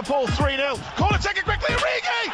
Liverpool 0.00 0.26
3-0. 0.26 0.78
Corner 0.96 1.18
taken 1.18 1.42
quickly, 1.44 1.74
Origi! 1.74 2.30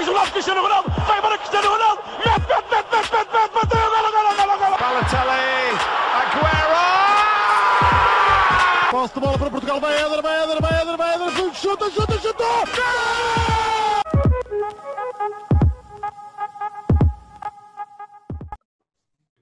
O 0.00 0.12
lado 0.12 0.32
Cristiano 0.32 0.62
Ronaldo, 0.62 0.90
vai 1.06 1.20
para 1.20 1.36
Cristiano 1.38 1.68
Ronaldo, 1.68 2.02
mete, 2.18 2.40
mete, 2.40 2.64
mete, 2.70 2.90
mete, 2.90 3.12
mete, 3.12 3.30
mete, 3.32 3.52
bateu, 3.54 3.78
golo, 3.78 4.10
golo, 4.10 4.34
golo, 4.34 4.58
golo. 4.58 4.76
Balotelli, 4.78 5.76
Aguero! 6.20 6.80
Posse 8.90 9.14
de 9.14 9.20
bola 9.20 9.38
para 9.38 9.50
Portugal, 9.50 9.80
vai 9.80 9.94
Éder, 9.94 10.22
vai 10.22 10.42
Éder, 10.42 10.60
vai 10.60 10.80
Éder, 10.80 10.96
vai 10.96 11.14
Éder, 11.14 11.54
chuta, 11.54 11.90
chuta, 11.90 12.18
chuta! 12.18 12.44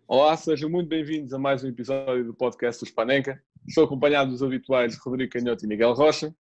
Olá, 0.07 0.37
sejam 0.37 0.69
muito 0.69 0.89
bem-vindos 0.89 1.33
a 1.33 1.39
mais 1.39 1.63
um 1.63 1.69
episódio 1.69 2.25
do 2.25 2.35
podcast 2.35 2.83
do 2.85 2.89
Spanenka. 2.89 3.41
Estou 3.69 3.85
acompanhado 3.85 4.31
dos 4.31 4.43
habituais 4.43 4.97
Rodrigo 4.97 5.31
Canhoto 5.31 5.65
e 5.65 5.69
Miguel 5.69 5.93
Rocha. 5.93 6.35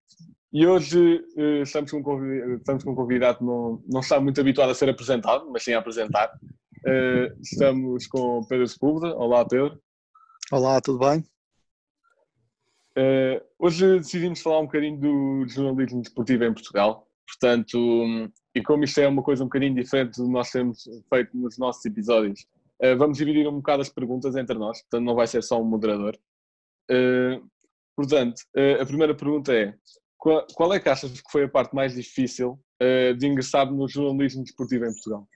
E 0.50 0.66
hoje 0.66 1.22
eh, 1.36 1.60
estamos, 1.60 1.90
com 1.90 1.98
um 1.98 2.02
convidado, 2.02 2.54
estamos 2.54 2.84
com 2.84 2.92
um 2.92 2.94
convidado 2.94 3.38
que 3.38 3.44
não, 3.44 3.84
não 3.86 4.00
está 4.00 4.18
muito 4.18 4.40
habituado 4.40 4.70
a 4.70 4.74
ser 4.74 4.88
apresentado, 4.88 5.48
mas 5.50 5.62
sim 5.62 5.74
a 5.74 5.78
apresentar. 5.78 6.32
Eh, 6.86 7.30
estamos 7.42 8.06
com 8.06 8.40
Pedro 8.48 8.66
Sepúlveda. 8.66 9.14
Olá, 9.14 9.44
Pedro. 9.46 9.78
Olá, 10.50 10.80
tudo 10.80 11.00
bem? 11.00 11.22
Eh, 12.96 13.42
hoje 13.58 13.98
decidimos 13.98 14.40
falar 14.40 14.60
um 14.60 14.66
bocadinho 14.66 14.98
do 14.98 15.46
jornalismo 15.48 16.00
desportivo 16.00 16.44
em 16.44 16.54
Portugal. 16.54 17.06
Portanto, 17.26 18.30
e 18.54 18.62
como 18.62 18.84
isto 18.84 19.00
é 19.02 19.06
uma 19.06 19.22
coisa 19.22 19.44
um 19.44 19.48
bocadinho 19.48 19.74
diferente 19.74 20.16
do 20.16 20.24
que 20.24 20.32
nós 20.32 20.50
temos 20.50 20.88
feito 21.12 21.36
nos 21.36 21.58
nossos 21.58 21.84
episódios, 21.84 22.46
vamos 22.96 23.18
dividir 23.18 23.46
um 23.46 23.56
bocado 23.56 23.82
as 23.82 23.90
perguntas 23.90 24.34
entre 24.34 24.56
nós, 24.56 24.80
portanto 24.80 25.04
não 25.04 25.14
vai 25.14 25.26
ser 25.26 25.42
só 25.42 25.60
um 25.60 25.64
moderador. 25.64 26.16
Eh, 26.90 27.40
portanto, 27.94 28.42
eh, 28.56 28.80
a 28.80 28.86
primeira 28.86 29.14
pergunta 29.14 29.52
é: 29.52 29.74
qual, 30.16 30.46
qual 30.54 30.72
é 30.72 30.80
que 30.80 30.88
achas 30.88 31.20
que 31.20 31.30
foi 31.30 31.44
a 31.44 31.48
parte 31.48 31.74
mais 31.74 31.94
difícil 31.94 32.58
eh, 32.80 33.12
de 33.14 33.26
ingressar 33.26 33.70
no 33.70 33.88
jornalismo 33.88 34.42
desportivo 34.42 34.86
em 34.86 34.92
Portugal? 34.92 35.28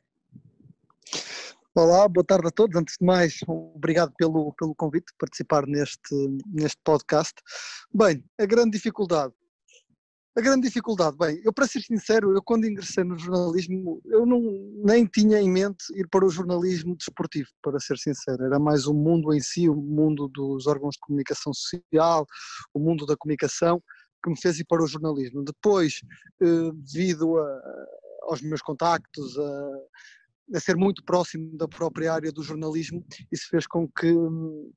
Olá, 1.75 2.07
boa 2.07 2.25
tarde 2.25 2.49
a 2.49 2.51
todos. 2.51 2.77
Antes 2.77 2.97
de 3.01 3.07
mais, 3.07 3.41
obrigado 3.47 4.13
pelo, 4.19 4.53
pelo 4.55 4.75
convite 4.75 5.07
de 5.07 5.17
participar 5.19 5.67
neste, 5.67 6.15
neste 6.47 6.79
podcast. 6.85 7.33
Bem, 7.95 8.23
a 8.39 8.45
grande 8.45 8.73
dificuldade. 8.73 9.33
A 10.35 10.41
grande 10.41 10.67
dificuldade, 10.67 11.15
bem, 11.19 11.43
eu 11.45 11.53
para 11.53 11.67
ser 11.67 11.83
sincero, 11.83 12.35
eu 12.35 12.43
quando 12.43 12.67
ingressei 12.67 13.05
no 13.05 13.19
jornalismo, 13.19 14.01
eu 14.07 14.25
não, 14.25 14.41
nem 14.83 15.05
tinha 15.05 15.39
em 15.39 15.51
mente 15.51 15.85
ir 15.95 16.09
para 16.09 16.25
o 16.25 16.31
jornalismo 16.31 16.97
desportivo, 16.97 17.51
para 17.61 17.79
ser 17.79 17.99
sincero. 17.99 18.43
Era 18.43 18.59
mais 18.59 18.87
o 18.87 18.95
mundo 18.95 19.35
em 19.35 19.41
si, 19.41 19.69
o 19.69 19.75
mundo 19.75 20.29
dos 20.29 20.67
órgãos 20.67 20.95
de 20.95 21.01
comunicação 21.01 21.53
social, 21.53 22.27
o 22.73 22.79
mundo 22.79 23.05
da 23.05 23.15
comunicação, 23.15 23.83
que 24.25 24.31
me 24.31 24.41
fez 24.41 24.59
ir 24.59 24.65
para 24.65 24.83
o 24.83 24.87
jornalismo. 24.87 25.45
Depois, 25.45 26.01
eh, 26.43 26.71
devido 26.77 27.37
a- 27.39 27.87
aos 28.23 28.41
meus 28.41 28.63
contactos, 28.63 29.39
a, 29.39 29.71
a 30.57 30.61
ser 30.61 30.77
muito 30.77 31.05
próximo 31.05 31.55
da 31.59 31.69
própria 31.69 32.11
área 32.11 32.33
do 32.33 32.43
jornalismo, 32.43 33.05
isso 33.31 33.49
fez 33.51 33.67
com 33.67 33.87
que, 33.87 34.15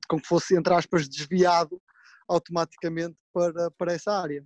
com 0.06 0.20
que 0.20 0.28
fosse, 0.28 0.54
entre 0.54 0.74
aspas, 0.74 1.08
desviado 1.08 1.80
automaticamente 2.28 3.16
para, 3.32 3.70
para 3.70 3.94
essa 3.94 4.12
área. 4.12 4.44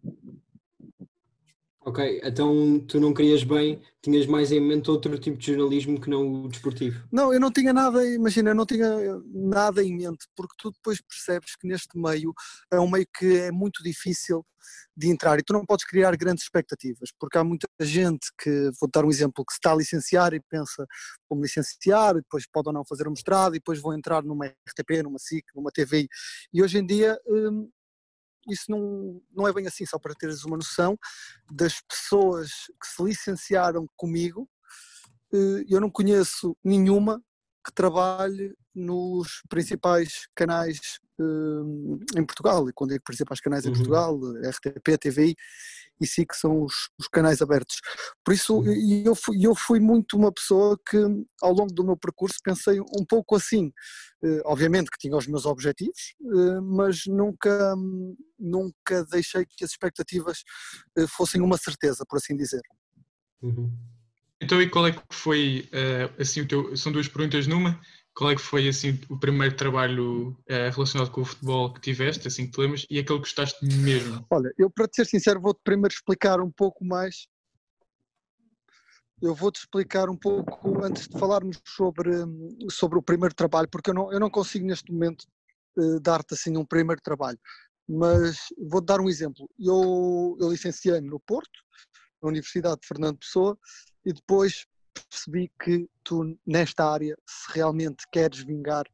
Ok, 1.82 2.20
então 2.22 2.78
tu 2.80 3.00
não 3.00 3.14
querias 3.14 3.42
bem, 3.42 3.80
tinhas 4.02 4.26
mais 4.26 4.52
em 4.52 4.60
mente 4.60 4.90
outro 4.90 5.18
tipo 5.18 5.38
de 5.38 5.46
jornalismo 5.46 5.98
que 5.98 6.10
não 6.10 6.44
o 6.44 6.48
desportivo. 6.48 7.02
Não, 7.10 7.32
eu 7.32 7.40
não 7.40 7.50
tinha 7.50 7.72
nada, 7.72 8.06
imagina, 8.06 8.50
eu 8.50 8.54
não 8.54 8.66
tinha 8.66 8.86
nada 9.32 9.82
em 9.82 9.96
mente, 9.96 10.26
porque 10.36 10.54
tu 10.58 10.70
depois 10.70 11.00
percebes 11.00 11.56
que 11.56 11.66
neste 11.66 11.98
meio 11.98 12.34
é 12.70 12.78
um 12.78 12.88
meio 12.88 13.06
que 13.18 13.38
é 13.38 13.50
muito 13.50 13.82
difícil 13.82 14.44
de 14.94 15.08
entrar 15.08 15.38
e 15.38 15.42
tu 15.42 15.54
não 15.54 15.64
podes 15.64 15.86
criar 15.86 16.14
grandes 16.16 16.44
expectativas, 16.44 17.10
porque 17.18 17.38
há 17.38 17.44
muita 17.44 17.66
gente 17.80 18.28
que, 18.38 18.70
vou 18.78 18.90
dar 18.92 19.06
um 19.06 19.10
exemplo, 19.10 19.42
que 19.42 19.54
se 19.54 19.58
está 19.58 19.72
a 19.72 19.76
licenciar 19.76 20.34
e 20.34 20.40
pensa, 20.50 20.86
vou-me 21.30 21.44
licenciar, 21.44 22.12
e 22.12 22.20
depois 22.20 22.46
pode 22.46 22.68
ou 22.68 22.74
não 22.74 22.84
fazer 22.84 23.08
um 23.08 23.12
mestrado, 23.12 23.54
e 23.54 23.58
depois 23.58 23.80
vou 23.80 23.94
entrar 23.94 24.22
numa 24.22 24.46
RTP, 24.46 25.02
numa 25.02 25.18
SIC, 25.18 25.44
numa 25.54 25.70
TV, 25.70 26.06
e 26.52 26.62
hoje 26.62 26.76
em 26.76 26.84
dia 26.84 27.18
hum, 27.26 27.70
isso 28.52 28.70
não, 28.70 29.20
não 29.32 29.48
é 29.48 29.52
bem 29.52 29.66
assim, 29.66 29.86
só 29.86 29.98
para 29.98 30.14
teres 30.14 30.44
uma 30.44 30.56
noção 30.56 30.98
das 31.50 31.80
pessoas 31.80 32.50
que 32.80 32.86
se 32.86 33.02
licenciaram 33.02 33.86
comigo, 33.96 34.48
eh, 35.32 35.64
eu 35.68 35.80
não 35.80 35.90
conheço 35.90 36.56
nenhuma 36.64 37.22
que 37.64 37.72
trabalhe 37.74 38.54
nos 38.74 39.42
principais 39.48 40.26
canais 40.34 40.78
eh, 41.20 42.18
em 42.18 42.24
Portugal, 42.24 42.68
e 42.68 42.72
quando 42.72 42.90
digo 42.90 43.04
principais 43.04 43.40
canais 43.40 43.64
em 43.66 43.68
Uhum. 43.68 43.74
Portugal, 43.74 44.18
RTP, 44.44 44.96
TVI 44.98 45.34
e 46.00 46.06
SIC 46.06 46.32
são 46.34 46.62
os, 46.64 46.88
os 46.98 47.08
canais 47.08 47.42
abertos. 47.42 47.76
Por 48.24 48.32
isso, 48.32 48.58
Uhum. 48.60 49.02
eu 49.04 49.14
fui, 49.14 49.36
eu 49.46 49.54
fui 49.54 49.80
muito 49.80 50.16
uma 50.16 50.32
pessoa 50.32 50.78
que 50.88 50.96
ao 51.42 51.52
longo 51.52 51.72
do 51.74 51.84
meu 51.84 51.96
percurso 51.96 52.38
pensei 52.44 52.80
um 52.80 53.04
pouco 53.08 53.36
assim, 53.36 53.72
Eh, 54.22 54.42
obviamente 54.44 54.90
que 54.90 54.98
tinha 54.98 55.16
os 55.16 55.26
meus 55.26 55.46
objetivos, 55.46 56.14
eh, 56.22 56.60
mas 56.62 57.06
nunca, 57.06 57.74
nunca 58.38 59.02
deixei 59.06 59.46
que 59.46 59.64
as 59.64 59.70
expectativas 59.70 60.42
eh, 60.98 61.06
fossem 61.08 61.40
uma 61.40 61.56
certeza, 61.56 62.04
por 62.06 62.18
assim 62.18 62.36
dizer. 62.36 62.60
Uhum. 63.42 63.72
Então, 64.40 64.60
e 64.60 64.68
qual 64.68 64.86
é 64.86 64.92
que 64.92 65.00
foi, 65.10 65.68
eh, 65.70 66.10
assim, 66.18 66.40
o 66.40 66.48
teu, 66.48 66.76
são 66.76 66.90
duas 66.90 67.06
perguntas 67.06 67.46
numa, 67.46 67.78
qual 68.14 68.30
é 68.30 68.34
que 68.34 68.40
foi, 68.40 68.68
assim, 68.68 68.98
o 69.08 69.18
primeiro 69.18 69.54
trabalho 69.54 70.36
eh, 70.48 70.70
relacionado 70.70 71.10
com 71.10 71.20
o 71.20 71.24
futebol 71.24 71.72
que 71.74 71.80
tiveste, 71.80 72.26
assim 72.26 72.46
que 72.46 72.52
te 72.52 72.60
lembras, 72.60 72.86
e 72.88 72.98
aquele 72.98 73.18
que 73.18 73.24
gostaste 73.24 73.64
mesmo? 73.64 74.26
Olha, 74.30 74.50
eu 74.58 74.70
para 74.70 74.88
te 74.88 74.96
ser 74.96 75.06
sincero 75.06 75.40
vou-te 75.40 75.60
primeiro 75.62 75.92
explicar 75.92 76.40
um 76.40 76.50
pouco 76.50 76.84
mais. 76.84 77.26
Eu 79.20 79.34
vou-te 79.34 79.58
explicar 79.58 80.08
um 80.08 80.16
pouco 80.16 80.82
antes 80.82 81.06
de 81.06 81.18
falarmos 81.18 81.60
sobre, 81.66 82.10
sobre 82.70 82.98
o 82.98 83.02
primeiro 83.02 83.34
trabalho, 83.34 83.68
porque 83.70 83.90
eu 83.90 83.94
não, 83.94 84.10
eu 84.10 84.18
não 84.18 84.30
consigo 84.30 84.66
neste 84.66 84.90
momento 84.90 85.26
eh, 85.78 86.00
dar-te 86.00 86.32
assim 86.32 86.56
um 86.56 86.64
primeiro 86.64 87.02
trabalho. 87.02 87.38
Mas 87.86 88.38
vou-te 88.70 88.86
dar 88.86 89.00
um 89.00 89.08
exemplo. 89.08 89.46
Eu, 89.58 90.36
eu 90.40 90.50
licenciei-me 90.50 91.08
no 91.08 91.20
Porto, 91.20 91.60
na 92.22 92.28
Universidade 92.30 92.80
de 92.80 92.86
Fernando 92.86 93.18
Pessoa, 93.18 93.58
e 94.04 94.12
depois 94.12 94.66
percebi 95.08 95.50
que 95.62 95.88
tu, 96.04 96.36
nesta 96.46 96.84
área, 96.84 97.16
se 97.26 97.52
realmente 97.52 98.04
queres 98.10 98.40
vingar 98.40 98.84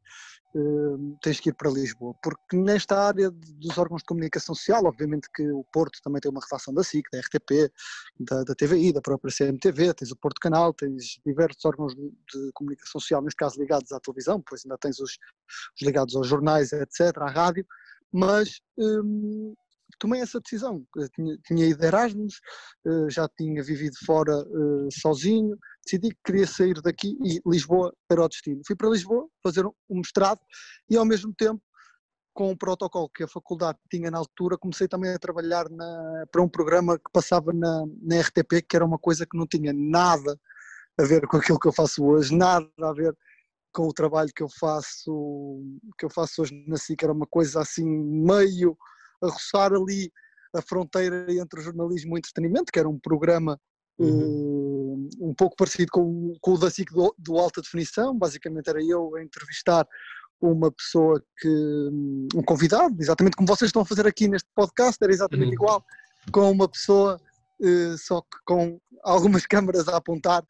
eh, 0.55 1.17
tens 1.21 1.39
que 1.39 1.49
ir 1.49 1.53
para 1.53 1.69
Lisboa, 1.69 2.15
porque 2.23 2.57
nesta 2.57 2.97
área 2.97 3.29
dos 3.29 3.77
órgãos 3.77 4.01
de 4.01 4.07
comunicação 4.07 4.55
social, 4.55 4.85
obviamente 4.85 5.27
que 5.35 5.43
o 5.51 5.63
Porto 5.71 5.99
também 6.01 6.19
tem 6.19 6.31
uma 6.31 6.41
redação 6.41 6.73
da 6.73 6.83
SIC, 6.83 7.05
da 7.11 7.19
RTP, 7.19 7.71
da, 8.19 8.43
da 8.43 8.55
TVI, 8.55 8.91
da 8.91 9.01
própria 9.01 9.31
CMTV, 9.31 9.93
tens 9.93 10.11
o 10.11 10.15
Porto 10.15 10.39
Canal, 10.39 10.73
tens 10.73 11.19
diversos 11.25 11.63
órgãos 11.63 11.93
de, 11.93 12.09
de 12.09 12.51
comunicação 12.53 12.99
social, 12.99 13.21
neste 13.21 13.37
caso 13.37 13.59
ligados 13.59 13.91
à 13.91 13.99
televisão, 13.99 14.41
pois 14.41 14.65
ainda 14.65 14.77
tens 14.79 14.99
os, 14.99 15.11
os 15.11 15.81
ligados 15.81 16.15
aos 16.15 16.27
jornais, 16.27 16.71
etc., 16.71 17.17
à 17.17 17.29
rádio, 17.29 17.65
mas 18.11 18.59
hum, 18.77 19.53
tomei 19.99 20.21
essa 20.21 20.39
decisão. 20.39 20.85
Tinha, 21.15 21.37
tinha 21.45 21.65
ido 21.67 21.83
Erasmus, 21.83 22.35
eh, 22.85 23.09
já 23.09 23.27
tinha 23.37 23.63
vivido 23.63 23.95
fora 24.05 24.33
eh, 24.33 24.87
sozinho, 24.91 25.57
decidi 25.83 26.09
que 26.09 26.19
queria 26.25 26.47
sair 26.47 26.81
daqui 26.81 27.17
e 27.23 27.41
Lisboa 27.45 27.93
era 28.09 28.23
o 28.23 28.27
destino. 28.27 28.61
Fui 28.65 28.75
para 28.75 28.89
Lisboa 28.89 29.27
fazer 29.43 29.65
um 29.65 29.71
um 29.89 29.97
mestrado 29.97 30.39
e 30.89 30.97
ao 30.97 31.05
mesmo 31.05 31.33
tempo 31.37 31.61
com 32.33 32.51
o 32.51 32.57
protocolo 32.57 33.09
que 33.09 33.23
a 33.23 33.27
faculdade 33.27 33.79
tinha 33.89 34.11
na 34.11 34.19
altura, 34.19 34.59
comecei 34.59 34.87
também 34.87 35.11
a 35.11 35.17
trabalhar 35.17 35.67
na- 35.71 36.23
para 36.31 36.43
um 36.43 36.47
programa 36.47 36.97
que 36.99 37.11
passava 37.11 37.51
na, 37.51 37.83
na 37.99 38.17
RTP, 38.19 38.61
que 38.61 38.75
era 38.75 38.85
uma 38.85 38.99
coisa 38.99 39.25
que 39.25 39.35
não 39.35 39.47
tinha 39.47 39.73
nada 39.73 40.39
a 40.99 41.03
ver 41.03 41.25
com 41.27 41.37
aquilo 41.37 41.59
que 41.59 41.67
eu 41.67 41.73
faço 41.73 42.05
hoje, 42.05 42.35
nada 42.35 42.69
a 42.79 42.93
ver 42.93 43.15
com 43.73 43.87
o 43.87 43.93
trabalho 43.93 44.29
que 44.35 44.43
eu 44.43 44.49
faço, 44.59 45.63
que 45.97 46.05
eu 46.05 46.09
faço 46.11 46.41
hoje 46.43 46.63
na 46.67 46.77
SIC, 46.77 47.03
era 47.03 47.13
uma 47.13 47.25
coisa 47.27 47.61
assim 47.61 47.85
meio 47.87 48.77
a 49.21 49.27
roçar 49.27 49.73
ali 49.73 50.11
a 50.55 50.61
fronteira 50.61 51.25
entre 51.29 51.59
o 51.59 51.63
jornalismo 51.63 52.11
e 52.11 52.15
o 52.15 52.17
entretenimento, 52.19 52.71
que 52.71 52.79
era 52.79 52.89
um 52.89 52.99
programa 52.99 53.59
Uhum. 53.99 55.07
eh, 55.19 55.25
um 55.25 55.33
pouco 55.33 55.55
parecido 55.55 55.91
com, 55.91 56.01
o- 56.03 56.37
com 56.39 56.53
o 56.53 56.57
da 56.57 56.69
SIC 56.69 56.91
do, 56.93 57.13
do 57.17 57.37
Alta 57.37 57.61
Definição, 57.61 58.15
basicamente 58.17 58.69
era 58.69 58.79
eu 58.83 59.15
a 59.15 59.23
entrevistar 59.23 59.87
uma 60.39 60.71
pessoa 60.71 61.19
que, 61.39 61.49
um 62.35 62.43
convidado, 62.45 62.95
exatamente 62.99 63.35
como 63.35 63.47
vocês 63.47 63.69
estão 63.69 63.81
a 63.81 63.85
fazer 63.85 64.05
aqui 64.05 64.27
neste 64.27 64.47
podcast, 64.53 64.97
era 65.01 65.11
exatamente 65.11 65.47
Uhum. 65.47 65.53
igual, 65.53 65.85
com 66.31 66.51
uma 66.51 66.67
pessoa, 66.69 67.19
só 67.97 68.21
que 68.21 68.37
com 68.45 68.79
algumas 69.03 69.45
câmaras 69.47 69.87
a 69.87 69.97
apontar 69.97 70.43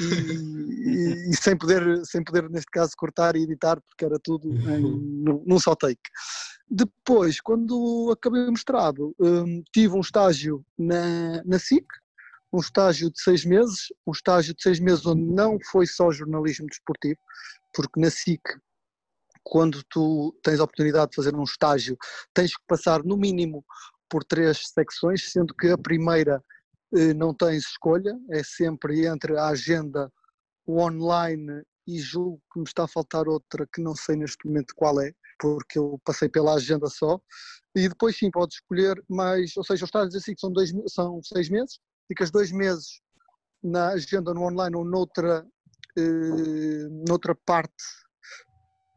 e, 0.00 0.04
e- 0.04 1.30
e 1.30 1.36
sem, 1.36 1.56
poder, 1.56 2.04
sem 2.04 2.22
poder, 2.22 2.48
neste 2.50 2.70
caso, 2.70 2.92
cortar 2.96 3.36
e 3.36 3.42
editar, 3.42 3.80
porque 3.80 4.04
era 4.04 4.18
tudo 4.18 4.48
em, 4.70 4.82
num, 4.82 5.42
num 5.46 5.58
só 5.58 5.74
take. 5.74 6.00
Depois, 6.70 7.40
quando 7.40 8.10
acabei 8.12 8.42
o 8.42 8.52
mestrado, 8.52 9.14
hum, 9.18 9.62
tive 9.72 9.94
um 9.94 10.00
estágio 10.00 10.64
na, 10.78 11.42
na 11.44 11.58
SIC, 11.58 11.86
um 12.52 12.60
estágio 12.60 13.10
de 13.10 13.20
seis 13.20 13.44
meses, 13.44 13.92
um 14.06 14.12
estágio 14.12 14.54
de 14.54 14.62
seis 14.62 14.78
meses 14.80 15.04
onde 15.06 15.22
não 15.22 15.58
foi 15.70 15.86
só 15.86 16.10
jornalismo 16.10 16.66
desportivo, 16.66 17.18
porque 17.74 18.00
na 18.00 18.10
SIC 18.10 18.40
quando 19.48 19.82
tu 19.84 20.36
tens 20.42 20.60
a 20.60 20.64
oportunidade 20.64 21.10
de 21.10 21.16
fazer 21.16 21.34
um 21.34 21.42
estágio, 21.42 21.96
tens 22.34 22.54
que 22.54 22.62
passar 22.68 23.02
no 23.02 23.16
mínimo 23.16 23.64
por 24.08 24.24
três 24.24 24.68
secções, 24.72 25.30
sendo 25.30 25.54
que 25.54 25.68
a 25.68 25.78
primeira 25.78 26.42
eh, 26.94 27.14
não 27.14 27.34
tens 27.34 27.64
escolha, 27.66 28.18
é 28.30 28.42
sempre 28.42 29.06
entre 29.06 29.36
a 29.36 29.48
agenda, 29.48 30.10
online 30.68 31.62
e 31.86 31.98
julgo 31.98 32.42
que 32.52 32.58
me 32.60 32.66
está 32.66 32.84
a 32.84 32.88
faltar 32.88 33.26
outra 33.26 33.66
que 33.72 33.80
não 33.80 33.94
sei 33.94 34.16
neste 34.16 34.46
momento 34.46 34.74
qual 34.76 35.00
é, 35.00 35.12
porque 35.40 35.78
eu 35.78 35.98
passei 36.04 36.28
pela 36.28 36.54
agenda 36.54 36.86
só, 36.88 37.18
e 37.74 37.88
depois 37.88 38.16
sim 38.16 38.30
podes 38.30 38.56
escolher 38.56 39.02
mais, 39.08 39.56
ou 39.56 39.64
seja, 39.64 39.84
os 39.84 39.88
estágios 39.88 40.14
assim 40.16 40.34
que 40.34 40.40
são, 40.40 40.52
dois, 40.52 40.70
são 40.88 41.22
seis 41.22 41.48
meses, 41.48 41.78
ficas 42.06 42.30
dois 42.30 42.52
meses 42.52 43.00
na 43.62 43.88
agenda 43.88 44.34
no 44.34 44.42
online 44.42 44.76
ou 44.76 44.84
noutra, 44.84 45.46
eh, 45.96 46.88
noutra 47.08 47.34
parte 47.34 47.84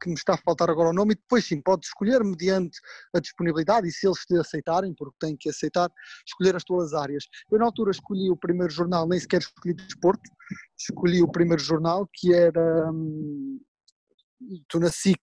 que 0.01 0.09
me 0.09 0.15
está 0.15 0.33
a 0.33 0.37
faltar 0.37 0.69
agora 0.69 0.89
o 0.89 0.93
nome, 0.93 1.13
e 1.13 1.15
depois 1.15 1.45
sim, 1.45 1.61
pode 1.61 1.85
escolher 1.85 2.23
mediante 2.23 2.79
a 3.13 3.19
disponibilidade 3.19 3.87
e 3.87 3.91
se 3.91 4.07
eles 4.07 4.25
te 4.25 4.35
aceitarem, 4.35 4.93
porque 4.95 5.15
têm 5.19 5.37
que 5.37 5.49
aceitar, 5.49 5.89
escolher 6.25 6.55
as 6.55 6.63
tuas 6.63 6.93
áreas. 6.93 7.25
Eu 7.51 7.59
na 7.59 7.65
altura 7.65 7.91
escolhi 7.91 8.29
o 8.29 8.37
primeiro 8.37 8.73
jornal, 8.73 9.07
nem 9.07 9.19
sequer 9.19 9.41
escolhi 9.41 9.75
desporto, 9.75 10.29
escolhi 10.77 11.21
o 11.21 11.31
primeiro 11.31 11.61
jornal 11.61 12.09
que 12.13 12.33
era. 12.33 12.91
Hum, 12.91 13.59
tu 14.67 14.79
na 14.79 14.89
SIC 14.89 15.21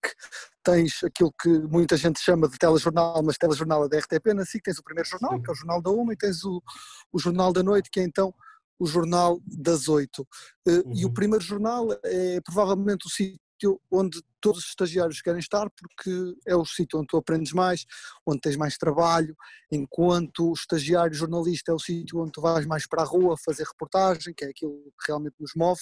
tens 0.63 1.03
aquilo 1.03 1.33
que 1.41 1.49
muita 1.49 1.97
gente 1.97 2.21
chama 2.21 2.47
de 2.47 2.57
telejornal, 2.57 3.21
mas 3.21 3.37
telejornal 3.37 3.83
é 3.83 3.89
da 3.89 3.97
RTP, 3.99 4.33
na 4.33 4.45
SIC 4.45 4.63
tens 4.63 4.79
o 4.79 4.83
primeiro 4.83 5.09
jornal, 5.09 5.41
que 5.41 5.49
é 5.49 5.51
o 5.51 5.55
jornal 5.55 5.81
da 5.81 5.89
uma, 5.89 6.13
e 6.13 6.15
tens 6.15 6.45
o, 6.45 6.63
o 7.11 7.19
jornal 7.19 7.51
da 7.51 7.61
noite, 7.61 7.89
que 7.91 7.99
é 7.99 8.03
então 8.03 8.33
o 8.79 8.87
jornal 8.87 9.41
das 9.45 9.89
oito. 9.89 10.25
Uhum. 10.65 10.93
E 10.95 11.03
o 11.03 11.07
uhum. 11.07 11.13
primeiro 11.13 11.43
jornal 11.43 11.87
é 12.05 12.39
provavelmente 12.41 13.05
o 13.07 13.09
sítio 13.09 13.37
sítio 13.59 13.79
onde 13.91 14.21
todos 14.41 14.59
os 14.63 14.69
estagiários 14.69 15.21
querem 15.21 15.39
estar, 15.39 15.69
porque 15.69 16.33
é 16.47 16.55
o 16.55 16.63
sítio 16.63 16.97
onde 16.97 17.07
tu 17.07 17.17
aprendes 17.17 17.51
mais, 17.51 17.85
onde 18.25 18.39
tens 18.39 18.55
mais 18.55 18.77
trabalho, 18.77 19.35
enquanto 19.69 20.49
o 20.49 20.53
estagiário 20.53 21.13
jornalista 21.13 21.71
é 21.71 21.75
o 21.75 21.79
sítio 21.79 22.19
onde 22.19 22.31
tu 22.31 22.41
vais 22.41 22.65
mais 22.65 22.87
para 22.87 23.01
a 23.01 23.05
rua 23.05 23.35
fazer 23.37 23.63
reportagem, 23.63 24.33
que 24.33 24.45
é 24.45 24.49
aquilo 24.49 24.73
que 24.73 25.07
realmente 25.07 25.35
nos 25.39 25.51
move, 25.55 25.81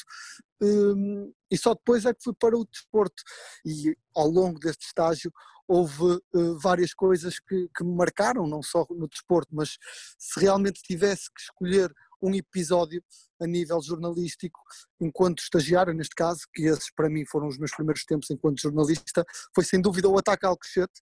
hum, 0.61 1.31
e 1.51 1.57
só 1.57 1.75
depois 1.75 2.05
é 2.05 2.13
que 2.13 2.23
fui 2.23 2.33
para 2.33 2.57
o 2.57 2.65
desporto. 2.65 3.21
E 3.63 3.95
ao 4.15 4.27
longo 4.27 4.59
deste 4.59 4.87
estágio 4.87 5.31
houve 5.67 6.19
uh, 6.33 6.59
várias 6.59 6.93
coisas 6.93 7.39
que, 7.39 7.69
que 7.75 7.83
me 7.83 7.95
marcaram, 7.95 8.47
não 8.47 8.63
só 8.63 8.87
no 8.89 9.07
desporto, 9.07 9.49
mas 9.53 9.77
se 10.17 10.39
realmente 10.39 10.81
tivesse 10.81 11.29
que 11.31 11.41
escolher 11.41 11.93
um 12.21 12.33
episódio 12.33 13.03
a 13.39 13.45
nível 13.45 13.81
jornalístico, 13.81 14.59
enquanto 14.99 15.39
estagiário, 15.39 15.93
neste 15.93 16.15
caso, 16.15 16.41
que 16.53 16.63
esses 16.63 16.91
para 16.93 17.09
mim 17.09 17.25
foram 17.25 17.47
os 17.47 17.57
meus 17.57 17.71
primeiros 17.71 18.03
tempos 18.03 18.29
enquanto 18.31 18.61
jornalista, 18.61 19.23
foi 19.53 19.63
sem 19.63 19.81
dúvida 19.81 20.09
o 20.09 20.17
ataque 20.17 20.45
ao 20.45 20.51
Alcochete, 20.51 21.01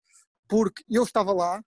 porque 0.47 0.83
eu 0.89 1.03
estava 1.03 1.33
lá 1.33 1.61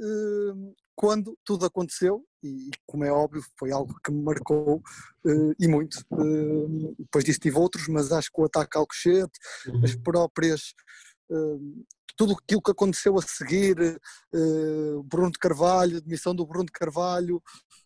uh, 0.00 0.74
quando 0.96 1.36
tudo 1.44 1.66
aconteceu, 1.66 2.24
e 2.42 2.70
como 2.86 3.04
é 3.04 3.10
óbvio, 3.10 3.42
foi 3.58 3.72
algo 3.72 3.94
que 4.04 4.12
me 4.12 4.22
marcou 4.22 4.76
uh, 4.76 5.54
e 5.58 5.66
muito. 5.66 6.04
Uh, 6.12 6.94
depois 6.98 7.24
disso 7.24 7.40
tive 7.40 7.58
outros, 7.58 7.88
mas 7.88 8.12
acho 8.12 8.30
que 8.32 8.40
o 8.40 8.44
ataque 8.44 8.76
ao 8.76 8.82
Alcochete, 8.82 9.38
uhum. 9.66 9.84
as 9.84 9.94
próprias 9.96 10.74
tudo 12.16 12.34
aquilo 12.34 12.62
que 12.62 12.70
aconteceu 12.70 13.18
a 13.18 13.22
seguir, 13.22 13.74
Bruno 15.06 15.32
de 15.32 15.38
Carvalho, 15.38 15.96
a 15.96 16.00
demissão 16.00 16.32
do 16.32 16.46
Bruno 16.46 16.66
de 16.66 16.70
Carvalho, 16.70 17.42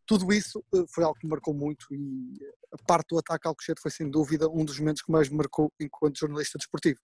tudo 0.08 0.32
isso 0.32 0.64
uh, 0.74 0.86
foi 0.88 1.04
algo 1.04 1.16
que 1.18 1.26
me 1.26 1.30
marcou 1.30 1.54
muito 1.54 1.86
e 1.92 2.38
a 2.72 2.82
parte 2.84 3.10
do 3.10 3.18
ataque 3.18 3.46
ao 3.46 3.50
Alcochete 3.50 3.80
foi 3.80 3.90
sem 3.90 4.10
dúvida 4.10 4.48
um 4.48 4.64
dos 4.64 4.78
momentos 4.80 5.02
que 5.02 5.12
mais 5.12 5.28
me 5.28 5.36
marcou 5.36 5.70
enquanto 5.78 6.18
jornalista 6.18 6.58
desportivo. 6.58 6.98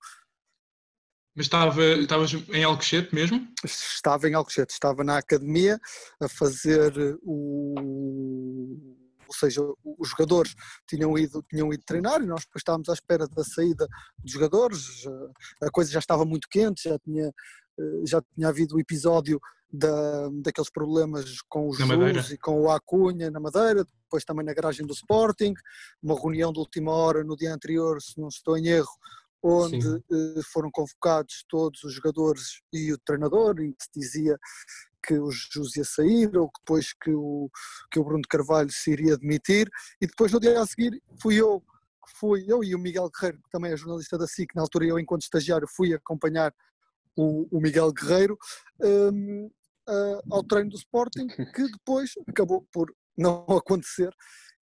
Mas 1.37 1.47
estava, 1.47 1.85
estavas 1.85 2.33
em 2.33 2.65
Alcochete 2.65 3.15
mesmo? 3.15 3.47
Estava 3.65 4.29
em 4.29 4.35
Alcochete, 4.35 4.73
estava 4.73 5.05
na 5.05 5.19
academia 5.19 5.79
a 6.21 6.29
fazer 6.29 7.19
o 7.23 9.05
ou 9.27 9.35
seja, 9.35 9.61
os 9.99 10.09
jogadores 10.11 10.55
tinham 10.87 11.17
ido, 11.19 11.45
tinham 11.49 11.73
ido 11.73 11.83
treinar 11.85 12.23
e 12.23 12.27
nós 12.27 12.43
depois 12.43 12.61
estávamos 12.61 12.89
à 12.89 12.93
espera 12.93 13.27
da 13.27 13.43
saída 13.43 13.89
dos 14.19 14.33
jogadores, 14.33 15.05
a 15.63 15.71
coisa 15.71 15.91
já 15.91 15.99
estava 15.99 16.25
muito 16.25 16.49
quente, 16.49 16.89
já 16.89 16.99
tinha, 16.99 17.27
eh, 17.27 17.33
já 18.05 18.23
tinha 18.35 18.49
havido 18.49 18.77
o 18.77 18.81
episódio 18.81 19.41
da, 19.73 20.29
daqueles 20.43 20.71
problemas 20.71 21.41
com 21.49 21.69
os 21.69 21.77
Jus 21.77 22.31
e 22.31 22.39
com 22.39 22.61
o 22.61 22.71
Acunha 22.71 23.31
na 23.31 23.41
Madeira, 23.41 23.85
depois 23.85 24.25
também 24.25 24.45
na 24.45 24.55
garagem 24.55 24.87
do 24.87 24.93
Sporting, 24.93 25.55
uma 26.03 26.15
reunião 26.15 26.53
de 26.53 26.61
última 26.61 26.93
hora 26.93 27.25
no 27.25 27.37
dia 27.37 27.53
anterior, 27.53 28.01
se 28.01 28.19
não 28.21 28.29
estou 28.29 28.57
em 28.57 28.69
erro, 28.69 28.97
onde 29.43 29.83
Sim. 29.83 30.03
Eh, 30.11 30.41
foram 30.53 30.71
convocados 30.71 31.45
todos 31.49 31.83
os 31.85 31.93
jogadores 31.93 32.63
e 32.73 32.93
o 32.93 32.99
treinador, 32.99 33.61
em 33.61 33.73
que 33.73 33.85
se 33.85 33.91
dizia 33.95 34.39
que 35.07 35.19
o 35.19 35.31
Jesus 35.31 35.77
ia 35.77 35.85
sair 35.85 36.35
ou 36.37 36.51
depois 36.61 36.95
que 36.95 37.11
o, 37.11 37.51
que 37.91 37.99
o 37.99 38.05
Bruno 38.05 38.23
Carvalho 38.29 38.71
se 38.71 38.93
iria 38.93 39.19
demitir 39.19 39.69
e 40.01 40.07
depois 40.07 40.33
no 40.33 40.41
dia 40.41 40.59
a 40.59 40.67
seguir 40.67 40.99
fui 41.21 41.39
eu 41.39 41.63
fui 42.19 42.45
eu 42.49 42.65
e 42.65 42.75
o 42.75 42.79
Miguel 42.79 43.11
Guerreiro 43.11 43.43
que 43.43 43.51
também 43.51 43.73
é 43.73 43.77
jornalista 43.77 44.17
da 44.17 44.27
SIC 44.27 44.55
na 44.55 44.63
altura 44.63 44.87
eu 44.87 44.99
enquanto 44.99 45.23
estagiário 45.23 45.69
fui 45.69 45.93
acompanhar 45.93 46.55
o, 47.17 47.47
o 47.57 47.61
Miguel 47.61 47.93
Guerreiro 47.93 48.39
um, 48.81 49.51
uh, 49.89 50.35
ao 50.35 50.45
treino 50.45 50.71
do 50.71 50.77
Sporting 50.77 51.27
que 51.27 51.69
depois 51.73 52.11
acabou 52.27 52.67
por 52.73 52.95
não 53.17 53.45
acontecer 53.57 54.11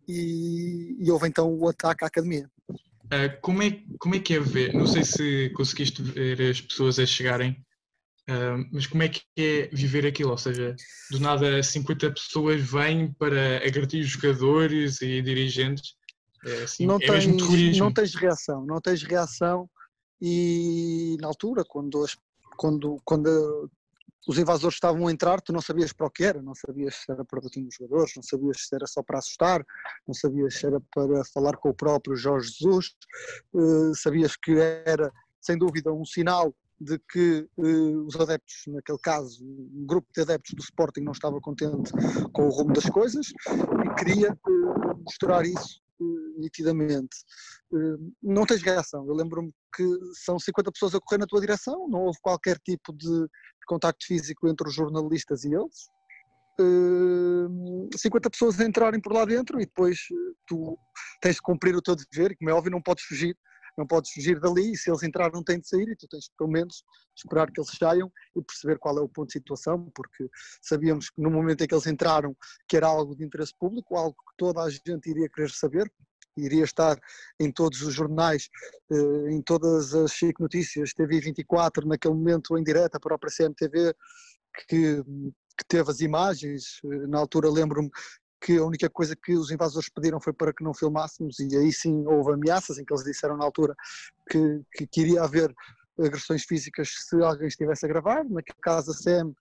e, 0.09 0.97
e 1.01 1.11
houve 1.11 1.29
então 1.29 1.53
o 1.53 1.69
ataque 1.69 2.05
à 2.05 2.09
academia 2.09 2.51
uh, 2.71 3.41
como, 3.41 3.63
é, 3.63 3.83
como 3.99 4.15
é 4.15 4.21
que 4.21 4.35
é 4.35 4.41
ver? 4.41 4.75
Não 4.75 4.87
sei 4.87 5.05
se 5.05 5.51
conseguiste 5.51 6.03
ver 6.03 6.51
as 6.51 6.61
pessoas 6.61 6.99
a 6.99 7.07
chegarem 7.07 7.57
Uh, 8.31 8.65
mas 8.73 8.87
como 8.87 9.03
é 9.03 9.09
que 9.09 9.23
é 9.37 9.69
viver 9.73 10.07
aquilo? 10.07 10.31
Ou 10.31 10.39
seja, 10.39 10.77
do 11.11 11.19
nada 11.19 11.61
50 11.61 12.13
pessoas 12.13 12.63
vêm 12.63 13.13
para 13.15 13.57
agredir 13.67 14.05
jogadores 14.05 15.03
e 15.03 15.21
dirigentes. 15.21 15.97
É, 16.45 16.63
assim, 16.63 16.87
não, 16.87 16.97
é 16.97 17.07
tens, 17.07 17.77
não 17.77 17.93
tens 17.93 18.15
reação, 18.15 18.65
não 18.65 18.81
tens 18.81 19.03
reação 19.03 19.69
e 20.21 21.17
na 21.21 21.27
altura, 21.27 21.65
quando, 21.65 22.07
quando, 22.63 22.97
quando 23.05 23.69
os 24.29 24.39
invasores 24.39 24.77
estavam 24.77 25.09
a 25.09 25.13
entrar, 25.13 25.41
tu 25.41 25.53
não 25.53 25.61
sabias 25.61 25.93
para 25.93 26.07
o 26.07 26.11
que 26.11 26.23
era, 26.23 26.41
não 26.41 26.55
sabias 26.55 26.95
se 26.95 27.11
era 27.11 27.25
para 27.25 27.41
bater 27.41 27.61
nos 27.61 27.75
jogadores, 27.75 28.13
não 28.15 28.23
sabias 28.23 28.69
se 28.69 28.73
era 28.77 28.87
só 28.87 29.03
para 29.03 29.19
assustar, 29.19 29.67
não 30.07 30.15
sabias 30.15 30.55
se 30.55 30.67
era 30.67 30.81
para 30.95 31.25
falar 31.35 31.57
com 31.57 31.71
o 31.71 31.75
próprio 31.75 32.15
Jorge 32.15 32.53
Jesus, 32.53 32.95
uh, 33.53 33.93
sabias 33.97 34.37
que 34.37 34.53
era 34.87 35.13
sem 35.41 35.59
dúvida 35.59 35.93
um 35.93 36.05
sinal 36.05 36.55
de 36.81 37.01
que 37.11 37.49
uh, 37.57 38.07
os 38.07 38.15
adeptos, 38.15 38.63
naquele 38.69 38.99
caso, 38.99 39.45
um 39.45 39.85
grupo 39.85 40.07
de 40.15 40.23
adeptos 40.23 40.55
do 40.55 40.63
Sporting 40.63 41.01
não 41.01 41.13
estava 41.13 41.41
contente 41.41 41.91
com 42.33 42.47
o 42.47 42.51
rumo 42.51 42.73
das 42.73 42.89
coisas 42.89 43.27
e 43.27 43.95
queria 43.97 44.33
uh, 44.33 45.03
mostrar 45.05 45.45
isso 45.45 45.82
nitidamente. 46.37 47.17
não 48.23 48.47
tens 48.47 48.63
reação. 48.63 49.07
Eu 49.07 49.15
lembro-me 49.15 49.53
que 49.75 49.85
são 50.25 50.39
50 50.39 50.73
pessoas 50.73 50.95
a 50.95 51.01
correr 51.01 51.19
na 51.19 51.27
tua 51.27 51.41
direção, 51.41 51.89
não 51.89 52.03
houve 52.03 52.19
qualquer 52.23 52.59
tipo 52.59 52.93
de 52.93 53.27
contacto 53.67 54.07
físico 54.07 54.49
entre 54.49 54.69
os 54.69 54.75
jornalistas 54.75 55.45
e 55.45 55.55
eles. 55.55 55.89
50 57.97 58.31
pessoas 58.31 58.61
a 58.61 58.65
entrarem 58.65 59.01
por 59.01 59.13
lá 59.13 59.25
dentro 59.25 59.61
e 59.61 59.65
depois 59.65 59.99
tu 60.47 60.79
tens 61.21 61.37
de 61.37 61.43
cumprir 61.43 61.75
o 61.75 61.83
teu 61.83 61.97
dever 61.97 62.33
e 62.33 62.37
como 62.37 62.51
é 62.51 62.53
óbvio 62.53 62.71
não 62.71 62.83
podes 62.83 63.05
fugir 63.05 63.37
não 63.77 63.87
podes 63.87 64.11
fugir 64.13 64.39
dali, 64.41 64.77
se 64.77 64.91
eles 64.91 65.03
entraram 65.03 65.43
têm 65.43 65.61
de 65.61 65.69
sair 65.69 65.89
e 65.89 65.97
tu 65.97 66.07
tens 66.09 66.31
pelo 66.37 66.51
menos 66.51 66.85
esperar 67.17 67.51
que 67.51 67.61
eles 67.61 67.71
saiam 67.79 68.11
e 68.37 68.43
perceber 68.43 68.79
qual 68.79 68.99
é 68.99 69.01
o 69.01 69.09
ponto 69.09 69.29
de 69.29 69.35
situação, 69.35 69.91
porque 69.95 70.29
sabíamos 70.61 71.11
que 71.11 71.21
no 71.21 71.31
momento 71.31 71.63
em 71.63 71.67
que 71.67 71.75
eles 71.75 71.87
entraram 71.87 72.37
que 72.69 72.77
era 72.77 72.87
algo 72.87 73.15
de 73.17 73.25
interesse 73.25 73.55
público, 73.59 73.97
algo 73.97 74.17
que 74.17 74.37
toda 74.37 74.63
a 74.63 74.71
gente 74.71 75.11
iria 75.11 75.29
querer 75.29 75.51
saber, 75.51 75.91
iria 76.37 76.65
estar 76.65 76.99
em 77.39 77.51
todos 77.51 77.83
os 77.83 77.95
jornais, 77.95 78.49
eh, 78.91 79.31
em 79.31 79.43
todas 79.43 79.95
as 79.95 80.13
Notícias, 80.39 80.95
TV 80.95 81.21
24, 81.21 81.87
naquele 81.87 82.15
momento 82.15 82.57
em 82.57 82.63
direto, 82.63 82.97
a 82.97 83.01
própria 83.01 83.31
CMTV, 83.31 83.95
que, 84.69 85.03
que 85.59 85.65
teve 85.69 85.91
as 85.91 86.01
imagens, 86.01 86.81
eh, 86.85 87.07
na 87.07 87.19
altura 87.19 87.51
lembro-me 87.51 87.91
que 88.43 88.59
a 88.59 88.65
única 88.65 88.91
coisa 88.91 89.15
que 89.15 89.35
os 89.35 89.51
invasores 89.51 89.89
pediram 89.89 90.21
foi 90.21 90.33
para 90.33 90.53
que 90.53 90.65
não 90.65 90.75
filmássemos 90.75 91.39
e 91.39 91.57
aí 91.57 91.73
sim 91.73 92.05
houve 92.07 92.33
ameaças 92.33 92.77
em 92.77 92.85
que 92.85 92.93
eles 92.93 93.05
disseram 93.05 93.37
na 93.37 93.45
altura 93.45 93.75
que, 94.29 94.61
que, 94.73 94.87
que 94.87 95.01
iria 95.01 95.23
haver 95.23 95.55
agressões 95.99 96.45
físicas 96.45 96.91
se 97.09 97.17
alguém 97.23 97.47
estivesse 97.47 97.87
a 97.87 97.89
gravar. 97.89 98.25
Naquele 98.25 98.59
caso 98.61 98.91
a 98.91 98.95
CM 98.95 99.33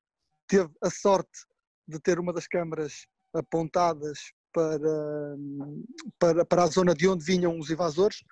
teve 0.48 0.70
a 0.84 0.90
sorte 0.90 1.46
de 1.88 2.00
ter 2.00 2.20
uma 2.20 2.32
das 2.32 2.46
câmaras 2.48 3.08
apontadas 3.34 4.20
para, 4.54 5.38
para, 6.20 6.46
para 6.46 6.64
a 6.64 6.68
zona 6.68 6.94
de 6.94 7.08
onde 7.08 7.26
vinham 7.26 7.58
os 7.58 7.70
invasores 7.72 8.24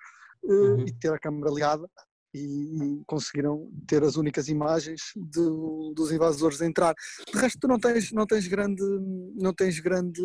eh, 0.44 0.52
uhum. 0.52 0.86
e 0.86 0.92
ter 0.92 1.12
a 1.12 1.18
câmara 1.18 1.52
ligada 1.52 1.90
e, 2.34 3.02
conseguiram 3.06 3.70
ter 3.86 4.02
as 4.02 4.16
únicas 4.16 4.48
imagens 4.48 5.00
de, 5.16 5.40
dos 5.94 6.12
invasores 6.12 6.60
a 6.62 6.66
entrar. 6.66 6.94
De 7.32 7.38
resto, 7.38 7.58
tu 7.60 7.68
não 7.68 7.78
tens, 7.78 8.12
não 8.12 8.26
tens, 8.26 8.46
grande, 8.46 8.82
não 9.36 9.52
tens 9.52 9.80
grande, 9.80 10.22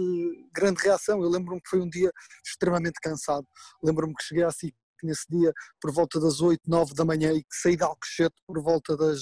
grande 0.54 0.82
reação. 0.82 1.22
Eu 1.22 1.30
lembro-me 1.30 1.62
que 1.62 1.70
foi 1.70 1.82
um 1.82 1.90
dia 1.90 2.12
extremamente 2.46 3.00
cansado. 3.02 3.46
Lembro-me 3.84 4.14
que 4.14 4.24
cheguei 4.24 4.44
assim 4.44 4.72
nesse 5.04 5.26
dia, 5.30 5.54
por 5.80 5.92
volta 5.92 6.20
das 6.20 6.42
8, 6.42 6.62
9 6.68 6.94
da 6.94 7.06
manhã, 7.06 7.32
e 7.32 7.42
que 7.42 7.56
saí 7.62 7.76
de 7.76 7.84
Alcochete 7.84 8.36
por 8.48 8.62
volta 8.64 8.98
das, 8.98 9.22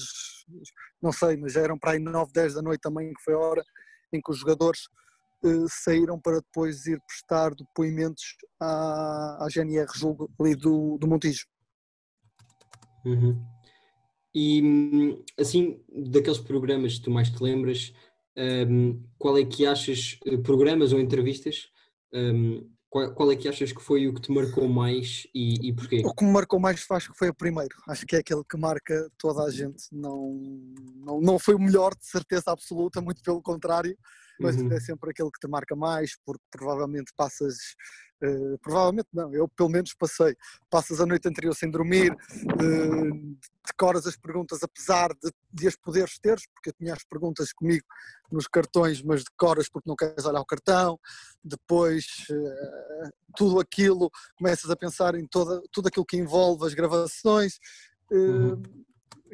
não 1.01 1.11
sei, 1.11 1.35
mas 1.35 1.53
já 1.53 1.61
eram 1.61 1.77
para 1.77 1.91
aí 1.91 1.99
9, 1.99 2.31
10 2.31 2.53
da 2.53 2.61
noite 2.61 2.81
também, 2.81 3.13
que 3.13 3.23
foi 3.23 3.33
a 3.33 3.39
hora 3.39 3.63
em 4.13 4.21
que 4.21 4.31
os 4.31 4.37
jogadores 4.37 4.81
eh, 5.43 5.65
saíram 5.67 6.19
para 6.19 6.39
depois 6.39 6.85
ir 6.85 7.01
prestar 7.05 7.53
depoimentos 7.53 8.23
à, 8.61 9.45
à 9.45 9.47
GNR, 9.49 9.87
julgo, 9.93 10.31
ali 10.39 10.55
do, 10.55 10.97
do 10.97 11.07
Montijo. 11.07 11.45
Uhum. 13.05 13.43
E 14.35 15.23
assim, 15.39 15.79
daqueles 15.89 16.39
programas 16.39 16.97
que 16.97 17.03
tu 17.03 17.11
mais 17.11 17.29
te 17.29 17.41
lembras, 17.41 17.93
hum, 18.67 19.03
qual 19.17 19.37
é 19.37 19.45
que 19.45 19.65
achas, 19.65 20.19
eh, 20.25 20.37
programas 20.37 20.91
ou 20.91 20.99
entrevistas, 20.99 21.69
hum, 22.13 22.67
qual, 22.89 23.13
qual 23.13 23.31
é 23.31 23.35
que 23.35 23.47
achas 23.47 23.71
que 23.71 23.81
foi 23.81 24.07
o 24.07 24.13
que 24.13 24.21
te 24.21 24.31
marcou 24.31 24.67
mais 24.67 25.27
e, 25.33 25.69
e 25.69 25.73
porquê? 25.73 26.01
O 26.05 26.13
que 26.13 26.23
me 26.23 26.31
marcou 26.31 26.59
mais 26.59 26.85
acho 26.89 27.11
que 27.11 27.17
foi 27.17 27.29
o 27.29 27.33
primeiro. 27.33 27.75
Acho 27.87 28.05
que 28.05 28.15
é 28.15 28.19
aquele 28.19 28.43
que 28.43 28.57
marca 28.57 29.09
toda 29.17 29.43
a 29.43 29.51
gente. 29.51 29.85
Não, 29.91 30.31
não, 30.95 31.21
não 31.21 31.39
foi 31.39 31.55
o 31.55 31.59
melhor, 31.59 31.95
de 31.95 32.05
certeza 32.05 32.51
absoluta, 32.51 33.01
muito 33.01 33.21
pelo 33.21 33.41
contrário, 33.41 33.97
mas 34.39 34.55
Uhum. 34.57 34.71
é 34.71 34.79
sempre 34.79 35.11
aquele 35.11 35.29
que 35.31 35.39
te 35.39 35.47
marca 35.47 35.75
mais, 35.75 36.17
porque 36.25 36.43
provavelmente 36.51 37.11
passas. 37.15 37.55
eh, 38.21 38.55
provavelmente 38.61 39.09
não, 39.13 39.33
eu 39.33 39.49
pelo 39.49 39.67
menos 39.67 39.93
passei. 39.93 40.33
Passas 40.69 41.01
a 41.01 41.05
noite 41.05 41.27
anterior 41.27 41.53
sem 41.53 41.69
dormir, 41.69 42.15
eh, 42.41 43.35
decoras 43.67 44.07
as 44.07 44.15
perguntas, 44.15 44.63
apesar 44.63 45.09
de, 45.21 45.29
de 45.51 45.67
as 45.67 45.75
poderes 45.75 46.17
teres, 46.19 46.45
porque 46.53 46.69
eu 46.69 46.73
tinha 46.73 46.93
as 46.93 47.03
perguntas 47.03 47.51
comigo 47.51 47.85
nos 48.31 48.47
cartões, 48.47 49.01
mas 49.01 49.23
decoras 49.25 49.67
porque 49.69 49.89
não 49.89 49.95
queres 49.97 50.23
olhar 50.25 50.39
o 50.39 50.45
cartão. 50.45 50.97
Depois, 51.43 52.05
eh, 52.31 53.09
tudo 53.35 53.59
aquilo, 53.59 54.09
começas 54.37 54.69
a 54.71 54.75
pensar 54.75 55.15
em 55.15 55.27
toda, 55.27 55.61
tudo 55.71 55.87
aquilo 55.89 56.05
que 56.05 56.15
envolve 56.17 56.65
as 56.65 56.73
gravações. 56.73 57.59
Uhum. 58.09 58.61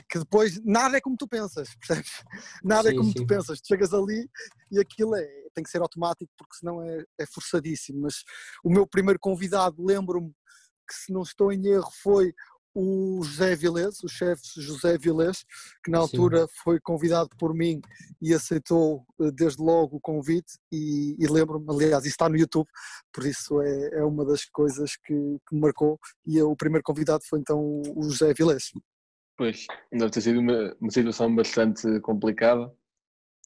Que 0.08 0.20
depois 0.20 0.60
nada 0.64 0.98
é 0.98 1.02
como 1.02 1.18
tu 1.18 1.28
pensas, 1.28 1.70
percebes? 1.76 2.12
Nada 2.64 2.90
é 2.90 2.92
Sim, 2.92 2.98
como 2.98 3.10
sim. 3.12 3.16
tu 3.16 3.26
pensas. 3.26 3.60
Tu 3.62 3.68
chegas 3.68 3.94
ali 3.94 4.30
e 4.72 4.80
aquilo 4.80 5.16
é, 5.16 5.26
tem 5.54 5.64
que 5.64 5.70
ser 5.70 5.82
automático 5.82 6.32
porque 6.38 6.56
senão 6.58 6.82
é, 6.84 7.04
é 7.20 7.26
forçadíssimo. 7.26 8.02
Mas 8.02 8.24
o 8.64 8.70
meu 8.70 8.88
primeiro 8.88 9.20
convidado, 9.20 9.84
lembro-me 9.84 10.32
que 10.88 10.94
se 10.96 11.12
não 11.12 11.22
estou 11.22 11.52
em 11.52 11.66
erro, 11.68 11.90
foi 12.02 12.34
o 12.74 13.22
José 13.24 13.56
Vilés, 13.56 14.02
o 14.04 14.08
chefe 14.08 14.44
José 14.62 14.98
Vilés, 14.98 15.44
que 15.84 15.90
na 15.92 15.98
Sim. 15.98 16.04
altura 16.04 16.48
foi 16.64 16.80
convidado 16.80 17.30
por 17.38 17.54
mim 17.54 17.82
e 18.22 18.34
aceitou 18.34 19.04
eh, 19.20 19.32
desde 19.34 19.62
logo 19.62 19.98
o 19.98 20.00
convite 20.00 20.54
e, 20.72 21.16
e 21.20 21.28
lembro-me, 21.28 21.66
aliás, 21.68 22.04
isso 22.06 22.14
está 22.14 22.30
no 22.30 22.38
YouTube, 22.38 22.68
por 23.12 23.26
isso 23.26 23.60
é, 23.62 24.00
é 24.00 24.04
uma 24.06 24.24
das 24.24 24.46
coisas 24.46 24.96
que, 25.04 25.14
que 25.48 25.56
me 25.56 25.62
marcou 25.62 26.00
e 26.26 26.38
eu- 26.38 26.52
o 26.52 26.56
primeiro 26.56 26.84
convidado 26.84 27.24
foi 27.28 27.40
então 27.40 27.60
o 27.96 28.04
José 28.04 28.34
Vilés. 28.34 28.72
Pois, 29.40 29.66
deve 29.90 30.12
ter 30.12 30.20
sido 30.20 30.42
uma, 30.42 30.76
uma 30.82 30.92
situação 30.92 31.34
bastante 31.34 32.02
complicada. 32.02 32.70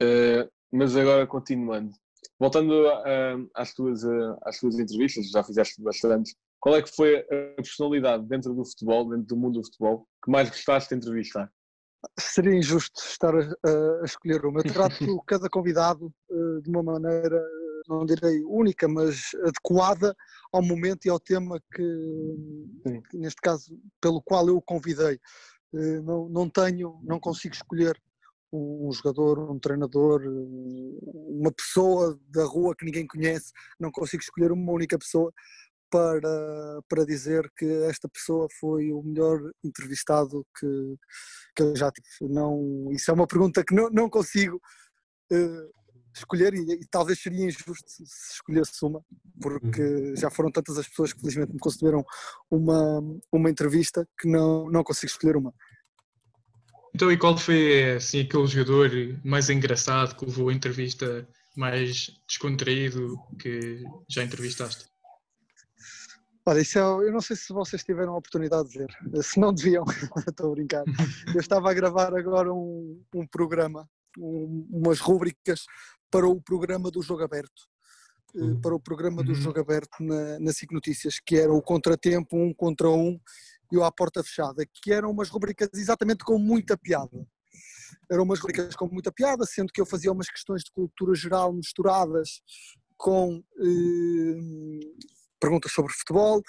Eh, 0.01 0.50
mas 0.71 0.95
agora 0.97 1.27
continuando. 1.27 1.91
Voltando 2.39 2.88
a- 2.88 3.35
às, 3.53 3.75
tuas, 3.75 4.03
eh, 4.03 4.38
às 4.41 4.57
tuas 4.57 4.79
entrevistas, 4.79 5.29
já 5.29 5.43
fizeste 5.43 5.79
bastante. 5.83 6.35
Qual 6.59 6.75
é 6.75 6.81
que 6.81 6.89
foi 6.95 7.19
a 7.19 7.55
personalidade 7.57 8.25
dentro 8.25 8.55
do 8.55 8.65
futebol, 8.65 9.07
dentro 9.07 9.27
do 9.27 9.38
mundo 9.38 9.59
do 9.59 9.65
futebol, 9.65 10.07
que 10.25 10.31
mais 10.31 10.50
gostaste 10.50 10.89
de 10.89 10.95
entrevistar? 10.95 11.53
Seria 12.19 12.55
injusto 12.55 13.00
estar 13.00 13.35
a, 13.35 14.03
escolher 14.03 14.43
uma. 14.47 14.62
Eu 14.62 14.73
trato 14.73 14.97
cada 15.27 15.47
convidado 15.47 16.12
eh, 16.31 16.62
de 16.63 16.71
uma 16.71 16.81
maneira, 16.81 17.39
não 17.88 18.03
direi 18.03 18.43
única, 18.45 18.88
mas 18.88 19.29
adequada 19.43 20.15
ao 20.51 20.63
momento 20.63 21.05
e 21.05 21.09
ao 21.12 21.19
tema 21.19 21.62
que, 21.71 21.83
Sim. 22.88 23.01
que, 23.12 23.15
neste 23.17 23.39
caso, 23.43 23.79
pelo 24.01 24.23
qual 24.23 24.47
eu 24.47 24.57
o 24.57 24.62
convidei. 24.62 25.19
Eh, 25.74 26.01
Não, 26.01 26.30
não 26.30 26.50
tenho, 26.50 27.00
não 27.03 27.20
consigo 27.20 27.56
escolher 27.56 28.00
um 28.51 28.92
jogador, 28.92 29.39
um 29.51 29.60
treinador, 29.60 30.22
eh, 30.24 31.00
uma 31.30 31.51
pessoa 31.51 32.20
da 32.30 32.46
rua 32.46 32.75
que 32.75 32.86
ninguém 32.86 33.08
conhece, 33.08 33.51
não 33.80 33.92
consigo 33.92 34.22
escolher 34.22 34.51
uma 34.51 34.72
única 34.72 34.98
pessoa 34.98 35.34
para, 35.89 36.82
para 36.88 37.06
dizer 37.06 37.51
que 37.56 37.65
esta 37.84 38.10
pessoa 38.10 38.48
foi 38.60 38.92
o 38.92 39.01
melhor 39.03 39.39
entrevistado 39.63 40.46
que, 40.60 40.96
que 41.56 41.63
eu 41.63 41.75
já 41.75 41.92
tive. 41.92 42.32
Não, 42.34 42.88
isso 42.92 43.12
é 43.12 43.13
uma 43.13 43.27
pergunta 43.27 43.63
que 43.63 43.75
não, 43.75 43.89
não 43.89 44.10
consigo 44.10 44.60
eh, 45.32 45.70
escolher 46.15 46.53
e, 46.53 46.60
e 46.74 46.86
talvez 46.89 47.20
seria 47.20 47.46
injusto 47.46 47.89
se 47.89 48.03
escolhesse 48.34 48.84
uma, 48.86 49.03
porque 49.41 50.15
já 50.15 50.29
foram 50.29 50.51
tantas 50.51 50.77
as 50.77 50.88
pessoas 50.88 51.13
que 51.13 51.20
felizmente 51.20 51.53
me 51.53 51.60
concederam 51.60 52.03
uma, 52.50 53.01
uma 53.32 53.50
entrevista 53.50 54.08
que 54.20 54.27
não, 54.27 54.70
não 54.70 54.84
consigo 54.84 55.12
escolher 55.12 55.36
uma. 55.36 55.53
Então, 56.96 57.12
e 57.12 57.17
qual 57.17 57.36
foi 57.38 57.96
assim, 57.96 58.22
aquele 58.22 58.46
jogador 58.46 58.91
mais 59.24 59.50
engraçado 59.50 60.15
que 60.15 60.25
levou 60.25 60.50
a 60.50 60.53
entrevista 60.53 61.27
mais 61.55 62.12
descontraído 62.27 63.17
que 63.39 63.84
já 64.08 64.24
entrevistaste? 64.24 64.86
Olha, 66.46 66.60
isso 66.60 66.77
é, 66.77 66.82
eu 66.82 67.12
não 67.12 67.22
sei 67.22 67.36
se 67.38 67.53
vocês 67.53 67.84
tiveram 67.84 68.13
a 68.13 68.17
oportunidade 68.17 68.70
de 68.70 68.77
ver, 68.79 69.24
se 69.24 69.39
não 69.39 69.53
deviam, 69.53 69.86
estou 70.27 70.51
a 70.51 70.55
brincar. 70.55 70.84
Eu 71.34 71.39
estava 71.39 71.72
a 71.72 71.74
gravar 71.74 72.13
agora 72.13 72.53
um, 72.53 73.01
um 73.15 73.25
programa, 73.25 73.89
um- 74.17 74.67
umas 74.70 75.00
rúbricas 75.00 75.65
para 76.13 76.27
o 76.27 76.39
programa 76.39 76.91
do 76.91 77.01
Jogo 77.01 77.24
Aberto. 77.24 77.63
eh, 78.36 78.39
Uhum. 78.39 78.62
Para 78.62 78.75
o 78.75 78.79
programa 78.79 79.24
do 79.24 79.32
Uhum. 79.32 79.36
Jogo 79.36 79.60
Aberto 79.60 79.98
na, 80.00 80.39
na 80.39 80.53
SIC 80.53 80.72
Notícias, 80.72 81.20
que 81.20 81.36
era 81.38 81.51
o 81.51 81.62
contratempo, 81.62 82.38
um 82.38 82.53
contra 82.53 82.88
um 82.88 83.20
e 83.72 83.77
o 83.77 83.84
à 83.84 83.91
porta 83.91 84.24
fechada, 84.24 84.63
que 84.72 84.93
eram 84.93 85.10
umas 85.10 85.29
rubricas 85.29 85.70
exatamente 85.74 86.24
com 86.24 86.38
muita 86.38 86.77
piada. 86.77 87.25
Eram 88.12 88.24
umas 88.24 88.39
rubricas 88.39 88.75
com 88.75 88.88
muita 88.88 89.12
piada, 89.12 89.43
sendo 89.46 89.72
que 89.74 89.82
eu 89.82 89.86
fazia 89.88 90.12
umas 90.12 90.29
questões 90.29 90.63
de 90.63 90.72
cultura 90.72 91.15
geral 91.15 91.51
misturadas 91.51 92.41
com 92.96 93.43
eh, 93.60 94.79
perguntas 95.39 95.72
sobre 95.72 95.93
futebol 95.93 96.41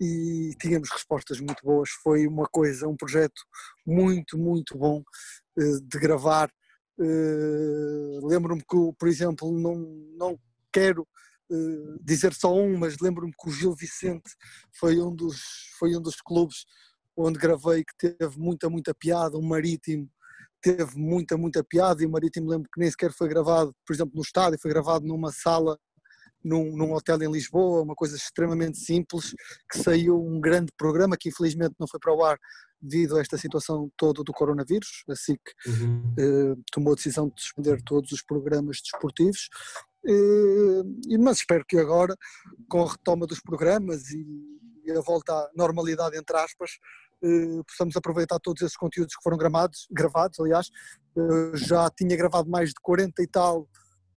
e 0.00 0.54
tínhamos 0.60 0.90
respostas 0.90 1.40
muito 1.40 1.62
boas. 1.62 1.90
Foi 2.02 2.26
uma 2.26 2.46
coisa, 2.46 2.88
um 2.88 2.96
projeto 2.96 3.42
muito, 3.86 4.38
muito 4.38 4.78
bom 4.78 5.02
eh, 5.58 5.78
de 5.82 5.98
gravar. 5.98 6.50
Eh, 7.00 8.18
Lembro-me 8.22 8.60
que, 8.60 8.92
por 8.98 9.08
exemplo, 9.08 9.50
não, 9.50 9.76
não 10.16 10.38
quero 10.72 11.06
eh, 11.50 11.96
dizer 12.02 12.34
só 12.34 12.54
um, 12.54 12.76
mas 12.78 12.98
lembro-me 13.00 13.32
que 13.32 13.48
o 13.48 13.52
Gil 13.52 13.74
Vicente 13.74 14.30
foi 14.78 15.00
um 15.00 15.14
dos, 15.14 15.40
foi 15.78 15.96
um 15.96 16.00
dos 16.00 16.20
clubes 16.20 16.64
onde 17.16 17.38
gravei 17.38 17.84
que 17.84 18.14
teve 18.16 18.38
muita, 18.38 18.68
muita 18.68 18.94
piada, 18.94 19.36
o 19.36 19.42
Marítimo 19.42 20.08
teve 20.62 20.96
muita, 20.96 21.36
muita 21.36 21.64
piada 21.64 22.02
e 22.02 22.06
o 22.06 22.10
Marítimo 22.10 22.50
lembro 22.50 22.68
que 22.72 22.78
nem 22.80 22.90
sequer 22.90 23.12
foi 23.12 23.28
gravado, 23.28 23.74
por 23.86 23.94
exemplo, 23.94 24.12
no 24.14 24.22
estádio, 24.22 24.58
foi 24.60 24.70
gravado 24.70 25.06
numa 25.06 25.32
sala 25.32 25.78
num, 26.42 26.76
num 26.76 26.92
hotel 26.92 27.22
em 27.22 27.30
Lisboa, 27.30 27.82
uma 27.82 27.94
coisa 27.94 28.16
extremamente 28.16 28.78
simples, 28.78 29.34
que 29.70 29.78
saiu 29.78 30.22
um 30.22 30.40
grande 30.40 30.72
programa 30.76 31.16
que 31.16 31.28
infelizmente 31.28 31.74
não 31.78 31.86
foi 31.88 32.00
para 32.00 32.14
o 32.14 32.24
ar 32.24 32.38
devido 32.82 33.16
a 33.16 33.20
esta 33.20 33.36
situação 33.36 33.90
toda 33.96 34.24
do 34.24 34.32
coronavírus, 34.32 35.04
a 35.08 35.14
SIC 35.14 35.40
Uhum. 35.66 36.14
eh, 36.18 36.54
tomou 36.72 36.92
a 36.94 36.96
decisão 36.96 37.28
de 37.28 37.40
suspender 37.42 37.82
todos 37.84 38.10
os 38.12 38.22
programas 38.22 38.80
desportivos, 38.82 39.48
eh, 40.06 41.16
mas 41.18 41.38
espero 41.38 41.62
que 41.68 41.76
agora, 41.78 42.16
com 42.68 42.82
a 42.82 42.90
retoma 42.90 43.26
dos 43.26 43.40
programas 43.40 44.10
e, 44.10 44.24
a 44.96 45.00
volta 45.02 45.32
à 45.32 45.50
normalidade, 45.54 46.16
entre 46.16 46.34
aspas, 46.36 46.70
eh, 47.22 47.60
possamos 47.68 47.94
aproveitar 47.96 48.38
todos 48.40 48.62
esses 48.62 48.76
conteúdos 48.76 49.14
que 49.14 49.22
foram 49.22 49.36
gravados, 49.36 49.86
gravados 49.90 50.40
aliás, 50.40 50.68
Eh, 51.16 51.56
já 51.56 51.90
tinha 51.90 52.16
gravado 52.16 52.48
mais 52.48 52.68
de 52.68 52.76
40 52.80 53.20
e 53.20 53.26
tal 53.26 53.68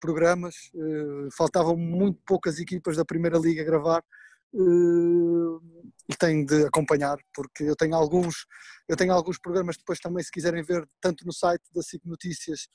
programas, 0.02 0.56
eh, 0.76 1.28
faltavam 1.38 1.78
muito 1.78 2.20
poucas 2.26 2.60
equipas 2.60 2.98
da 2.98 3.06
Primeira 3.06 3.38
Liga 3.38 3.62
a 3.62 3.66
gravar, 3.66 4.04
eh, 4.54 4.58
e 6.12 6.16
tenho 6.18 6.46
de 6.46 6.66
acompanhar, 6.66 7.18
porque 7.34 7.64
eu 7.64 7.76
tenho 7.76 7.96
alguns 7.96 8.46
eu 8.90 8.98
tenho 8.98 9.14
alguns 9.14 9.38
programas 9.40 9.78
depois 9.78 10.00
também, 10.00 10.22
se 10.24 10.32
quiserem 10.32 10.64
ver, 10.64 10.86
tanto 11.00 11.26
no 11.26 11.32
site 11.32 11.64
da 11.74 11.82
SIC 11.82 12.02
Notícias 12.06 12.68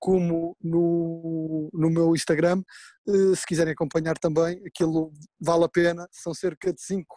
como 0.00 0.56
no, 0.60 1.68
no 1.72 1.90
meu 1.90 2.14
Instagram. 2.16 2.62
Eh, 3.08 3.36
Se 3.36 3.46
quiserem 3.46 3.72
acompanhar 3.74 4.18
também, 4.18 4.60
aquilo 4.66 5.12
vale 5.40 5.64
a 5.64 5.68
pena. 5.68 6.08
São 6.10 6.32
cerca 6.34 6.72
de 6.72 6.82
5 6.82 7.14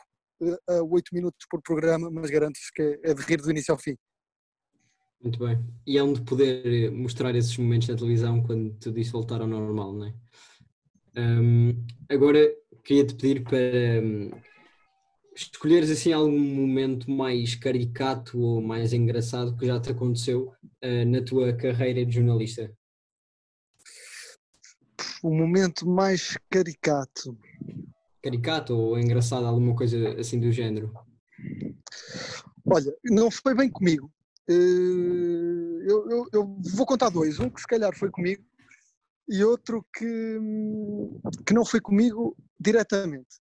a 0.70 0.84
8 0.84 1.10
minutos 1.14 1.48
por 1.50 1.62
programa, 1.62 2.10
mas 2.12 2.30
garanto-vos 2.30 2.70
que 2.76 2.82
é- 2.82 3.12
é 3.12 3.14
de 3.14 3.22
rir 3.24 3.38
do 3.42 3.50
início 3.50 3.72
ao 3.74 3.80
fim. 3.80 3.96
Muito 5.24 5.40
bem. 5.40 5.58
E 5.88 5.98
é 5.98 6.04
onde 6.04 6.22
poder 6.22 6.92
mostrar 6.92 7.34
esses 7.34 7.58
momentos 7.58 7.88
na 7.88 7.96
televisão 7.96 8.44
quando 8.44 8.74
tudo 8.74 9.00
isso 9.00 9.14
voltar 9.14 9.40
ao 9.40 9.48
normal, 9.48 9.94
não 9.94 10.06
é? 10.08 10.14
Hum, 11.16 11.86
agora 12.10 12.54
queria-te 12.84 13.16
pedir 13.16 13.44
para 13.44 14.04
hum, 14.04 14.32
escolheres 15.34 15.90
assim 15.90 16.12
algum 16.12 16.38
momento 16.38 17.10
mais 17.10 17.56
caricato 17.56 18.38
ou 18.38 18.62
mais 18.62 18.92
engraçado 18.92 19.56
que 19.56 19.66
já 19.66 19.80
te 19.80 19.92
aconteceu 19.92 20.54
ah, 20.82 21.06
na 21.06 21.22
tua 21.22 21.54
carreira 21.54 22.06
de 22.06 22.16
jornalista. 22.16 22.76
O 25.24 25.34
momento 25.34 25.88
mais 25.88 26.38
caricato. 26.50 27.38
Caricato 28.22 28.76
ou 28.76 29.00
engraçado, 29.00 29.46
alguma 29.46 29.74
coisa 29.74 30.20
assim 30.20 30.38
do 30.38 30.52
género. 30.52 30.94
Olha, 32.66 32.94
não 33.06 33.32
foi 33.32 33.56
bem 33.56 33.70
comigo. 33.70 34.13
Eh, 34.50 34.54
Eu, 35.86 36.10
eu- 36.10 36.28
eu 36.32 36.58
vou 36.76 36.86
contar 36.86 37.10
dois. 37.10 37.40
Um 37.42 37.50
que 37.50 37.60
se 37.60 37.68
calhar 37.68 37.94
foi 37.98 38.10
comigo 38.10 38.42
e 39.28 39.44
outro 39.44 39.86
que, 39.94 40.40
que 41.46 41.54
não 41.54 41.66
foi 41.66 41.82
comigo 41.82 42.38
diretamente. 42.58 43.36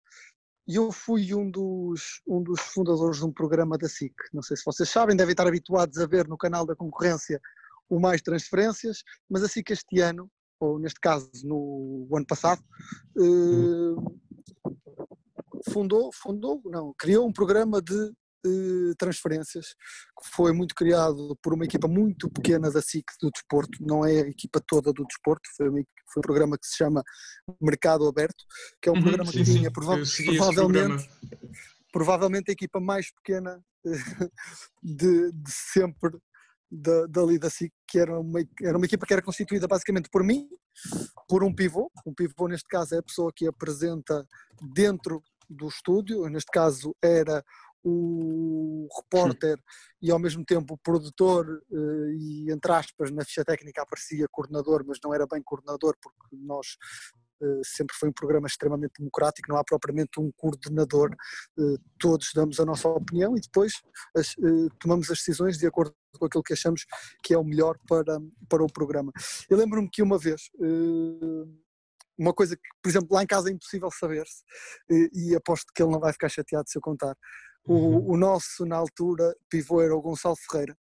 E 0.67 0.75
eu 0.77 0.91
fui 0.91 1.33
um 1.35 1.49
dos, 1.49 2.21
um 2.27 2.43
dos 2.43 2.61
fundadores 2.61 3.19
de 3.19 3.25
um 3.25 3.33
programa 3.33 3.79
da 3.79 3.89
SIC. 3.89 4.13
Não 4.33 4.43
sei 4.43 4.57
se 4.57 4.65
vocês 4.65 4.89
sabem, 4.89 5.17
devem 5.17 5.33
estar 5.33 5.47
habituados 5.47 5.99
a 5.99 6.07
ver 6.07 6.27
no 6.27 6.37
canal 6.37 6.67
da 6.67 6.75
concorrência 6.75 7.41
o 7.89 8.01
Mais 8.01 8.21
Transferências, 8.23 9.03
mas 9.31 9.45
a 9.45 9.49
SIC 9.49 9.71
este 9.71 10.01
ano, 10.01 10.29
ou 10.59 10.79
neste 10.81 10.99
caso 11.01 11.31
no 11.45 12.09
ano 12.13 12.27
passado, 12.27 12.61
eh, 13.19 13.95
fundou, 15.71 16.11
fundou, 16.13 16.61
não, 16.65 16.93
criou 16.99 17.27
um 17.27 17.33
programa 17.33 17.81
de 17.81 18.13
eh, 18.45 18.95
transferências 18.99 19.67
que 20.21 20.29
foi 20.35 20.53
muito 20.53 20.75
criado 20.75 21.37
por 21.43 21.55
uma 21.55 21.65
equipa 21.65 21.87
muito 21.89 22.31
pequena 22.31 22.71
da 22.71 22.81
SIC 22.83 23.05
do 23.21 23.31
desporto, 23.31 23.79
não 23.81 24.05
é 24.05 24.23
a 24.23 24.29
equipa 24.29 24.61
toda 24.67 24.93
do 24.93 25.05
desporto, 25.05 25.49
foi, 25.57 25.67
equipe- 25.69 25.87
foi 26.13 26.21
um 26.21 26.23
programa 26.23 26.59
que 26.59 26.67
se 26.67 26.77
chama 26.77 27.03
Mercado 27.61 28.07
Aberto, 28.07 28.45
que 28.81 28.89
é 28.89 28.93
um 28.93 28.97
Uhum, 28.97 29.03
programa 29.03 29.33
sim, 29.33 29.39
que 29.45 29.45
tinha 29.45 29.71
prova- 29.71 29.99
provavelmente, 30.27 31.09
provavelmente 31.93 32.51
a 32.51 32.53
equipa 32.53 32.81
mais 32.81 33.13
pequena 33.15 33.63
eh, 33.87 33.91
de, 34.83 35.33
de 35.33 35.51
sempre 35.51 36.19
da, 36.71 37.07
dali 37.07 37.39
da 37.39 37.51
SIC, 37.51 37.73
que 37.87 37.99
era 37.99 38.19
uma, 38.19 38.41
era 38.63 38.77
uma 38.77 38.87
equipa 38.87 39.07
que 39.07 39.13
era 39.13 39.23
constituída 39.23 39.69
basicamente 39.69 40.09
por 40.11 40.25
mim, 40.25 40.49
por 41.29 41.45
um 41.45 41.55
pivô, 41.55 41.91
um 42.07 42.15
pivô 42.15 42.49
neste 42.49 42.67
caso 42.69 42.95
é 42.95 42.99
a 42.99 43.03
pessoa 43.03 43.31
que 43.35 43.47
apresenta 43.47 44.27
dentro 44.75 45.23
do 45.51 45.69
estúdio, 45.69 46.27
neste 46.31 46.51
caso 46.51 46.97
era 47.03 47.45
o 47.85 48.89
repórter 48.97 49.59
e 50.01 50.11
ao 50.11 50.19
mesmo 50.19 50.45
tempo 50.45 50.75
o 50.75 50.79
produtor 50.79 51.63
eh, 51.73 52.13
e 52.15 52.51
entre 52.53 52.73
aspas 52.73 53.11
na 53.11 53.25
ficha 53.25 53.45
técnica 53.45 53.83
aparecia 53.83 54.27
coordenador, 54.31 54.85
mas 54.87 54.99
não 55.03 55.13
era 55.15 55.27
bem 55.27 55.43
coordenador 55.43 55.97
porque 56.01 56.37
nós 56.37 56.77
eh, 57.43 57.61
sempre 57.65 57.97
foi 57.97 58.09
um 58.09 58.13
programa 58.13 58.47
extremamente 58.47 58.95
democrático, 58.99 59.51
não 59.51 59.57
há 59.59 59.65
propriamente 59.65 60.21
um 60.21 60.31
coordenador, 60.37 61.11
eh, 61.59 61.77
todos 61.99 62.31
damos 62.35 62.61
a 62.61 62.65
nossa 62.65 62.89
opinião 62.89 63.37
e 63.37 63.41
depois 63.41 63.73
as- 64.17 64.35
tomamos 64.81 65.11
as 65.11 65.19
decisões 65.19 65.59
de 65.59 65.67
acordo 65.67 65.95
com 66.19 66.27
aquilo 66.27 66.43
que 66.45 66.53
achamos 66.53 66.85
que 67.23 67.35
é 67.35 67.39
o 67.39 67.45
melhor 67.45 67.77
para, 67.89 68.21
para 68.49 68.63
o 68.63 68.73
programa. 68.73 69.11
Eu 69.49 69.57
lembro-me 69.57 69.89
que 69.91 70.03
uma 70.03 70.19
vez, 70.19 70.43
uma 72.19 72.35
coisa 72.35 72.55
que, 72.55 72.63
por 72.83 72.89
exemplo, 72.91 73.09
lá 73.11 73.23
em 73.23 73.27
casa 73.27 73.49
é 73.49 73.53
impossível 73.53 73.91
saber-se, 73.91 74.45
e 74.91 75.35
aposto 75.35 75.73
que 75.75 75.83
ele 75.83 75.91
não 75.91 75.99
vai 76.01 76.13
ficar 76.13 76.29
chateado 76.29 76.69
se 76.69 76.77
eu 76.77 76.83
contar. 76.83 77.17
O, 77.65 78.13
o 78.13 78.17
nosso, 78.17 78.67
na 78.67 78.77
altura, 78.77 79.35
pivô 79.49 79.81
era 79.81 79.95
o 79.95 80.01
Gonçalo 80.03 80.37
Ferreira, 80.37 80.77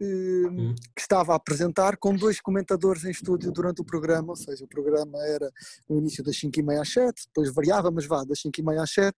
eh, 0.00 0.04
Uhum. 0.04 0.74
que 0.94 1.00
estava 1.00 1.32
a 1.32 1.36
apresentar 1.36 1.96
com 1.96 2.14
dois 2.14 2.40
comentadores 2.40 3.04
em 3.04 3.10
estúdio 3.10 3.50
durante 3.50 3.80
o 3.80 3.84
programa, 3.84 4.28
ou 4.30 4.36
seja, 4.36 4.64
o 4.64 4.68
programa 4.68 5.18
era 5.26 5.50
no 5.88 5.98
início 5.98 6.22
das 6.22 6.36
5 6.38 6.60
e 6.60 6.62
meia 6.62 6.82
às 6.82 6.92
7, 6.92 7.26
depois 7.26 7.52
variava, 7.52 7.90
mas 7.90 8.06
vá, 8.06 8.22
das 8.24 8.40
5 8.40 8.60
e 8.60 8.62
meia 8.62 8.82
às 8.82 8.90
7, 8.92 9.16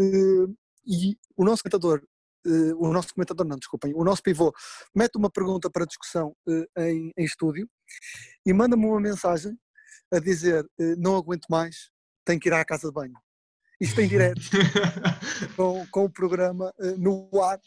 eh, 0.00 0.46
e 0.86 1.18
o 1.36 1.44
nosso 1.44 1.62
comentador, 1.62 2.02
eh, 2.46 2.74
o 2.76 2.92
nosso 2.92 3.12
comentador 3.14 3.46
não, 3.46 3.56
desculpem, 3.56 3.92
o 3.94 4.04
nosso 4.04 4.22
pivô 4.22 4.52
mete 4.94 5.16
uma 5.16 5.30
pergunta 5.30 5.68
para 5.70 5.84
discussão 5.84 6.34
eh, 6.48 6.90
em, 6.90 7.10
em 7.18 7.24
estúdio 7.24 7.68
e 8.46 8.52
manda-me 8.52 8.86
uma 8.86 9.00
mensagem 9.00 9.58
a 10.12 10.18
dizer 10.18 10.64
eh, 10.80 10.94
não 10.96 11.16
aguento 11.16 11.46
mais, 11.50 11.90
tenho 12.24 12.40
que 12.40 12.48
ir 12.48 12.52
à 12.54 12.64
casa 12.64 12.88
de 12.88 12.94
banho. 12.94 13.14
Isto 13.80 14.00
em 14.00 14.08
direto 14.08 14.40
com, 15.56 15.86
com 15.90 16.04
o 16.04 16.10
programa 16.10 16.72
eh, 16.78 16.94
no 16.96 17.28
ar 17.42 17.60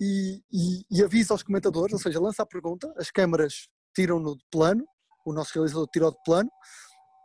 e, 0.00 0.40
e, 0.52 0.84
e 0.90 1.02
avisa 1.02 1.34
aos 1.34 1.42
comentadores, 1.42 1.92
ou 1.92 1.98
seja, 1.98 2.20
lança 2.20 2.42
a 2.42 2.46
pergunta, 2.46 2.92
as 2.96 3.10
câmaras 3.10 3.68
tiram-no 3.94 4.36
de 4.36 4.44
plano, 4.50 4.84
o 5.26 5.32
nosso 5.32 5.52
realizador 5.54 5.88
tirou 5.92 6.10
de 6.10 6.18
plano 6.24 6.50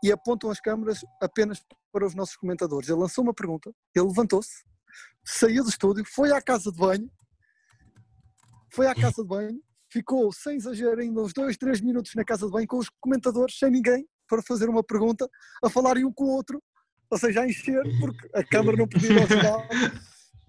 e 0.03 0.11
apontam 0.11 0.49
as 0.49 0.59
câmaras 0.59 0.99
apenas 1.21 1.61
para 1.91 2.05
os 2.05 2.15
nossos 2.15 2.35
comentadores. 2.35 2.89
Ele 2.89 2.99
lançou 2.99 3.23
uma 3.23 3.33
pergunta, 3.33 3.71
ele 3.95 4.07
levantou-se, 4.07 4.63
saiu 5.23 5.63
do 5.63 5.69
estúdio, 5.69 6.03
foi 6.05 6.31
à 6.31 6.41
casa 6.41 6.71
de 6.71 6.77
banho, 6.77 7.09
foi 8.73 8.87
à 8.87 8.95
casa 8.95 9.21
de 9.21 9.27
banho, 9.27 9.61
ficou, 9.91 10.33
sem 10.33 10.57
exagero, 10.57 10.99
ainda 10.99 11.21
uns 11.21 11.33
dois, 11.33 11.55
três 11.55 11.79
minutos 11.79 12.15
na 12.15 12.25
casa 12.25 12.47
de 12.47 12.51
banho 12.51 12.67
com 12.67 12.77
os 12.77 12.89
comentadores, 12.99 13.57
sem 13.59 13.69
ninguém, 13.69 14.07
para 14.27 14.41
fazer 14.41 14.67
uma 14.67 14.83
pergunta, 14.83 15.29
a 15.63 15.69
falarem 15.69 16.03
um 16.03 16.11
com 16.11 16.25
o 16.25 16.29
outro, 16.29 16.61
ou 17.13 17.19
seja, 17.19 17.41
a 17.41 17.47
encher, 17.47 17.81
porque 17.99 18.27
a 18.33 18.43
câmara 18.43 18.75
não 18.75 18.87
podia 18.87 19.27
final. 19.27 19.65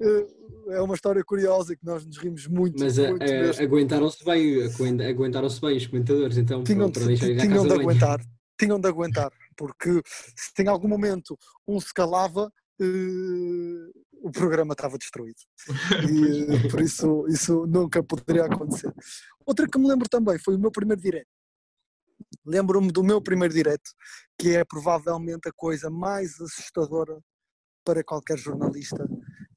Eh, 0.00 0.26
É 0.66 0.80
uma 0.80 0.94
história 0.94 1.22
curiosa 1.22 1.76
que 1.76 1.84
nós 1.84 2.06
nos 2.06 2.16
rimos 2.16 2.46
muito. 2.46 2.80
Mas 2.82 2.98
a- 2.98 3.12
mesmo. 3.12 3.62
aguentaram-se 3.62 4.24
bem, 4.24 4.62
aguenta- 4.64 5.06
aguentaram-se 5.06 5.60
bem 5.60 5.76
os 5.76 5.86
comentadores, 5.86 6.38
então, 6.38 6.64
tinham 6.64 6.90
para, 6.90 7.02
de, 7.06 7.18
para 7.18 7.36
tinham 7.36 7.66
de 7.66 7.72
aguentar, 7.74 8.20
tinham 8.58 8.80
de 8.80 8.88
aguentar, 8.88 9.30
porque 9.58 10.00
se 10.34 10.62
em 10.62 10.68
algum 10.68 10.88
momento 10.88 11.36
um 11.68 11.78
se 11.78 11.92
calava, 11.92 12.50
eh, 12.80 12.84
o 14.22 14.30
programa 14.32 14.72
estava 14.72 14.96
destruído. 14.96 15.36
E 16.08 16.54
eh, 16.54 16.68
por 16.70 16.80
isso 16.80 17.26
isso 17.28 17.66
nunca 17.66 18.02
poderia 18.02 18.46
acontecer. 18.46 18.90
Outra 19.44 19.68
que 19.68 19.78
me 19.78 19.86
lembro 19.86 20.08
também 20.08 20.38
foi 20.38 20.54
o 20.56 20.58
meu 20.58 20.70
primeiro 20.70 21.02
direto. 21.02 21.28
Lembro-me 22.44 22.90
do 22.90 23.02
meu 23.02 23.20
primeiro 23.20 23.52
direto, 23.52 23.90
que 24.38 24.56
é 24.56 24.64
provavelmente 24.64 25.48
a 25.48 25.52
coisa 25.52 25.90
mais 25.90 26.40
assustadora 26.40 27.18
para 27.84 28.02
qualquer 28.02 28.38
jornalista, 28.38 29.06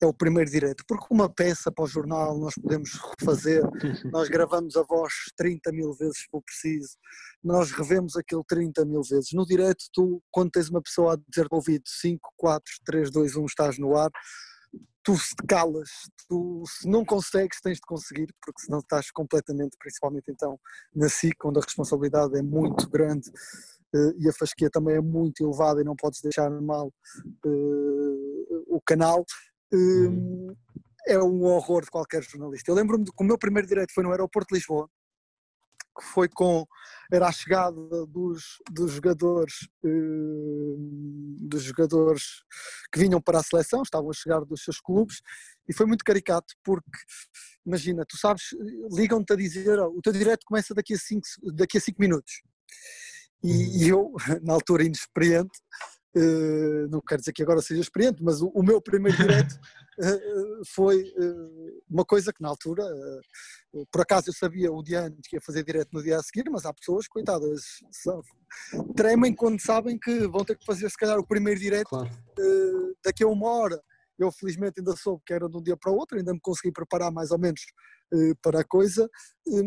é 0.02 0.06
o 0.06 0.14
primeiro 0.14 0.50
direto, 0.52 0.84
porque 0.88 1.08
uma 1.10 1.30
peça 1.30 1.72
para 1.72 1.86
o 1.86 1.88
jornal 1.88 2.38
nós 2.38 2.54
podemos 2.56 2.92
refazer, 3.20 3.64
nós 4.12 4.30
gravamos 4.30 4.76
a 4.76 4.84
voz 4.84 5.14
30 5.36 5.72
mil 5.72 5.94
vezes 5.94 6.20
se 6.20 6.28
for 6.30 6.42
preciso, 6.44 6.98
nós 7.44 7.72
revemos 7.72 8.16
aquilo 8.16 8.44
30 8.48 8.86
mil 8.86 9.02
vezes. 9.02 9.30
No 9.34 9.46
direto, 9.46 9.86
tu, 9.94 10.22
quando 10.30 10.52
tens 10.52 10.70
uma 10.70 10.82
pessoa 10.82 11.14
a 11.14 11.18
dizer 11.28 11.48
ouvido 11.50 11.84
5, 11.88 12.20
4, 12.36 12.64
3, 12.86 13.12
2, 13.12 13.36
1, 13.38 13.46
estás 13.46 13.80
no 13.80 13.96
ar, 13.98 14.12
tu 15.08 15.16
se 15.16 15.34
calas, 15.48 15.90
tu 16.28 16.64
se 16.68 16.86
não 16.86 17.06
consegues, 17.06 17.62
tens 17.62 17.76
de 17.76 17.82
conseguir, 17.88 18.28
porque 18.44 18.60
senão 18.60 18.80
estás 18.80 19.10
completamente, 19.10 19.78
principalmente 19.80 20.30
então 20.30 20.60
na 20.94 21.08
SIC, 21.08 21.34
onde 21.46 21.60
a 21.60 21.62
responsabilidade 21.62 22.38
é 22.38 22.42
muito 22.42 22.90
grande 22.90 23.32
eh, 23.96 24.14
e 24.20 24.28
a 24.28 24.34
fasquia 24.34 24.70
também 24.70 24.96
é 24.98 25.02
muito 25.02 25.42
elevada 25.42 25.80
e 25.80 25.86
não 25.86 25.96
podes 25.96 26.20
deixar 26.20 26.50
mal 26.50 26.92
eh, 27.46 28.64
o 28.68 28.82
canal. 28.86 29.24
eh, 29.74 30.54
É 31.08 31.18
um 31.24 31.44
horror 31.46 31.84
de 31.86 31.90
qualquer 31.90 32.22
jornalista. 32.22 32.70
Eu 32.70 32.76
lembro-me 32.76 33.06
que 33.06 33.12
o 33.18 33.24
meu 33.24 33.38
primeiro 33.38 33.66
direito 33.66 33.94
foi 33.94 34.04
no 34.04 34.12
aeroporto 34.12 34.50
de 34.50 34.56
Lisboa, 34.60 34.90
que 35.98 36.04
foi 36.04 36.30
com 36.30 36.66
era 37.12 37.28
a 37.28 37.32
chegada 37.32 37.76
dos, 38.08 38.58
dos 38.72 38.92
jogadores 38.92 39.54
eh, 39.84 40.76
dos 41.40 41.64
jogadores 41.64 42.44
que 42.92 43.00
vinham 43.00 43.22
para 43.22 43.40
a 43.40 43.44
seleção, 43.44 43.82
estavam 43.82 44.10
a 44.10 44.14
chegar 44.14 44.42
dos 44.42 44.64
seus 44.64 44.80
clubes 44.80 45.22
e 45.68 45.74
foi 45.74 45.86
muito 45.86 46.04
caricato 46.04 46.54
porque 46.64 46.90
imagina, 47.66 48.06
tu 48.08 48.18
sabes, 48.18 48.44
ligam-te 48.92 49.34
a 49.34 49.36
dizer 49.36 49.80
"Oh, 49.80 49.98
o 49.98 50.02
teu 50.02 50.14
direto 50.14 50.46
começa 50.46 50.74
daqui 50.74 50.94
a 50.94 50.98
5 50.98 51.28
daqui 51.54 51.78
a 51.78 51.82
cinco 51.82 52.02
minutos. 52.02 52.42
E, 53.44 53.86
e 53.86 53.90
eu, 53.90 54.14
na 54.44 54.54
altura 54.54 54.84
inexperiente 54.84 55.58
eh, 56.16 56.88
não 56.90 57.02
quero 57.02 57.22
dizer 57.22 57.34
que 57.34 57.44
agora 57.44 57.62
seja 57.62 57.82
experiente, 57.82 58.24
mas 58.24 58.42
o, 58.42 58.48
o 58.50 58.64
meu 58.64 58.82
primeiro 58.82 59.18
direto 59.18 59.60
eh, 60.02 60.22
foi 60.74 61.14
uma 61.90 62.06
coisa 62.06 62.34
que 62.34 62.42
na 62.42 62.50
altura, 62.50 62.84
eh, 62.84 63.84
por 63.92 64.02
acaso 64.02 64.30
eu 64.30 64.34
sabia 64.34 64.72
o 64.72 64.84
dia 64.84 65.02
antes 65.04 65.28
que 65.28 65.36
ia 65.38 65.42
fazer 65.42 65.64
direto 65.64 65.90
no 65.94 66.04
dia 66.04 66.18
a 66.18 66.24
seguir, 66.24 66.50
mas 66.50 66.66
há 66.66 66.74
pessoas, 66.74 67.08
coitadas, 67.08 67.62
são- 67.92 68.22
tremem 68.96 69.34
quando 69.36 69.60
sabem 69.62 69.98
que 69.98 70.28
vão 70.28 70.44
ter 70.44 70.58
que 70.58 70.66
fazer 70.66 70.90
se 70.90 70.98
calhar 70.98 71.18
o 71.18 71.26
primeiro 71.26 71.60
direto 71.60 71.90
Claro. 71.90 72.10
eh, 72.40 72.94
daqui 73.04 73.24
a 73.24 73.28
uma 73.28 73.48
hora. 73.50 73.82
Eu 74.20 74.32
felizmente 74.32 74.80
ainda 74.80 74.96
soube 74.96 75.22
que 75.26 75.34
era 75.34 75.48
de 75.48 75.56
um 75.56 75.62
dia 75.62 75.78
para 75.78 75.92
o 75.92 75.96
outro, 75.96 76.18
ainda 76.18 76.34
me 76.34 76.40
consegui 76.42 76.72
preparar 76.72 77.12
mais 77.12 77.30
ou 77.32 77.38
menos 77.40 77.62
eh, 78.14 78.34
para 78.42 78.62
a 78.62 78.66
coisa, 78.66 79.08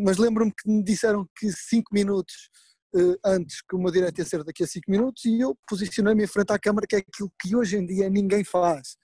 mas 0.03 0.17
lembro-me 0.17 0.51
que 0.51 0.69
me 0.69 0.83
disseram 0.83 1.27
que 1.37 1.51
cinco 1.51 1.93
minutos 1.93 2.49
antes 3.23 3.61
que 3.61 3.77
meu 3.77 3.91
direto 3.91 4.19
ia 4.19 4.25
ser 4.25 4.43
daqui 4.43 4.63
a 4.63 4.67
5 4.67 4.89
minutos 4.89 5.25
e 5.25 5.39
eu 5.39 5.57
posicionei-me 5.67 6.23
em 6.23 6.27
frente 6.27 6.51
à 6.51 6.59
câmara, 6.59 6.85
que 6.87 6.95
é 6.95 6.99
aquilo 6.99 7.31
que 7.39 7.55
hoje 7.55 7.77
em 7.77 7.85
dia 7.85 8.09
ninguém 8.09 8.43
faz. 8.43 8.97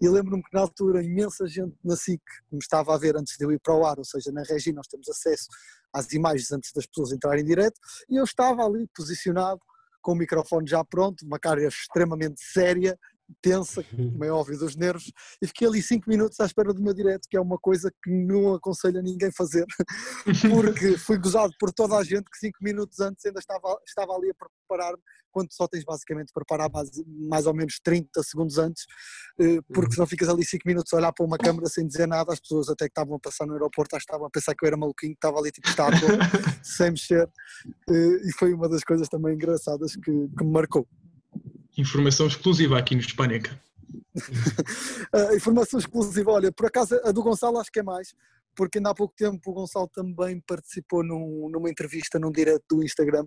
E 0.00 0.08
lembro-me 0.08 0.42
que 0.42 0.52
na 0.52 0.60
altura 0.60 1.02
imensa 1.02 1.46
gente 1.46 1.76
na 1.84 1.96
SIC 1.96 2.20
me 2.50 2.58
estava 2.58 2.94
a 2.94 2.98
ver 2.98 3.16
antes 3.16 3.36
de 3.38 3.44
eu 3.44 3.52
ir 3.52 3.60
para 3.60 3.74
o 3.74 3.84
ar, 3.84 3.98
ou 3.98 4.04
seja, 4.04 4.32
na 4.32 4.42
Regi 4.42 4.72
nós 4.72 4.86
temos 4.88 5.08
acesso 5.08 5.46
às 5.92 6.12
imagens 6.12 6.50
antes 6.50 6.72
das 6.72 6.86
pessoas 6.86 7.12
entrarem 7.12 7.42
em 7.42 7.46
direto, 7.46 7.78
e 8.08 8.16
eu 8.16 8.24
estava 8.24 8.64
ali 8.64 8.88
posicionado 8.94 9.60
com 10.02 10.12
o 10.12 10.16
microfone 10.16 10.68
já 10.68 10.84
pronto, 10.84 11.24
uma 11.24 11.38
cara 11.38 11.62
extremamente 11.66 12.40
séria 12.42 12.98
tensa, 13.42 13.82
como 13.84 14.24
é 14.24 14.30
óbvio, 14.30 14.58
dos 14.58 14.76
nervos, 14.76 15.12
e 15.42 15.46
fiquei 15.46 15.66
ali 15.66 15.82
cinco 15.82 16.08
minutos 16.08 16.38
à 16.40 16.46
espera 16.46 16.72
do 16.72 16.82
meu 16.82 16.94
direto, 16.94 17.28
que 17.28 17.36
é 17.36 17.40
uma 17.40 17.58
coisa 17.58 17.92
que 18.02 18.10
não 18.10 18.54
aconselho 18.54 18.98
a 18.98 19.02
ninguém 19.02 19.30
fazer, 19.32 19.66
porque 20.50 20.96
fui 20.98 21.18
gozado 21.18 21.52
por 21.58 21.72
toda 21.72 21.96
a 21.96 22.04
gente 22.04 22.30
que 22.30 22.38
cinco 22.38 22.58
minutos 22.62 23.00
antes 23.00 23.24
ainda 23.24 23.40
estava, 23.40 23.78
estava 23.86 24.12
ali 24.12 24.30
a 24.30 24.34
preparar-me, 24.34 25.02
quando 25.32 25.52
só 25.52 25.66
tens 25.66 25.84
basicamente 25.84 26.28
de 26.28 26.32
preparar 26.32 26.68
base, 26.68 27.04
mais 27.06 27.46
ou 27.46 27.54
menos 27.54 27.78
30 27.82 28.22
segundos 28.22 28.58
antes, 28.58 28.84
eh, 29.40 29.60
porque 29.72 29.94
senão 29.94 30.06
ficas 30.06 30.28
ali 30.28 30.44
cinco 30.44 30.66
minutos 30.66 30.92
a 30.92 30.96
olhar 30.96 31.12
para 31.12 31.24
uma 31.24 31.38
câmera 31.38 31.68
sem 31.68 31.86
dizer 31.86 32.06
nada, 32.06 32.32
as 32.32 32.40
pessoas 32.40 32.68
até 32.68 32.86
que 32.86 32.90
estavam 32.90 33.16
a 33.16 33.20
passar 33.20 33.46
no 33.46 33.52
aeroporto 33.52 33.96
acho 33.96 34.04
que 34.04 34.10
estavam 34.10 34.26
a 34.26 34.30
pensar 34.30 34.54
que 34.54 34.64
eu 34.64 34.66
era 34.66 34.76
maluquinho, 34.76 35.12
que 35.12 35.18
estava 35.18 35.38
ali 35.38 35.50
tipo 35.50 35.68
estátua, 35.68 35.98
sem 36.62 36.90
mexer, 36.90 37.28
eh, 37.88 38.28
e 38.28 38.32
foi 38.38 38.52
uma 38.52 38.68
das 38.68 38.82
coisas 38.82 39.08
também 39.08 39.34
engraçadas 39.34 39.94
que, 39.94 40.02
que 40.36 40.44
me 40.44 40.50
marcou. 40.50 40.86
Informação 41.76 42.26
exclusiva 42.26 42.78
aqui 42.78 42.94
no 42.94 43.00
Hispânica. 43.00 43.58
Uh, 45.14 45.34
informação 45.36 45.78
exclusiva, 45.78 46.30
olha, 46.30 46.52
por 46.52 46.66
acaso 46.66 47.00
a 47.04 47.12
do 47.12 47.22
Gonçalo 47.22 47.58
acho 47.58 47.70
que 47.70 47.80
é 47.80 47.82
mais, 47.82 48.14
porque 48.56 48.78
ainda 48.78 48.90
há 48.90 48.94
pouco 48.94 49.14
tempo 49.16 49.50
o 49.50 49.54
Gonçalo 49.54 49.88
também 49.88 50.40
participou 50.46 51.02
num, 51.02 51.48
numa 51.50 51.70
entrevista 51.70 52.18
num 52.18 52.30
direto 52.30 52.64
do 52.70 52.82
Instagram 52.82 53.26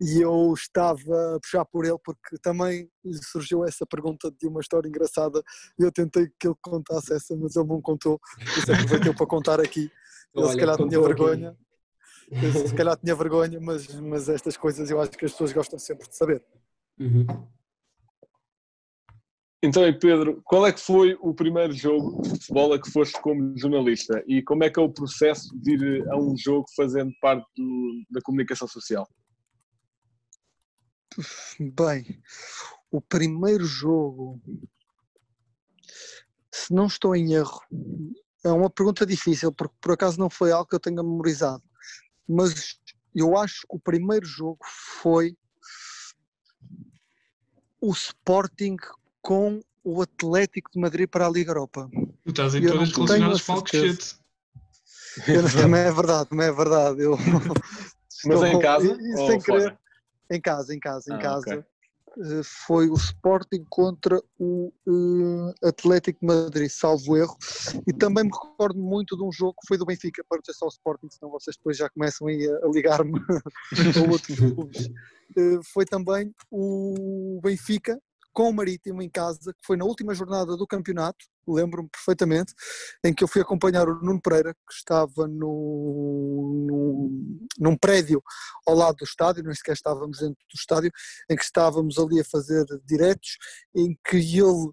e 0.00 0.20
eu 0.20 0.52
estava 0.54 1.36
a 1.36 1.40
puxar 1.40 1.64
por 1.66 1.84
ele 1.84 1.98
porque 2.04 2.36
também 2.42 2.88
surgiu 3.30 3.64
essa 3.64 3.86
pergunta 3.86 4.30
de 4.30 4.46
uma 4.46 4.60
história 4.60 4.88
engraçada 4.88 5.42
e 5.78 5.82
eu 5.82 5.92
tentei 5.92 6.28
que 6.38 6.48
ele 6.48 6.56
contasse 6.60 7.12
essa, 7.12 7.36
mas 7.36 7.56
ele 7.56 7.68
não 7.68 7.80
contou, 7.80 8.18
por 8.18 8.58
isso 8.58 8.72
aproveitei 8.72 9.14
para 9.14 9.26
contar 9.26 9.60
aqui. 9.60 9.90
Ele 10.34 10.46
Olha, 10.46 10.52
se 10.54 10.58
calhar 10.58 10.76
tinha 10.78 10.98
aqui. 10.98 11.08
vergonha, 11.08 11.56
ele 12.30 12.66
se 12.66 12.74
calhar 12.74 12.96
tinha 12.96 13.14
vergonha, 13.14 13.60
mas, 13.60 13.86
mas 14.00 14.30
estas 14.30 14.56
coisas 14.56 14.90
eu 14.90 14.98
acho 14.98 15.10
que 15.10 15.26
as 15.26 15.32
pessoas 15.32 15.52
gostam 15.52 15.78
sempre 15.78 16.08
de 16.08 16.16
saber. 16.16 16.42
Uhum. 16.98 17.26
Então, 19.64 19.82
Pedro, 19.96 20.42
qual 20.44 20.66
é 20.66 20.72
que 20.72 20.80
foi 20.80 21.16
o 21.20 21.32
primeiro 21.32 21.72
jogo 21.72 22.20
de 22.22 22.30
futebol 22.30 22.72
a 22.72 22.82
que 22.82 22.90
foste 22.90 23.20
como 23.22 23.56
jornalista 23.56 24.20
e 24.26 24.42
como 24.42 24.64
é 24.64 24.70
que 24.70 24.80
é 24.80 24.82
o 24.82 24.92
processo 24.92 25.56
de 25.56 25.74
ir 25.74 26.08
a 26.10 26.16
um 26.18 26.36
jogo 26.36 26.66
fazendo 26.74 27.12
parte 27.20 27.46
do- 27.56 28.02
da 28.10 28.20
comunicação 28.22 28.66
social? 28.66 29.08
Bem, 31.60 32.20
o 32.90 33.00
primeiro 33.00 33.64
jogo, 33.64 34.42
se 36.50 36.74
não 36.74 36.86
estou 36.86 37.14
em 37.14 37.34
erro, 37.34 37.60
é 38.44 38.48
uma 38.50 38.68
pergunta 38.68 39.06
difícil, 39.06 39.52
porque 39.52 39.76
por 39.80 39.92
acaso 39.92 40.18
não 40.18 40.28
foi 40.28 40.50
algo 40.50 40.68
que 40.68 40.74
eu 40.74 40.80
tenha 40.80 40.96
memorizado, 41.04 41.62
mas 42.28 42.80
eu 43.14 43.36
acho 43.36 43.60
que 43.60 43.76
o 43.76 43.78
primeiro 43.78 44.26
jogo 44.26 44.58
foi 45.00 45.36
o 47.80 47.92
Sporting 47.92 48.76
com 49.22 49.60
o 49.84 50.02
Atlético 50.02 50.70
de 50.72 50.80
Madrid 50.80 51.08
para 51.08 51.26
a 51.26 51.30
Liga 51.30 51.50
Europa. 51.50 51.88
Tu 52.24 52.30
estás 52.30 52.54
em 52.54 52.62
Eu 52.62 52.70
todas 52.72 52.92
relacionadas 52.92 53.42
com 53.42 53.52
Alcochete. 53.52 54.16
Eu 55.28 55.42
não- 55.42 55.50
também 55.50 55.80
é 55.80 55.92
verdade, 55.92 56.28
também 56.28 56.46
é 56.46 56.52
verdade. 56.52 57.02
Eu, 57.02 57.16
Mas 58.24 58.42
é 58.42 58.52
em 58.52 58.60
casa 58.60 58.98
ou 59.16 59.26
sem 59.26 59.40
fora? 59.40 59.60
querer, 59.62 59.78
em 60.30 60.40
casa, 60.40 60.74
em 60.74 60.80
casa, 60.80 61.10
em 61.10 61.14
Ah, 61.16 61.18
casa. 61.18 61.50
ok. 61.58 61.64
Eh, 62.18 62.42
Foi 62.66 62.88
o 62.90 62.94
Sporting 62.94 63.64
contra 63.70 64.20
o 64.38 64.72
eh, 64.86 65.68
Atlético 65.68 66.20
de 66.20 66.26
Madrid, 66.26 66.68
salvo 66.70 67.16
erro. 67.16 67.36
E 67.86 67.92
também 67.92 68.24
me 68.24 68.30
recordo 68.30 68.78
muito 68.78 69.16
de 69.16 69.24
um 69.24 69.32
jogo 69.32 69.54
que 69.60 69.66
foi 69.68 69.78
do 69.78 69.84
Benfica, 69.86 70.22
para 70.28 70.36
não 70.38 70.44
ser 70.44 70.52
só 70.54 70.66
o 70.66 70.68
Sporting, 70.68 71.08
senão 71.10 71.30
vocês 71.32 71.56
depois 71.56 71.76
já 71.76 71.88
começam 71.90 72.26
aí 72.28 72.46
a, 72.48 72.66
a 72.66 72.70
ligar-me 72.70 73.12
a 73.96 74.00
outros 74.10 74.38
clubes. 74.38 74.88
Eh, 75.34 75.58
Foi 75.72 75.86
também 75.86 76.30
o 76.50 77.40
Benfica 77.42 77.98
com 78.32 78.48
o 78.48 78.52
Marítimo 78.52 79.02
em 79.02 79.10
casa, 79.10 79.52
que 79.52 79.60
foi 79.66 79.76
na 79.76 79.84
última 79.84 80.14
jornada 80.14 80.56
do 80.56 80.66
campeonato, 80.66 81.24
lembro-me 81.46 81.88
perfeitamente, 81.88 82.54
em 83.04 83.12
que 83.12 83.22
eu 83.24 83.28
fui 83.28 83.42
acompanhar 83.42 83.88
o 83.88 84.00
Nuno 84.02 84.20
Pereira, 84.20 84.54
que 84.54 84.74
estava 84.74 85.26
no, 85.28 86.66
no- 86.68 87.48
num 87.58 87.76
prédio 87.76 88.22
ao 88.66 88.74
lado 88.74 88.96
do 88.96 89.04
estádio, 89.04 89.42
nem 89.42 89.54
sequer 89.54 89.72
estávamos 89.74 90.18
dentro 90.18 90.34
do 90.50 90.56
estádio, 90.56 90.90
em 91.30 91.36
que 91.36 91.44
estávamos 91.44 91.98
ali 91.98 92.20
a 92.20 92.24
fazer 92.24 92.64
diretos, 92.84 93.36
em 93.74 93.96
que 94.08 94.16
ele 94.16 94.70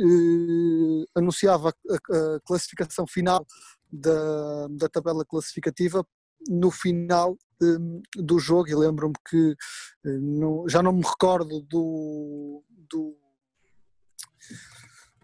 eh, 0.00 1.04
anunciava 1.16 1.70
a, 1.70 1.94
a- 1.94 2.40
classificação 2.44 3.06
final 3.06 3.46
da, 3.90 4.68
da 4.70 4.88
tabela 4.88 5.24
classificativa 5.24 6.04
no 6.48 6.70
final 6.70 7.36
eh, 7.62 8.22
do 8.22 8.38
jogo 8.38 8.68
e 8.68 8.74
lembro-me 8.74 9.14
que 9.28 9.56
eh, 10.06 10.18
não- 10.18 10.68
já 10.68 10.82
não 10.82 10.92
me 10.92 11.02
recordo 11.02 11.60
do, 11.62 12.62
do, 12.68 13.16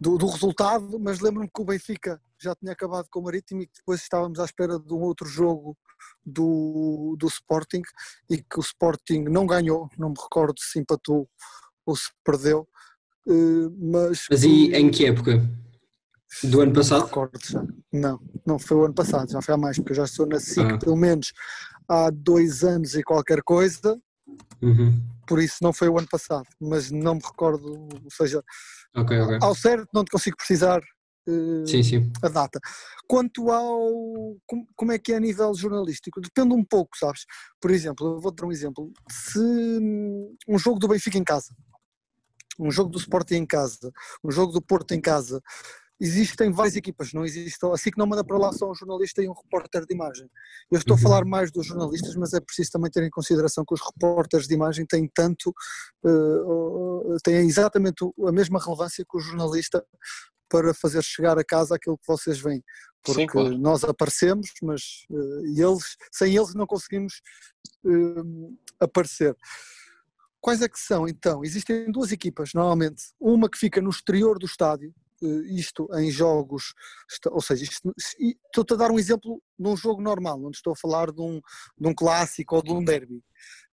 do, 0.01 0.19
do 0.19 0.27
resultado, 0.27 0.99
mas 0.99 1.21
lembro-me 1.21 1.49
que 1.49 1.63
o 1.63 1.65
Benfica 1.65 2.21
já 2.41 2.55
tinha 2.55 2.73
acabado 2.73 3.09
com 3.11 3.21
o 3.21 3.23
Marítimo 3.23 3.63
e 3.63 3.67
que 3.67 3.79
depois 3.79 4.01
estávamos 4.03 4.39
à 4.39 4.45
espera 4.45 4.79
de 4.79 4.93
um 4.93 5.01
outro 5.01 5.27
jogo 5.27 5.77
do, 6.25 7.17
do 7.19 7.27
Sporting 7.29 7.83
e 8.29 8.39
que 8.39 8.59
o 8.59 8.61
Sporting 8.61 9.25
não 9.25 9.47
ganhou, 9.47 9.89
não 9.97 10.11
me 10.11 10.17
recordo 10.21 10.55
se 10.59 10.79
empatou 10.79 11.29
ou 11.87 11.97
se 11.97 12.11
perdeu, 12.25 12.69
eh, 13.29 13.69
mas... 13.79 14.27
Mas 14.31 14.43
e 14.43 14.73
em 14.75 14.91
que 14.91 15.07
época? 15.07 15.41
Do 16.43 16.61
ano 16.61 16.73
Não 16.73 16.81
passado? 16.83 17.05
recordo 17.05 17.39
já. 17.45 17.65
Não, 17.93 18.21
não 18.47 18.59
foi 18.59 18.77
o 18.77 18.85
ano 18.85 18.95
passado, 18.95 19.31
já 19.31 19.41
foi 19.41 19.55
há 19.55 19.57
mais, 19.59 19.77
porque 19.77 19.93
eu 19.93 19.97
já 19.97 20.05
estou 20.05 20.27
na 20.27 20.41
SIC 20.41 20.73
Ah. 20.73 20.79
pelo 20.79 20.97
menos 20.97 21.33
há 21.89 22.11
dois 22.11 22.65
anos 22.65 22.95
e 22.95 23.03
qualquer 23.03 23.43
coisa, 23.43 23.99
Uhum. 24.61 25.01
por 25.27 25.41
isso 25.41 25.57
não 25.63 25.73
foi 25.73 25.89
o 25.89 25.99
ano 25.99 26.09
passado, 26.11 26.47
mas 26.61 26.91
não 26.91 27.15
me 27.15 27.21
recordo, 27.25 27.67
ou 28.03 28.11
seja, 28.11 28.43
Ok, 28.97 29.19
ok. 29.21 29.39
ao 29.43 29.55
certo 29.55 29.89
não 29.95 30.05
te 30.05 30.11
consigo 30.11 30.37
precisar 30.37 30.81
eh, 31.29 31.67
Sim, 31.67 31.83
sim. 31.83 32.13
a 32.23 32.29
data. 32.29 32.59
Quanto 33.09 33.51
ao 33.51 34.37
como, 34.47 34.67
como 34.77 34.93
é 34.93 34.99
que 34.99 35.13
é 35.13 35.17
a 35.17 35.21
nível 35.21 35.55
jornalístico, 35.55 36.21
depende 36.21 36.53
um 36.55 36.65
pouco, 36.65 36.97
sabes? 36.99 37.25
Por 37.61 37.71
exemplo, 37.71 38.07
eu 38.17 38.21
vou 38.21 38.33
dar 38.33 38.45
um 38.47 38.53
exemplo. 38.53 38.93
Se 39.11 39.39
hum, 39.39 40.35
um 40.49 40.59
jogo 40.59 40.79
do 40.79 40.89
Benfica 40.89 41.17
em 41.17 41.25
casa, 41.25 41.55
um 42.59 42.71
jogo 42.71 42.91
do 42.91 42.99
Sporting 42.99 43.37
em 43.37 43.47
casa, 43.47 43.91
um 44.23 44.31
jogo 44.31 44.53
do 44.53 44.61
Porto 44.63 44.93
em 44.93 45.01
casa, 45.01 45.41
existem 46.05 46.53
várias 46.53 46.77
equipas, 46.77 47.13
não 47.13 47.25
existe, 47.25 47.59
assim 47.73 47.91
que 47.91 47.99
não 47.99 48.07
manda 48.07 48.23
para 48.23 48.37
lá 48.39 48.53
só 48.53 48.71
um 48.71 48.75
jornalista 48.75 49.23
e 49.23 49.29
um 49.29 49.33
repórter 49.33 49.87
de 49.87 49.95
imagem. 49.95 50.29
Eu 50.71 50.79
estou 50.79 50.95
Uhum. 50.97 51.01
a 51.01 51.03
falar 51.03 51.25
mais 51.25 51.51
dos 51.51 51.67
jornalistas, 51.67 52.15
mas 52.17 52.33
é 52.35 52.41
preciso 52.41 52.71
também 52.73 52.91
ter 52.91 53.03
em 53.03 53.11
consideração 53.11 53.65
que 53.67 53.75
os 53.75 53.81
repórteres 53.81 54.47
de 54.47 54.55
imagem 54.55 54.85
têm 54.87 55.09
tanto, 55.13 55.53
eh, 56.05 57.17
têm 57.25 57.47
exatamente 57.49 58.05
a 58.27 58.33
mesma 58.33 58.59
relevância 58.63 59.05
que 59.09 59.17
o 59.17 59.21
jornalista 59.21 59.85
para 60.49 60.75
fazer 60.75 61.03
chegar 61.03 61.39
a 61.39 61.45
casa 61.45 61.75
aquilo 61.75 61.99
que 61.99 62.07
vocês 62.07 62.39
veem. 62.39 62.63
Porque 63.03 63.23
Sim, 63.23 63.27
claro. 63.27 63.59
nós 63.59 63.83
aparecemos, 63.85 64.51
mas 64.63 64.83
eh, 65.11 65.61
eles, 65.61 65.97
sem 66.13 66.37
eles 66.37 66.55
não 66.55 66.67
conseguimos 66.67 67.21
eh, 67.87 68.81
aparecer. 68.81 69.37
Quais 70.41 70.61
é 70.61 70.69
que 70.69 70.79
são 70.79 71.09
então? 71.09 71.43
Existem 71.43 71.91
duas 71.91 72.13
equipas, 72.13 72.51
normalmente. 72.55 73.03
Uma 73.19 73.49
que 73.49 73.57
fica 73.59 73.81
no 73.81 73.89
exterior 73.89 74.39
do 74.39 74.45
estádio, 74.47 74.95
isto 75.47 75.89
em 75.95 76.11
jogos, 76.11 76.75
ou 77.31 77.41
seja, 77.41 77.65
estou-te 77.65 78.75
a 78.75 78.77
dar 78.77 78.91
um 78.91 78.99
exemplo 78.99 79.43
de 79.59 79.69
um 79.69 79.77
jogo 79.77 80.03
normal, 80.03 80.43
onde 80.45 80.57
estou 80.57 80.73
a 80.73 80.77
falar 80.77 81.11
de 81.11 81.21
um, 81.21 81.41
de 81.79 81.89
um 81.89 81.95
clássico 81.95 82.57
ou 82.57 82.63
de 82.63 82.73
um 82.73 82.85
derby. 82.85 83.23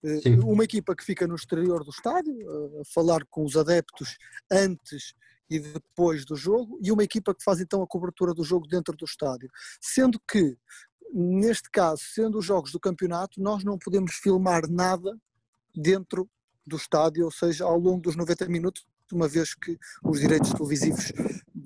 Eh, 0.04 0.22
Sim. 0.22 0.40
Uma 0.40 0.64
equipa 0.64 0.96
que 0.96 1.04
fica 1.04 1.28
no 1.28 1.36
exterior 1.36 1.84
do 1.84 1.92
estádio, 1.92 2.34
eh, 2.34 2.82
a 2.82 2.94
falar 2.94 3.26
com 3.30 3.44
os 3.44 3.56
adeptos 3.56 4.18
antes 4.52 5.14
e 5.50 5.60
depois 5.60 6.26
do 6.26 6.36
jogo, 6.36 6.80
e 6.82 6.92
uma 6.92 7.04
equipa 7.04 7.36
que 7.36 7.44
faz 7.44 7.60
então 7.60 7.84
a 7.84 7.88
cobertura 7.88 8.34
do 8.34 8.44
jogo 8.44 8.68
dentro 8.68 8.96
do 8.96 9.06
estádio. 9.06 9.50
Sendo 9.82 10.20
que, 10.30 10.58
neste 11.14 11.70
caso, 11.70 12.02
sendo 12.14 12.40
os 12.40 12.46
jogos 12.46 12.72
do 12.72 12.80
campeonato, 12.80 13.42
nós 13.42 13.64
não 13.64 13.78
podemos 13.78 14.14
filmar 14.14 14.62
nada 14.70 15.16
dentro 15.76 16.30
do 16.66 16.78
estádio, 16.78 17.26
ou 17.26 17.32
seja, 17.32 17.66
ao 17.66 17.78
longo 17.78 18.02
dos 18.02 18.16
90 18.16 18.48
minutos, 18.48 18.86
uma 19.13 19.28
vez 19.28 19.54
que 19.54 19.78
os 20.04 20.19
direitos 20.19 20.52
televisivos 20.52 21.12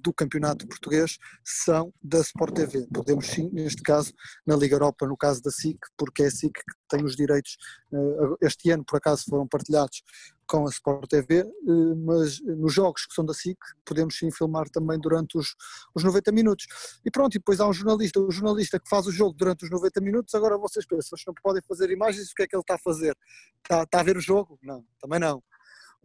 do 0.05 0.13
campeonato 0.13 0.67
português 0.67 1.17
são 1.43 1.91
da 2.01 2.19
Sport 2.19 2.53
TV. 2.53 2.87
Podemos 2.93 3.25
sim, 3.25 3.49
neste 3.51 3.81
caso, 3.81 4.13
na 4.45 4.55
Liga 4.55 4.75
Europa, 4.75 5.07
no 5.07 5.17
caso 5.17 5.41
da 5.41 5.49
SIC, 5.49 5.79
porque 5.97 6.23
é 6.23 6.27
a 6.27 6.31
SIC 6.31 6.53
que 6.53 6.75
tem 6.87 7.03
os 7.03 7.15
direitos, 7.15 7.57
eh, 7.91 7.97
este 8.41 8.69
ano 8.69 8.85
por 8.85 8.97
acaso 8.97 9.25
foram 9.27 9.47
partilhados 9.47 10.03
com 10.47 10.67
a 10.67 10.69
Sport 10.69 11.09
TV, 11.09 11.39
eh, 11.39 11.95
mas 12.05 12.39
nos 12.41 12.71
jogos 12.71 13.07
que 13.07 13.15
são 13.15 13.25
da 13.25 13.33
SIC 13.33 13.57
podemos 13.83 14.15
sim 14.15 14.29
filmar 14.31 14.69
também 14.69 14.99
durante 14.99 15.37
os, 15.37 15.55
os 15.95 16.03
90 16.03 16.31
minutos. 16.31 16.67
E 17.03 17.09
pronto, 17.09 17.35
e 17.35 17.39
depois 17.39 17.59
há 17.59 17.67
um 17.67 17.73
jornalista, 17.73 18.19
o 18.19 18.31
jornalista 18.31 18.79
que 18.79 18.87
faz 18.87 19.07
o 19.07 19.11
jogo 19.11 19.33
durante 19.35 19.65
os 19.65 19.71
90 19.71 20.01
minutos, 20.01 20.35
agora 20.35 20.57
vocês 20.57 20.85
pensam, 20.85 21.17
vocês 21.17 21.23
não 21.25 21.33
podem 21.33 21.63
fazer 21.67 21.89
imagens, 21.89 22.31
o 22.31 22.35
que 22.35 22.43
é 22.43 22.47
que 22.47 22.55
ele 22.55 22.61
está 22.61 22.75
a 22.75 22.79
fazer? 22.79 23.17
Está, 23.63 23.83
está 23.83 23.99
a 23.99 24.03
ver 24.03 24.17
o 24.17 24.21
jogo? 24.21 24.59
Não, 24.61 24.85
também 24.99 25.19
não. 25.19 25.41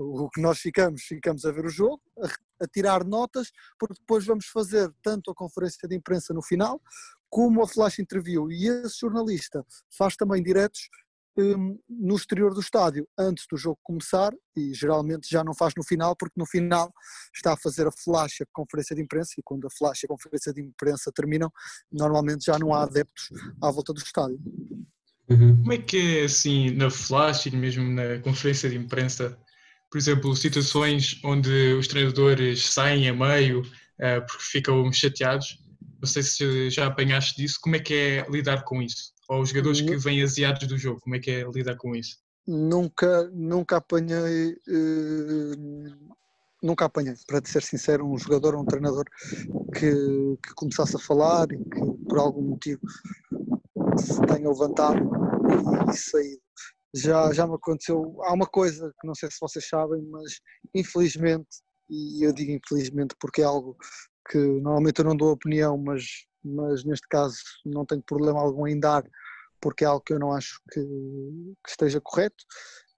O 0.02 0.30
que 0.30 0.40
nós 0.40 0.58
ficamos, 0.58 1.02
ficamos 1.02 1.44
a 1.44 1.52
ver 1.52 1.66
o 1.66 1.70
jogo, 1.70 2.00
a, 2.22 2.64
a 2.64 2.68
tirar 2.68 3.04
notas, 3.04 3.50
porque 3.78 4.00
depois 4.00 4.24
vamos 4.24 4.46
fazer 4.46 4.90
tanto 5.02 5.30
a 5.30 5.34
conferência 5.34 5.86
de 5.86 5.94
imprensa 5.94 6.32
no 6.32 6.42
final, 6.42 6.80
como 7.28 7.62
a 7.62 7.68
flash 7.68 7.98
interview. 7.98 8.50
E 8.50 8.66
esse 8.66 8.98
jornalista 9.00 9.64
faz 9.96 10.16
também 10.16 10.42
diretos 10.42 10.88
hum, 11.38 11.78
no 11.88 12.16
exterior 12.16 12.54
do 12.54 12.60
estádio, 12.60 13.06
antes 13.18 13.46
do 13.50 13.58
jogo 13.58 13.78
começar, 13.82 14.32
e 14.56 14.72
geralmente 14.72 15.28
já 15.30 15.44
não 15.44 15.54
faz 15.54 15.74
no 15.76 15.84
final, 15.84 16.16
porque 16.16 16.34
no 16.38 16.46
final 16.46 16.90
está 17.34 17.52
a 17.52 17.56
fazer 17.56 17.86
a 17.86 17.92
flash, 17.92 18.40
a 18.40 18.46
conferência 18.52 18.96
de 18.96 19.02
imprensa, 19.02 19.34
e 19.38 19.42
quando 19.42 19.66
a 19.66 19.70
flash 19.70 20.02
e 20.02 20.06
a 20.06 20.08
conferência 20.08 20.52
de 20.52 20.62
imprensa 20.62 21.12
terminam, 21.14 21.52
normalmente 21.92 22.46
já 22.46 22.58
não 22.58 22.72
há 22.72 22.84
adeptos 22.84 23.28
à 23.62 23.70
volta 23.70 23.92
do 23.92 24.00
estádio. 24.00 24.40
Uhum. 25.28 25.58
Como 25.58 25.72
é 25.72 25.78
que 25.78 26.18
é 26.18 26.24
assim 26.24 26.70
na 26.70 26.90
flash 26.90 27.46
e 27.46 27.56
mesmo 27.56 27.88
na 27.88 28.18
conferência 28.18 28.68
de 28.68 28.76
imprensa? 28.76 29.38
Por 29.90 29.98
exemplo, 29.98 30.36
situações 30.36 31.20
onde 31.24 31.74
os 31.74 31.88
treinadores 31.88 32.66
saem 32.66 33.08
a 33.08 33.12
meio 33.12 33.62
uh, 33.62 34.24
porque 34.26 34.44
ficam 34.44 34.92
chateados. 34.92 35.58
Não 36.00 36.06
sei 36.06 36.22
se 36.22 36.70
já 36.70 36.86
apanhaste 36.86 37.36
disso. 37.36 37.58
Como 37.60 37.76
é 37.76 37.80
que 37.80 37.94
é 37.94 38.26
lidar 38.30 38.62
com 38.64 38.80
isso? 38.80 39.12
Ou 39.28 39.42
os 39.42 39.50
jogadores 39.50 39.80
que 39.80 39.96
vêm 39.96 40.22
aziados 40.22 40.66
do 40.66 40.78
jogo, 40.78 41.00
como 41.00 41.16
é 41.16 41.18
que 41.18 41.30
é 41.30 41.44
lidar 41.52 41.76
com 41.76 41.94
isso? 41.94 42.18
Nunca, 42.46 43.28
nunca 43.32 43.76
apanhei. 43.76 44.56
Uh, 44.68 46.10
nunca 46.62 46.84
apanhei, 46.84 47.14
para 47.26 47.40
ser 47.44 47.62
sincero, 47.62 48.06
um 48.06 48.18
jogador 48.18 48.54
ou 48.54 48.62
um 48.62 48.66
treinador 48.66 49.04
que, 49.74 49.90
que 50.42 50.54
começasse 50.54 50.94
a 50.96 50.98
falar 50.98 51.50
e 51.52 51.58
que 51.58 52.04
por 52.08 52.18
algum 52.18 52.42
motivo 52.42 52.80
se 53.96 54.20
tenha 54.22 54.48
levantado 54.48 55.00
e, 55.48 55.90
e 55.90 55.96
saído 55.96 56.49
já, 56.94 57.32
já 57.32 57.46
me 57.46 57.54
aconteceu. 57.54 58.16
Há 58.22 58.32
uma 58.32 58.46
coisa 58.46 58.92
que 59.00 59.06
não 59.06 59.14
sei 59.14 59.30
se 59.30 59.38
vocês 59.40 59.66
sabem, 59.68 60.02
mas 60.02 60.40
infelizmente, 60.74 61.48
e 61.88 62.24
eu 62.24 62.32
digo 62.32 62.52
infelizmente 62.52 63.14
porque 63.20 63.42
é 63.42 63.44
algo 63.44 63.76
que 64.30 64.38
normalmente 64.38 64.98
eu 65.00 65.04
não 65.04 65.16
dou 65.16 65.32
opinião, 65.32 65.76
mas, 65.78 66.04
mas 66.44 66.84
neste 66.84 67.06
caso 67.08 67.36
não 67.64 67.84
tenho 67.84 68.02
problema 68.02 68.40
algum 68.40 68.66
em 68.66 68.78
dar, 68.78 69.04
porque 69.60 69.84
é 69.84 69.86
algo 69.86 70.02
que 70.04 70.12
eu 70.12 70.18
não 70.18 70.32
acho 70.32 70.60
que, 70.72 70.80
que 70.80 71.70
esteja 71.70 72.00
correto, 72.00 72.44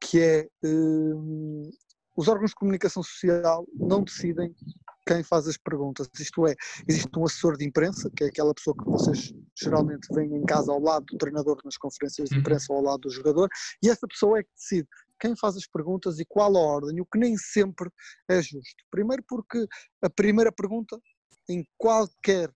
que 0.00 0.20
é 0.20 0.48
uh, 0.64 1.70
os 2.16 2.28
órgãos 2.28 2.50
de 2.50 2.56
comunicação 2.56 3.02
social 3.02 3.66
não 3.74 4.02
decidem 4.02 4.54
quem 5.06 5.22
faz 5.22 5.46
as 5.48 5.56
perguntas. 5.56 6.08
Isto 6.18 6.46
é, 6.46 6.54
existe 6.88 7.18
um 7.18 7.24
assessor 7.24 7.56
de 7.56 7.64
imprensa, 7.64 8.10
que 8.16 8.24
é 8.24 8.26
aquela 8.28 8.54
pessoa 8.54 8.76
que 8.76 8.84
vocês 8.84 9.32
geralmente 9.58 10.06
veem 10.12 10.34
em 10.34 10.44
casa 10.44 10.72
ao 10.72 10.80
lado 10.80 11.04
do 11.06 11.18
treinador 11.18 11.58
nas 11.64 11.76
conferências 11.76 12.28
de 12.28 12.34
uhum. 12.36 12.40
imprensa 12.40 12.72
ou 12.72 12.78
ao 12.78 12.84
lado 12.84 13.00
do 13.00 13.10
jogador, 13.10 13.48
e 13.82 13.88
essa 13.88 14.06
pessoa 14.06 14.38
é 14.38 14.42
que 14.42 14.50
decide 14.56 14.88
quem 15.20 15.36
faz 15.36 15.56
as 15.56 15.66
perguntas 15.66 16.18
e 16.18 16.24
qual 16.24 16.56
a 16.56 16.60
ordem, 16.60 17.00
o 17.00 17.06
que 17.06 17.18
nem 17.18 17.36
sempre 17.36 17.88
é 18.28 18.42
justo. 18.42 18.84
Primeiro 18.90 19.22
porque 19.28 19.66
a 20.02 20.10
primeira 20.10 20.50
pergunta, 20.50 20.98
em 21.48 21.64
qualquer 21.78 22.50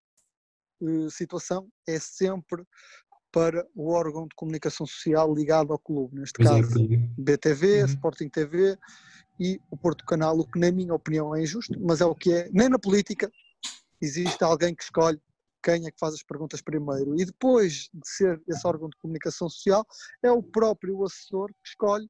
uh, 0.81 1.11
situação, 1.11 1.69
é 1.87 1.99
sempre 2.01 2.65
para 3.33 3.67
o 3.75 3.93
órgão 3.93 4.23
de 4.23 4.35
comunicação 4.35 4.87
social 4.87 5.33
ligado 5.35 5.73
ao 5.73 5.79
clube, 5.79 6.19
neste 6.19 6.43
caso 6.43 6.89
BTV, 7.19 7.83
uhum. 7.83 7.87
Sporting 7.87 8.29
TV, 8.31 8.79
e 9.39 9.61
o 9.71 9.77
Porto 9.77 10.05
Canal, 10.05 10.39
o 10.39 10.47
que 10.47 10.59
na 10.59 10.71
minha 10.71 10.95
opinião 10.95 11.35
é 11.35 11.43
injusto, 11.43 11.79
mas 11.81 12.01
é 12.01 12.05
o 12.05 12.15
que 12.15 12.33
é. 12.33 12.49
Nem 12.53 12.69
na 12.69 12.79
política 12.79 13.31
existe 14.01 14.43
alguém 14.43 14.75
que 14.75 14.83
escolhe 14.83 15.21
quem 15.63 15.87
é 15.87 15.91
que 15.91 15.99
faz 15.99 16.15
as 16.15 16.23
perguntas 16.23 16.63
primeiro. 16.63 17.19
E 17.21 17.25
depois 17.25 17.89
de 17.93 18.09
ser 18.09 18.41
esse 18.47 18.67
órgão 18.67 18.89
de 18.89 18.97
comunicação 18.99 19.49
social, 19.49 19.85
é 20.23 20.31
o 20.31 20.43
próprio 20.43 21.05
assessor 21.05 21.49
que 21.49 21.71
escolhe 21.71 22.09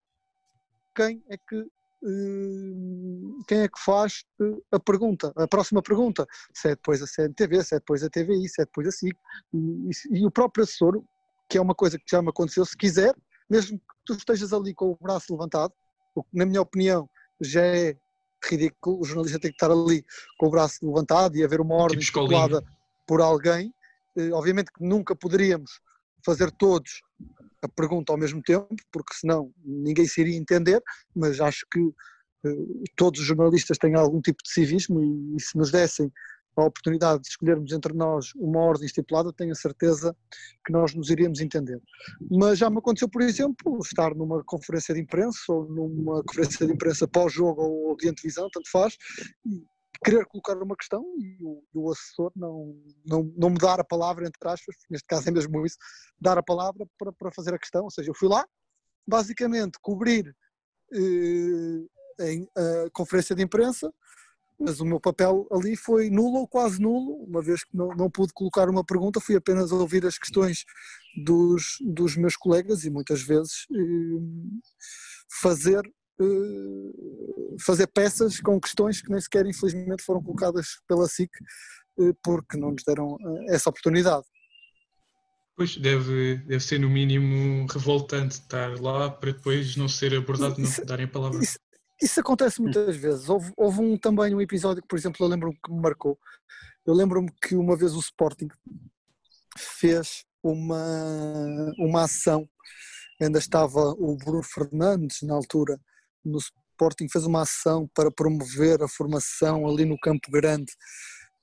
quem 0.94 1.22
é 1.28 1.36
que 1.36 1.66
eh, 2.04 3.44
quem 3.48 3.60
é 3.60 3.68
que 3.68 3.80
faz 3.80 4.24
eh, 4.40 4.58
a 4.72 4.78
pergunta, 4.78 5.32
a 5.36 5.48
próxima 5.48 5.82
pergunta, 5.82 6.26
se 6.54 6.68
é 6.68 6.70
depois 6.70 7.02
a 7.02 7.06
CNTV, 7.06 7.64
se 7.64 7.74
é 7.74 7.78
depois 7.78 8.02
a 8.02 8.10
TVI, 8.10 8.48
se 8.48 8.62
é 8.62 8.64
depois 8.64 8.86
a 8.88 8.92
SIC, 8.92 9.16
e, 9.54 9.90
e, 10.10 10.26
o 10.26 10.30
próprio 10.30 10.64
assessor, 10.64 11.02
que 11.48 11.56
é 11.58 11.60
uma 11.60 11.74
coisa 11.74 11.98
que 11.98 12.04
já 12.08 12.20
me 12.20 12.28
aconteceu, 12.28 12.64
se 12.64 12.76
quiser, 12.76 13.14
mesmo 13.48 13.78
que 13.78 13.84
tu 14.04 14.14
estejas 14.14 14.52
ali 14.52 14.74
com 14.74 14.90
o 14.90 14.98
braço 15.00 15.32
levantado, 15.32 15.72
na 16.32 16.46
minha 16.46 16.60
opinião 16.60 17.08
já 17.40 17.64
é 17.64 17.96
ridículo, 18.44 19.00
o 19.00 19.04
jornalista 19.04 19.38
tem 19.38 19.50
que 19.50 19.56
estar 19.56 19.70
ali 19.70 20.04
com 20.38 20.46
o 20.46 20.50
braço 20.50 20.86
levantado 20.86 21.36
e 21.36 21.44
haver 21.44 21.60
uma 21.60 21.74
ordem 21.74 21.98
tipo 21.98 22.18
estipulada 22.18 22.62
por 23.06 23.20
alguém. 23.20 23.72
Eh, 24.16 24.30
obviamente 24.32 24.70
que 24.72 24.84
nunca 24.84 25.14
poderíamos 25.14 25.80
fazer 26.24 26.50
todos 26.52 27.02
a 27.62 27.68
pergunta 27.68 28.12
ao 28.12 28.18
mesmo 28.18 28.42
tempo, 28.42 28.68
porque 28.92 29.14
senão 29.14 29.52
ninguém 29.64 30.06
se 30.06 30.20
iria 30.20 30.36
entender, 30.36 30.82
mas 31.14 31.40
acho 31.40 31.66
que 31.70 31.80
eh, 32.44 32.84
todos 32.94 33.20
os 33.20 33.26
jornalistas 33.26 33.78
têm 33.78 33.94
algum 33.94 34.20
tipo 34.20 34.42
de 34.42 34.50
civismo 34.50 35.02
e, 35.02 35.36
e 35.36 35.40
se 35.40 35.56
nos 35.56 35.70
dessem 35.70 36.12
a 36.56 36.64
oportunidade 36.64 37.22
de 37.22 37.28
escolhermos 37.28 37.72
entre 37.72 37.92
nós 37.92 38.32
uma 38.34 38.60
ordem 38.60 38.86
estipulada, 38.86 39.32
tenho 39.32 39.52
a 39.52 39.54
certeza 39.54 40.16
que 40.64 40.72
nós 40.72 40.94
nos 40.94 41.10
iríamos 41.10 41.40
entender. 41.40 41.80
Mas 42.30 42.58
já 42.58 42.70
me 42.70 42.78
aconteceu, 42.78 43.08
por 43.08 43.22
exemplo, 43.22 43.78
estar 43.82 44.14
numa 44.14 44.42
conferência 44.44 44.94
de 44.94 45.00
imprensa 45.00 45.38
ou 45.48 45.68
numa 45.68 46.22
conferência 46.24 46.66
de 46.66 46.72
imprensa 46.72 47.06
pós-jogo 47.06 47.62
ou 47.62 47.96
de 47.96 48.12
televisão, 48.12 48.48
tanto 48.50 48.70
faz, 48.70 48.96
e 49.44 49.64
querer 50.04 50.26
colocar 50.26 50.56
uma 50.56 50.76
questão 50.76 51.02
e 51.18 51.38
o, 51.42 51.62
o, 51.74 51.90
assessor 51.90 52.32
não, 52.36 52.74
não, 53.04 53.32
não 53.36 53.50
me 53.50 53.58
dar 53.58 53.80
a 53.80 53.84
palavra, 53.84 54.26
entre 54.26 54.48
aspas, 54.48 54.76
neste 54.90 55.06
caso 55.06 55.28
é 55.28 55.32
mesmo 55.32 55.64
isso, 55.64 55.76
dar 56.20 56.38
a 56.38 56.42
palavra 56.42 56.86
para, 56.98 57.12
para 57.12 57.32
fazer 57.32 57.54
a 57.54 57.58
questão. 57.58 57.84
Ou 57.84 57.90
seja, 57.90 58.10
eu 58.10 58.14
fui 58.14 58.28
lá, 58.28 58.46
basicamente, 59.06 59.78
cobrir 59.80 60.34
eh, 60.92 62.30
em, 62.32 62.48
a 62.56 62.90
conferência 62.92 63.34
de 63.34 63.42
imprensa, 63.42 63.92
mas 64.58 64.80
o 64.80 64.84
meu 64.84 64.98
papel 64.98 65.46
ali 65.52 65.76
foi 65.76 66.08
nulo 66.10 66.38
ou 66.38 66.48
quase 66.48 66.80
nulo, 66.80 67.24
uma 67.24 67.42
vez 67.42 67.62
que 67.62 67.76
não, 67.76 67.88
não 67.88 68.10
pude 68.10 68.32
colocar 68.32 68.68
uma 68.68 68.84
pergunta, 68.84 69.20
fui 69.20 69.36
apenas 69.36 69.70
ouvir 69.70 70.06
as 70.06 70.18
questões 70.18 70.64
dos, 71.24 71.76
dos 71.80 72.16
meus 72.16 72.36
colegas 72.36 72.84
e 72.84 72.90
muitas 72.90 73.22
vezes 73.22 73.66
eh, 73.70 74.20
fazer, 75.40 75.82
eh, 76.20 77.56
fazer 77.64 77.86
peças 77.88 78.40
com 78.40 78.60
questões 78.60 79.02
que 79.02 79.10
nem 79.10 79.20
sequer 79.20 79.46
infelizmente 79.46 80.02
foram 80.02 80.22
colocadas 80.22 80.80
pela 80.88 81.06
SIC 81.06 81.30
eh, 82.00 82.12
porque 82.22 82.56
não 82.56 82.72
nos 82.72 82.82
deram 82.82 83.16
essa 83.48 83.68
oportunidade. 83.68 84.24
Pois, 85.56 85.74
deve, 85.74 86.36
deve 86.46 86.62
ser 86.62 86.78
no 86.78 86.90
mínimo 86.90 87.66
revoltante 87.70 88.34
estar 88.34 88.78
lá 88.78 89.08
para 89.10 89.32
depois 89.32 89.74
não 89.74 89.88
ser 89.88 90.14
abordado, 90.14 90.60
não 90.60 90.70
darem 90.84 91.06
a 91.06 91.08
palavra. 91.08 91.42
Isso, 91.42 91.58
isso 92.00 92.20
acontece 92.20 92.60
muitas 92.60 92.96
vezes. 92.96 93.28
Houve, 93.28 93.52
houve 93.56 93.80
um, 93.80 93.96
também 93.96 94.34
um 94.34 94.40
episódio 94.40 94.82
que, 94.82 94.88
por 94.88 94.98
exemplo, 94.98 95.24
eu 95.24 95.28
lembro-me 95.28 95.58
que 95.64 95.72
me 95.72 95.80
marcou. 95.80 96.18
Eu 96.86 96.94
lembro-me 96.94 97.32
que 97.42 97.56
uma 97.56 97.76
vez 97.76 97.94
o 97.94 98.00
Sporting 98.00 98.48
fez 99.56 100.24
uma, 100.42 101.72
uma 101.78 102.04
ação, 102.04 102.48
ainda 103.20 103.38
estava 103.38 103.80
o 103.98 104.16
Bruno 104.16 104.42
Fernandes 104.42 105.22
na 105.22 105.34
altura 105.34 105.80
no 106.24 106.38
Sporting, 106.38 107.08
fez 107.08 107.24
uma 107.24 107.42
ação 107.42 107.88
para 107.94 108.10
promover 108.10 108.82
a 108.82 108.88
formação 108.88 109.66
ali 109.66 109.84
no 109.84 109.98
Campo 109.98 110.30
Grande. 110.30 110.72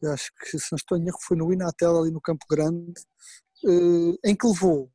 Eu 0.01 0.11
acho 0.11 0.31
que, 0.39 0.59
se 0.59 0.71
não 0.71 0.77
estou 0.77 0.97
em 0.97 1.07
erro, 1.07 1.17
foi 1.21 1.35
no 1.35 1.51
Inatel 1.51 1.97
ali 1.97 2.11
no 2.11 2.21
Campo 2.21 2.45
Grande, 2.49 2.93
eh, 3.65 4.29
em 4.29 4.35
que 4.35 4.45
levou 4.45 4.91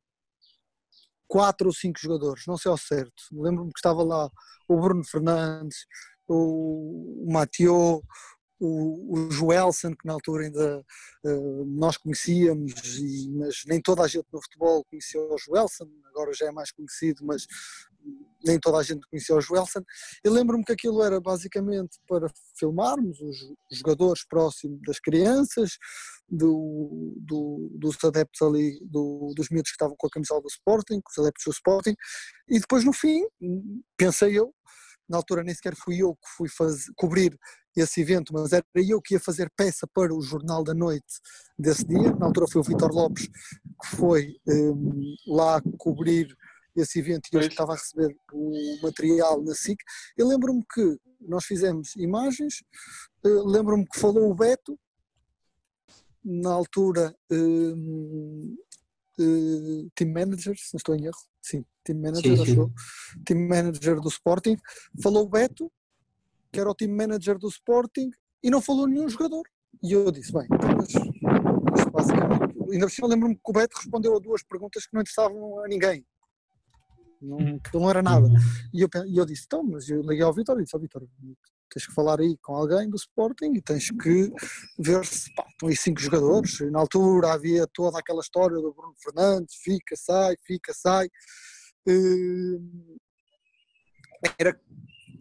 quatro 1.29 1.67
ou 1.67 1.73
cinco 1.73 1.99
jogadores, 1.99 2.43
não 2.47 2.57
sei 2.57 2.71
ao 2.71 2.77
certo. 2.77 3.23
Lembro-me 3.31 3.71
que 3.71 3.79
estava 3.79 4.03
lá 4.03 4.29
o 4.67 4.81
Bruno 4.81 5.05
Fernandes, 5.05 5.85
o, 6.27 7.25
o 7.25 7.31
Mathieu, 7.31 8.03
o, 8.59 9.13
o 9.13 9.31
Joelson, 9.31 9.91
que 9.91 10.05
na 10.05 10.13
altura 10.13 10.45
ainda 10.45 10.83
uh, 11.23 11.65
nós 11.65 11.97
conhecíamos, 11.97 12.73
e, 12.97 13.29
mas 13.31 13.63
nem 13.65 13.81
toda 13.81 14.03
a 14.03 14.07
gente 14.07 14.25
no 14.33 14.41
futebol 14.41 14.83
conhecia 14.85 15.21
o 15.21 15.37
Joelson, 15.37 15.87
agora 16.09 16.33
já 16.33 16.47
é 16.47 16.51
mais 16.51 16.71
conhecido, 16.71 17.25
mas 17.25 17.47
nem 18.43 18.59
toda 18.59 18.77
a 18.77 18.83
gente 18.83 19.05
conhecia 19.09 19.35
o 19.35 19.41
Joelson. 19.41 19.81
Eu 20.23 20.33
lembro-me 20.33 20.63
que 20.63 20.71
aquilo 20.71 21.03
era 21.03 21.19
basicamente 21.19 21.99
para 22.07 22.27
filmarmos 22.57 23.19
os, 23.19 23.37
jogadores 23.71 24.25
próximos 24.25 24.79
das 24.85 24.99
crianças, 24.99 25.77
do, 26.29 27.15
do, 27.17 27.69
dos 27.77 27.97
adeptos 28.03 28.41
ali, 28.41 28.79
do, 28.81 29.33
dos 29.35 29.49
miúdos 29.49 29.71
que 29.71 29.75
estavam 29.75 29.95
com 29.97 30.07
a 30.07 30.09
camisola 30.09 30.41
do 30.41 30.47
Sporting, 30.47 31.01
os 31.07 31.17
adeptos 31.17 31.43
do 31.45 31.51
Sporting, 31.51 31.95
e 32.47 32.59
depois 32.59 32.83
no 32.83 32.93
fim, 32.93 33.23
pensei 33.97 34.37
eu, 34.37 34.53
na 35.09 35.17
altura 35.17 35.43
nem 35.43 35.55
sequer 35.55 35.75
fui 35.75 35.97
eu 36.03 36.15
que 36.15 36.29
fui 36.37 36.49
fazer, 36.49 36.91
cobrir 36.95 37.37
esse 37.75 38.01
evento, 38.01 38.33
mas 38.33 38.51
era 38.51 38.63
eu 38.75 39.01
que 39.01 39.15
ia 39.15 39.19
fazer 39.19 39.51
peça 39.55 39.87
para 39.93 40.13
o 40.13 40.21
Jornal 40.21 40.63
da 40.63 40.73
Noite 40.73 41.19
desse 41.57 41.85
dia. 41.85 42.13
Na 42.15 42.27
altura 42.27 42.47
foi 42.51 42.61
o 42.61 42.63
Vitor 42.63 42.91
Lopes 42.91 43.27
que 43.27 43.95
foi 43.95 44.35
um, 44.47 45.15
lá 45.27 45.61
cobrir 45.77 46.35
esse 46.75 46.99
evento 46.99 47.29
e 47.31 47.35
eu 47.35 47.41
estava 47.41 47.73
a 47.73 47.75
receber 47.75 48.15
o 48.31 48.79
material 48.83 49.41
na 49.43 49.53
SIC. 49.53 49.77
Eu 50.17 50.27
lembro-me 50.27 50.63
que 50.73 50.97
nós 51.21 51.45
fizemos 51.45 51.95
imagens, 51.95 52.61
uh, 53.25 53.47
lembro-me 53.47 53.85
que 53.87 53.99
falou 53.99 54.29
o 54.29 54.35
Beto, 54.35 54.77
na 56.23 56.51
altura 56.51 57.15
um, 57.31 58.55
uh, 59.19 59.89
team 59.95 60.11
manager, 60.11 60.55
se 60.57 60.73
não 60.73 60.77
estou 60.77 60.95
em 60.95 61.05
erro, 61.05 61.17
sim, 61.41 61.65
team 61.83 61.99
manager, 61.99 62.37
sim, 62.37 62.45
sim. 62.45 62.73
team 63.25 63.47
manager 63.47 63.99
do 63.99 64.09
Sporting, 64.09 64.57
falou 65.01 65.25
o 65.25 65.29
Beto, 65.29 65.71
que 66.51 66.59
era 66.59 66.69
o 66.69 66.75
team 66.75 66.95
manager 66.95 67.37
do 67.37 67.47
Sporting, 67.47 68.09
e 68.43 68.49
não 68.49 68.61
falou 68.61 68.87
nenhum 68.87 69.07
jogador. 69.07 69.43
E 69.83 69.93
eu 69.93 70.11
disse, 70.11 70.33
bem, 70.33 70.47
mas, 70.49 70.93
mas 71.71 71.85
basicamente, 71.85 72.73
ainda 72.73 72.89
cima 72.89 73.07
lembro-me 73.07 73.35
que 73.35 73.41
o 73.45 73.53
Beto 73.53 73.77
respondeu 73.77 74.15
a 74.15 74.19
duas 74.19 74.43
perguntas 74.43 74.85
que 74.85 74.93
não 74.93 75.01
interessavam 75.01 75.63
a 75.63 75.67
ninguém. 75.67 76.05
não, 77.21 77.37
não 77.73 77.89
era 77.89 78.01
nada. 78.01 78.27
E 78.73 78.81
eu, 78.81 78.89
e 79.07 79.17
eu 79.17 79.25
disse, 79.25 79.43
então, 79.45 79.63
mas 79.63 79.89
eu 79.89 80.01
liguei 80.01 80.23
ao 80.23 80.33
Vitor 80.33 80.59
e 80.59 80.63
disse, 80.63 80.75
ó 80.75 80.79
Vitor, 80.79 81.07
tens 81.69 81.87
que 81.87 81.93
falar 81.93 82.19
aí 82.19 82.37
com 82.41 82.55
alguém 82.55 82.89
do 82.89 82.95
Sporting 82.95 83.53
e 83.55 83.61
tens 83.61 83.89
que 83.91 84.31
ver 84.77 85.05
se 85.05 85.33
pá, 85.35 85.45
estão 85.49 85.69
aí 85.69 85.75
cinco 85.75 85.99
jogadores. 85.99 86.59
E 86.59 86.69
na 86.69 86.79
altura 86.79 87.33
havia 87.33 87.67
toda 87.73 87.99
aquela 87.99 88.21
história 88.21 88.55
do 88.57 88.73
Bruno 88.73 88.95
Fernandes, 89.03 89.55
fica, 89.55 89.95
sai, 89.95 90.35
fica, 90.45 90.73
sai. 90.73 91.07
Uh, 91.87 92.99
era 94.37 94.59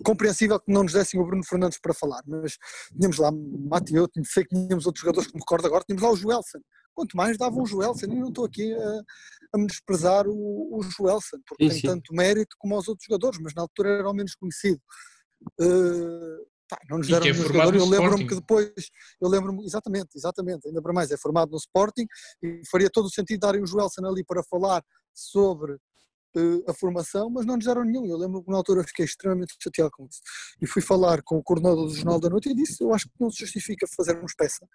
compreensível 0.05 0.59
que 0.61 0.73
não 0.73 0.83
nos 0.83 0.93
dessem 0.93 1.21
o 1.21 1.25
Bruno 1.25 1.45
Fernandes 1.45 1.79
para 1.81 1.95
falar, 1.95 2.23
mas 2.27 2.57
tínhamos 2.93 3.19
lá 3.19 3.31
Mateu, 3.31 4.09
sei 4.25 4.45
que 4.45 4.55
tínhamos 4.55 4.87
outros 4.87 5.01
jogadores 5.01 5.29
que 5.29 5.35
me 5.35 5.41
recordo 5.41 5.67
agora, 5.67 5.85
tínhamos 5.85 6.03
lá 6.03 6.11
o 6.11 6.17
Joelson. 6.17 6.59
Quanto 6.95 7.17
mais 7.17 7.39
davam 7.39 7.63
o 7.63 7.67
Joelson, 7.67 8.07
e 8.07 8.15
não 8.17 8.29
estou 8.29 8.45
aqui 8.45 8.75
a, 8.75 9.03
a 9.55 9.59
menosprezar 9.59 10.27
o, 10.27 10.79
o 10.79 10.83
Joelson, 10.83 11.39
porque 11.47 11.65
sim, 11.65 11.71
tem 11.71 11.81
sim. 11.81 11.87
tanto 11.87 12.13
mérito 12.13 12.57
como 12.59 12.77
os 12.77 12.89
outros 12.89 13.07
jogadores, 13.07 13.39
mas 13.41 13.55
na 13.55 13.63
altura 13.63 13.91
era 13.91 14.07
ao 14.07 14.15
menos 14.15 14.35
conhecido. 14.35 14.81
Uh, 15.61 16.47
pá, 16.69 16.79
não 16.89 16.99
nos 16.99 17.09
deram 17.09 17.27
é 17.27 17.33
jogador. 17.33 17.75
Eu 17.75 17.87
lembro-me 17.87 18.27
que 18.27 18.35
depois, 18.35 18.73
eu 19.21 19.29
lembro-me, 19.29 19.65
exatamente, 19.65 20.11
exatamente, 20.17 20.69
ainda 20.69 20.83
para 20.83 20.93
mais, 20.93 21.11
é 21.11 21.17
formado 21.17 21.51
no 21.51 21.57
Sporting 21.57 22.07
e 22.43 22.61
faria 22.71 22.91
todo 22.91 23.07
o 23.07 23.11
sentido 23.11 23.41
darem 23.41 23.63
o 23.63 23.67
Joelson 23.67 24.07
ali 24.07 24.25
para 24.25 24.43
falar 24.43 24.83
sobre 25.15 25.73
uh, 25.73 26.71
a 26.71 26.75
formação, 26.75 27.31
mas 27.31 27.47
não 27.47 27.57
nos 27.57 27.65
deram 27.65 27.85
nenhum. 27.85 28.07
Eu 28.07 28.17
lembro 28.17 28.43
que 28.43 28.51
na 28.51 28.57
altura 28.57 28.85
fiquei 28.85 29.05
extremamente 29.05 29.55
chateado 29.61 29.91
com 29.93 30.07
isso. 30.07 30.21
E 30.61 30.67
fui 30.67 30.83
falar 30.83 31.23
com 31.23 31.37
o 31.37 31.43
coordenador 31.43 31.87
do 31.87 31.95
Jornal 31.95 32.21
da 32.21 32.31
Noite 32.31 32.51
e 32.51 32.55
disse: 32.55 32.83
Eu 32.83 32.93
acho 32.93 33.07
que 33.07 33.15
não 33.21 33.31
se 33.31 33.41
justifica 33.41 33.87
fazermos 33.97 34.35
peça. 34.37 34.67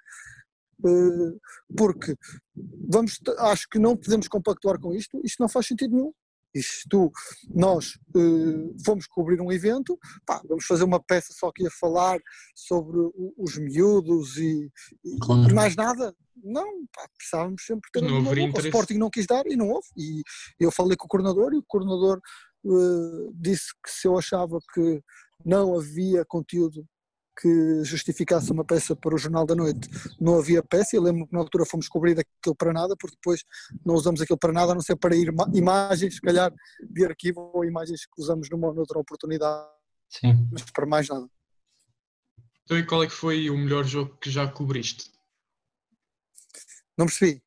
Uh, 0.85 1.39
porque 1.77 2.15
vamos, 2.89 3.19
acho 3.39 3.67
que 3.69 3.79
não 3.79 3.95
podemos 3.95 4.27
compactuar 4.27 4.79
com 4.79 4.93
isto, 4.93 5.19
isto 5.23 5.39
não 5.39 5.47
faz 5.47 5.67
sentido 5.67 5.95
nenhum. 5.95 6.13
Isto, 6.53 7.11
nós 7.53 7.95
uh, 8.15 8.75
fomos 8.85 9.07
cobrir 9.07 9.41
um 9.41 9.51
evento, 9.51 9.97
pá, 10.25 10.41
vamos 10.47 10.65
fazer 10.65 10.83
uma 10.83 11.01
peça 11.01 11.33
só 11.33 11.51
que 11.51 11.63
ia 11.63 11.71
falar 11.71 12.19
sobre 12.55 12.97
os 13.37 13.57
miúdos 13.57 14.37
e, 14.37 14.69
claro. 15.21 15.49
e 15.49 15.53
mais 15.53 15.75
nada. 15.75 16.15
Não, 16.43 16.85
pá, 16.93 17.07
precisávamos 17.17 17.65
sempre 17.65 17.89
ter 17.91 18.01
não 18.01 18.19
uma 18.19 18.31
O 18.31 18.59
Sporting 18.59 18.97
não 18.97 19.09
quis 19.09 19.25
dar 19.25 19.45
e 19.47 19.55
não 19.55 19.69
houve. 19.69 19.87
E 19.97 20.21
eu 20.59 20.71
falei 20.71 20.95
com 20.95 21.05
o 21.05 21.09
coordenador 21.09 21.53
e 21.53 21.57
o 21.57 21.63
coordenador 21.67 22.19
uh, 22.65 23.33
disse 23.33 23.73
que 23.83 23.89
se 23.89 24.07
eu 24.07 24.17
achava 24.17 24.59
que 24.73 25.01
não 25.45 25.75
havia 25.77 26.23
conteúdo 26.25 26.85
que 27.39 27.83
justificasse 27.83 28.51
uma 28.51 28.63
peça 28.63 28.95
para 28.95 29.15
o 29.15 29.17
Jornal 29.17 29.45
da 29.45 29.55
Noite. 29.55 29.89
Não 30.19 30.37
havia 30.37 30.63
peça, 30.63 30.95
e 30.95 30.99
lembro 30.99 31.27
que 31.27 31.33
na 31.33 31.39
altura 31.39 31.65
fomos 31.65 31.87
cobrir 31.87 32.17
aquilo 32.19 32.55
para 32.55 32.73
nada, 32.73 32.95
porque 32.97 33.15
depois 33.15 33.43
não 33.85 33.95
usamos 33.95 34.21
aquilo 34.21 34.37
para 34.37 34.53
nada, 34.53 34.71
a 34.71 34.75
não 34.75 34.81
ser 34.81 34.95
para 34.95 35.15
ir 35.15 35.33
imagens, 35.53 36.15
se 36.15 36.21
calhar, 36.21 36.53
de 36.89 37.05
arquivo 37.05 37.51
ou 37.53 37.65
imagens 37.65 38.05
que 38.05 38.21
usamos 38.21 38.49
numa 38.49 38.67
outra 38.67 38.99
oportunidade. 38.99 39.67
Sim. 40.09 40.47
Mas 40.51 40.63
para 40.71 40.85
mais 40.85 41.07
nada. 41.07 41.27
Então, 42.63 42.77
e 42.77 42.85
qual 42.85 43.03
é 43.03 43.07
que 43.07 43.13
foi 43.13 43.49
o 43.49 43.57
melhor 43.57 43.83
jogo 43.83 44.17
que 44.17 44.29
já 44.29 44.47
cobriste? 44.47 45.11
Não 46.97 47.07
percebi. 47.07 47.41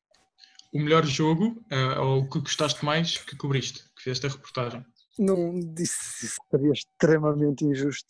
O 0.73 0.79
melhor 0.79 1.05
jogo, 1.05 1.65
uh, 1.71 2.01
ou 2.01 2.21
o 2.21 2.29
que 2.29 2.39
gostaste 2.39 2.83
mais 2.83 3.17
que 3.17 3.35
cobriste, 3.35 3.83
que 3.95 4.03
fizeste 4.03 4.27
a 4.27 4.29
reportagem? 4.29 4.85
Não 5.17 5.59
disse, 5.73 6.25
isso 6.25 6.37
seria 6.51 6.71
extremamente 6.71 7.65
injusto 7.65 8.07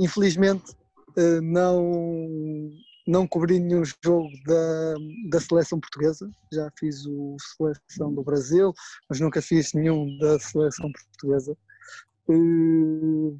infelizmente 0.00 0.72
uh, 1.16 1.40
não, 1.42 2.70
não 3.06 3.26
cobri 3.26 3.58
nenhum 3.58 3.82
jogo 3.84 4.30
da, 4.46 4.94
da 5.30 5.40
seleção 5.40 5.80
portuguesa, 5.80 6.30
já 6.52 6.70
fiz 6.78 7.04
o 7.06 7.36
seleção 7.56 8.12
do 8.12 8.22
Brasil, 8.22 8.72
mas 9.08 9.20
nunca 9.20 9.40
fiz 9.40 9.72
nenhum 9.72 10.16
da 10.18 10.38
seleção 10.38 10.90
portuguesa. 10.92 11.56
Uh, 12.28 13.38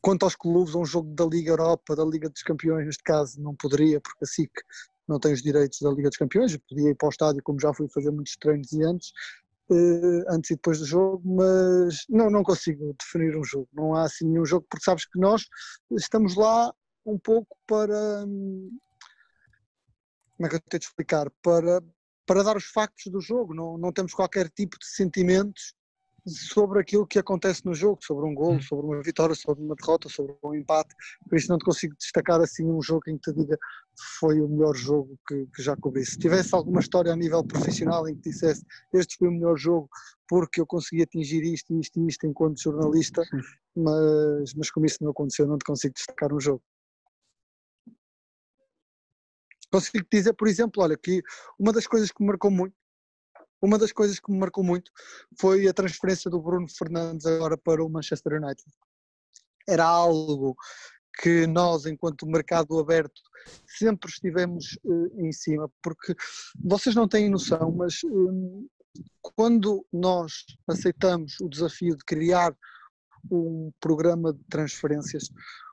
quanto 0.00 0.22
aos 0.22 0.36
clubes, 0.36 0.74
um 0.74 0.84
jogo 0.84 1.12
da 1.14 1.24
Liga 1.24 1.50
Europa, 1.50 1.96
da 1.96 2.04
Liga 2.04 2.28
dos 2.28 2.42
Campeões, 2.42 2.86
neste 2.86 3.02
caso, 3.02 3.40
não 3.40 3.54
poderia, 3.54 4.00
porque 4.00 4.24
a 4.24 4.26
SIC 4.26 4.50
não 5.08 5.18
tem 5.18 5.32
os 5.32 5.42
direitos 5.42 5.80
da 5.80 5.90
Liga 5.90 6.08
dos 6.08 6.18
Campeões, 6.18 6.52
eu 6.52 6.60
podia 6.68 6.90
ir 6.90 6.94
para 6.94 7.06
o 7.06 7.10
estádio, 7.10 7.42
como 7.42 7.60
já 7.60 7.72
fui 7.72 7.88
fazer 7.88 8.10
muitos 8.10 8.36
treinos 8.36 8.70
e 8.72 8.82
antes, 8.84 9.12
antes 10.28 10.50
e 10.50 10.54
depois 10.54 10.78
do 10.78 10.86
jogo, 10.86 11.22
mas 11.24 12.04
não, 12.08 12.30
não 12.30 12.42
consigo 12.42 12.94
definir 12.98 13.36
um 13.36 13.44
jogo. 13.44 13.68
Não 13.72 13.94
há 13.94 14.04
assim 14.04 14.26
nenhum 14.26 14.44
jogo, 14.44 14.66
porque 14.68 14.84
sabes 14.84 15.04
que 15.06 15.18
nós 15.18 15.46
estamos 15.92 16.36
lá 16.36 16.72
um 17.04 17.18
pouco 17.18 17.56
para. 17.66 18.24
Como 20.36 20.46
é 20.46 20.48
que 20.48 20.56
eu 20.56 20.60
tenho 20.60 20.80
de 20.80 20.86
explicar? 20.86 21.30
Para, 21.42 21.82
para 22.26 22.42
dar 22.42 22.56
os 22.56 22.66
factos 22.66 23.10
do 23.10 23.20
jogo, 23.20 23.54
não, 23.54 23.76
não 23.76 23.92
temos 23.92 24.14
qualquer 24.14 24.48
tipo 24.50 24.78
de 24.78 24.86
sentimentos 24.86 25.74
sobre 26.26 26.80
aquilo 26.80 27.06
que 27.06 27.18
acontece 27.18 27.64
no 27.64 27.74
jogo, 27.74 27.98
sobre 28.02 28.26
um 28.26 28.34
gol, 28.34 28.54
hum. 28.54 28.60
sobre 28.60 28.86
uma 28.86 29.02
vitória, 29.02 29.34
sobre 29.34 29.64
uma 29.64 29.74
derrota, 29.74 30.08
sobre 30.08 30.36
um 30.42 30.54
empate. 30.54 30.94
Por 31.28 31.36
isso 31.36 31.48
não 31.48 31.58
te 31.58 31.64
consigo 31.64 31.94
destacar 31.96 32.40
assim 32.40 32.64
um 32.64 32.82
jogo 32.82 33.02
em 33.08 33.18
que 33.18 33.32
te 33.32 33.38
diga 33.38 33.58
foi 34.18 34.40
o 34.40 34.48
melhor 34.48 34.74
jogo 34.74 35.18
que, 35.26 35.46
que 35.54 35.62
já 35.62 35.76
cobri. 35.76 36.04
Se 36.04 36.18
tivesse 36.18 36.54
alguma 36.54 36.80
história 36.80 37.12
a 37.12 37.16
nível 37.16 37.44
profissional 37.44 38.08
em 38.08 38.14
que 38.14 38.30
dissesse 38.30 38.64
este 38.92 39.16
foi 39.16 39.28
o 39.28 39.32
melhor 39.32 39.56
jogo 39.56 39.88
porque 40.28 40.60
eu 40.60 40.66
consegui 40.66 41.02
atingir 41.02 41.42
isto 41.42 41.78
isto 41.78 42.00
e 42.00 42.08
isto 42.08 42.26
enquanto 42.26 42.60
jornalista, 42.60 43.22
mas, 43.74 44.54
mas 44.54 44.70
como 44.70 44.86
isso 44.86 44.98
não 45.00 45.10
aconteceu, 45.10 45.46
não 45.46 45.58
te 45.58 45.64
consigo 45.64 45.94
destacar 45.94 46.32
um 46.32 46.40
jogo. 46.40 46.62
Consigo 49.70 50.06
dizer, 50.10 50.32
por 50.32 50.48
exemplo, 50.48 50.82
olha, 50.82 50.96
que 50.96 51.22
uma 51.58 51.72
das 51.72 51.86
coisas 51.86 52.10
que 52.10 52.22
me 52.22 52.28
marcou 52.28 52.50
muito 52.50 52.74
uma 53.60 53.78
das 53.78 53.92
coisas 53.92 54.20
que 54.20 54.30
me 54.30 54.38
marcou 54.38 54.62
muito 54.62 54.90
foi 55.38 55.66
a 55.66 55.74
transferência 55.74 56.30
do 56.30 56.40
Bruno 56.40 56.68
Fernandes 56.68 57.26
agora 57.26 57.56
para 57.56 57.84
o 57.84 57.88
Manchester 57.88 58.40
United. 58.40 58.70
Era 59.68 59.84
algo 59.84 60.56
que 61.20 61.46
nós, 61.46 61.84
enquanto 61.84 62.26
mercado 62.26 62.78
aberto, 62.78 63.20
sempre 63.66 64.08
estivemos 64.08 64.78
uh, 64.84 65.26
em 65.26 65.32
cima, 65.32 65.70
porque 65.82 66.14
vocês 66.62 66.94
não 66.94 67.08
têm 67.08 67.28
noção, 67.28 67.72
mas 67.72 68.04
um, 68.04 68.68
quando 69.20 69.84
nós 69.92 70.44
aceitamos 70.68 71.40
o 71.40 71.48
desafio 71.48 71.96
de 71.96 72.04
criar 72.04 72.56
um 73.30 73.72
programa 73.80 74.32
de 74.32 74.44
transferências, 74.48 75.28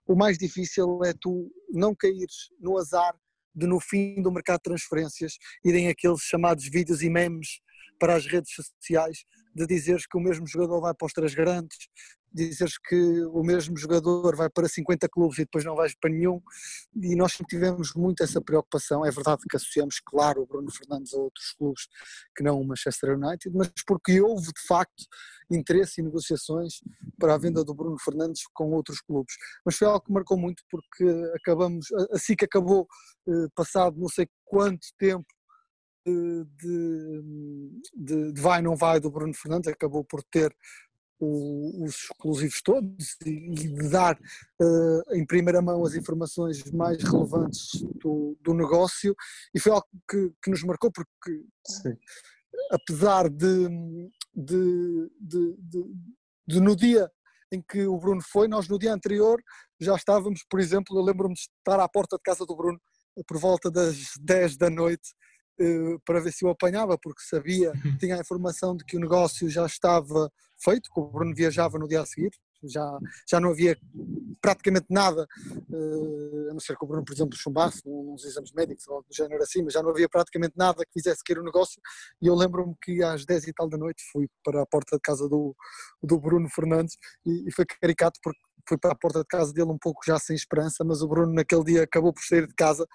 o 0.08 0.16
mais 0.16 0.38
difícil 0.38 1.04
é 1.04 1.14
tu 1.14 1.52
não 1.72 1.96
caires 1.96 2.50
no 2.60 2.78
azar 2.78 3.16
de 3.54 3.68
no 3.68 3.80
fim 3.80 4.22
do 4.22 4.32
mercado 4.32 4.58
de 4.58 4.64
transferências 4.64 5.38
irem 5.64 5.88
aqueles 5.88 6.22
chamados 6.22 6.68
vídeos 6.68 7.02
e 7.02 7.10
memes 7.10 7.62
para 8.00 8.16
as 8.16 8.26
redes 8.26 8.54
sociais 8.54 9.24
de 9.56 9.66
dizeres 9.66 10.06
que 10.06 10.18
o 10.18 10.22
mesmo 10.22 10.46
jogador 10.46 10.82
vai 10.82 10.94
para 10.94 11.06
os 11.06 11.14
três 11.14 11.34
grandes, 11.34 11.78
dizeres 12.36 12.78
que 12.78 13.24
o 13.26 13.42
mesmo 13.44 13.78
jogador 13.78 14.36
vai 14.36 14.50
para 14.50 14.68
50 14.68 15.08
clubes 15.10 15.38
e 15.38 15.42
depois 15.42 15.64
não 15.64 15.76
vais 15.76 15.96
para 15.96 16.10
nenhum, 16.10 16.42
e 17.02 17.16
nós 17.16 17.34
tivemos 17.48 17.94
muito 17.94 18.24
essa 18.24 18.42
preocupação. 18.42 19.06
É 19.06 19.12
verdade 19.12 19.42
que 19.50 19.56
associamos, 19.56 20.00
claro, 20.06 20.42
o 20.42 20.46
Bruno 20.46 20.72
Fernandes 20.72 21.14
a 21.14 21.18
outros 21.18 21.54
clubes 21.54 21.88
que 22.36 22.44
não 22.44 22.60
o 22.60 22.66
Manchester 22.66 23.18
United, 23.18 23.56
mas 23.56 23.72
porque 23.88 24.20
houve 24.22 24.48
de 24.48 24.68
facto 24.68 25.06
interesse 25.50 26.02
e 26.02 26.04
negociações 26.04 26.80
para 27.20 27.36
a 27.36 27.38
venda 27.38 27.64
do 27.64 27.74
Bruno 27.74 27.98
Fernandes 28.00 28.42
com 28.54 28.72
outros 28.72 29.00
clubes. 29.02 29.34
Mas 29.66 29.78
foi 29.78 29.88
algo 29.88 30.02
que 30.02 30.12
marcou 30.12 30.38
muito 30.38 30.64
porque 30.70 31.06
acabamos, 31.36 31.88
assim 32.12 32.36
que 32.36 32.46
acabou, 32.46 32.88
eh, 33.28 33.48
passado 33.56 33.98
não 33.98 34.10
sei 34.10 34.28
quanto 34.44 34.88
tempo 34.98 35.26
de, 36.06 36.46
de, 37.96 38.32
de 38.34 38.42
vai 38.42 38.62
não 38.62 38.76
vai 38.76 39.00
do 39.00 39.10
Bruno 39.10 39.34
Fernandes, 39.34 39.72
acabou 39.72 40.04
por 40.04 40.24
ter 40.24 40.56
o, 41.20 41.86
os 41.86 41.96
exclusivos 41.96 42.62
todos 42.62 43.18
e, 43.26 43.30
e 43.30 43.54
de 43.54 43.90
dar 43.90 44.18
uh, 44.62 45.16
em 45.16 45.26
primeira 45.26 45.62
mão 45.62 45.86
as 45.86 45.96
informações 45.96 46.64
mais 46.72 47.02
relevantes 47.04 47.82
do, 48.02 48.38
do 48.42 48.54
negócio 48.54 49.16
e 49.54 49.60
foi 49.60 49.72
algo 49.72 49.88
que, 50.10 50.32
que 50.44 50.50
nos 50.50 50.64
marcou 50.64 50.92
porque 50.92 51.44
Sim. 51.68 51.96
apesar 52.72 53.30
de, 53.30 53.68
de, 54.36 55.12
de, 55.20 55.56
de, 56.48 56.60
no 56.60 56.76
dia 56.76 57.10
em 57.52 57.62
que 57.62 57.86
o 57.86 57.98
Bruno 57.98 58.22
foi, 58.22 58.48
nós 58.48 58.68
no 58.68 58.78
dia 58.78 58.94
anterior 58.94 59.42
já 59.80 59.96
estávamos, 59.96 60.44
por 60.50 60.60
exemplo, 60.60 60.98
eu 60.98 61.04
lembro-me 61.04 61.36
de 61.36 61.42
estar 61.42 61.80
à 61.80 61.88
porta 61.88 62.18
de 62.18 62.24
casa 62.24 62.46
do 62.46 62.56
Bruno 62.56 62.80
por 63.28 63.38
volta 63.38 63.72
das 63.72 64.14
10 64.20 64.58
da 64.58 64.70
noite 64.70 65.14
para 66.06 66.20
ver 66.20 66.32
se 66.32 66.46
o 66.46 66.50
apanhava, 66.50 66.98
porque 66.98 67.22
sabia, 67.22 67.72
tinha 68.00 68.16
a 68.16 68.20
informação 68.20 68.76
de 68.76 68.84
que 68.84 68.98
o 68.98 69.00
negócio 69.00 69.50
já 69.50 69.66
estava 69.66 70.32
feito, 70.64 70.90
que 70.94 71.00
o 71.00 71.08
Bruno 71.08 71.34
viajava 71.36 71.78
no 71.78 71.88
dia 71.88 72.02
a 72.02 72.06
seguir, 72.06 72.32
já, 72.64 73.00
já 73.30 73.40
não 73.40 73.52
havia 73.52 73.78
praticamente 74.42 74.88
nada, 74.90 75.28
uh, 75.70 76.50
a 76.50 76.54
não 76.54 76.60
ser 76.60 76.76
que 76.78 76.84
o 76.84 76.88
Bruno, 76.88 77.04
por 77.04 77.14
exemplo, 77.14 77.38
chumbasse 77.38 77.82
uns 77.86 78.24
exames 78.26 78.52
médicos 78.54 78.88
ou 78.88 79.02
do 79.02 79.16
género 79.16 79.42
assim, 79.44 79.64
mas 79.64 79.74
já 79.74 79.82
não 79.82 79.90
havia 79.90 80.10
praticamente 80.10 80.54
nada 80.56 80.84
que 80.86 80.94
fizesse 80.94 81.24
querer 81.24 81.42
o 81.42 81.44
negócio. 81.44 81.82
E 82.22 82.28
eu 82.28 82.36
lembro-me 82.36 82.76
que 82.82 83.04
às 83.04 83.26
10 83.26 83.48
e 83.48 83.54
tal 83.54 83.70
da 83.70 83.78
noite 83.78 84.04
fui 84.12 84.28
para 84.44 84.62
a 84.62 84.66
porta 84.66 84.96
de 84.96 85.02
casa 85.02 85.28
do, 85.28 85.56
do 86.02 86.20
Bruno 86.20 86.50
Fernandes 86.50 86.96
e, 87.26 87.48
e 87.48 87.52
foi 87.52 87.66
caricato 87.66 88.20
porque 88.24 88.40
fui 88.68 88.78
para 88.78 88.94
a 88.94 88.96
porta 88.96 89.20
de 89.20 89.28
casa 89.28 89.54
dele 89.54 89.72
um 89.72 89.78
pouco 89.78 90.02
já 90.06 90.18
sem 90.18 90.36
esperança, 90.36 90.84
mas 90.84 91.02
o 91.02 91.08
Bruno 91.08 91.34
naquele 91.34 91.64
dia 91.64 91.84
acabou 91.84 92.12
por 92.12 92.24
sair 92.24 92.48
de 92.48 92.54
casa 92.56 92.88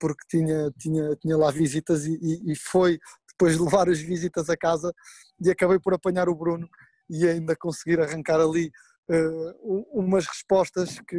porque 0.00 0.24
tinha, 0.28 0.72
tinha, 0.78 1.14
tinha 1.16 1.36
lá 1.36 1.50
visitas 1.50 2.06
e, 2.06 2.18
e, 2.50 2.56
foi 2.56 2.98
depois 3.28 3.56
de 3.56 3.62
levar 3.62 3.88
as 3.88 4.00
visitas 4.00 4.48
a 4.48 4.56
casa 4.56 4.92
e 5.40 5.50
acabei 5.50 5.78
por 5.78 5.94
apanhar 5.94 6.28
o 6.28 6.34
Bruno 6.34 6.68
e 7.08 7.28
ainda 7.28 7.54
conseguir 7.54 8.00
arrancar 8.00 8.40
ali 8.40 8.72
uh, 9.10 9.86
umas 9.92 10.26
respostas 10.26 10.98
que, 11.00 11.16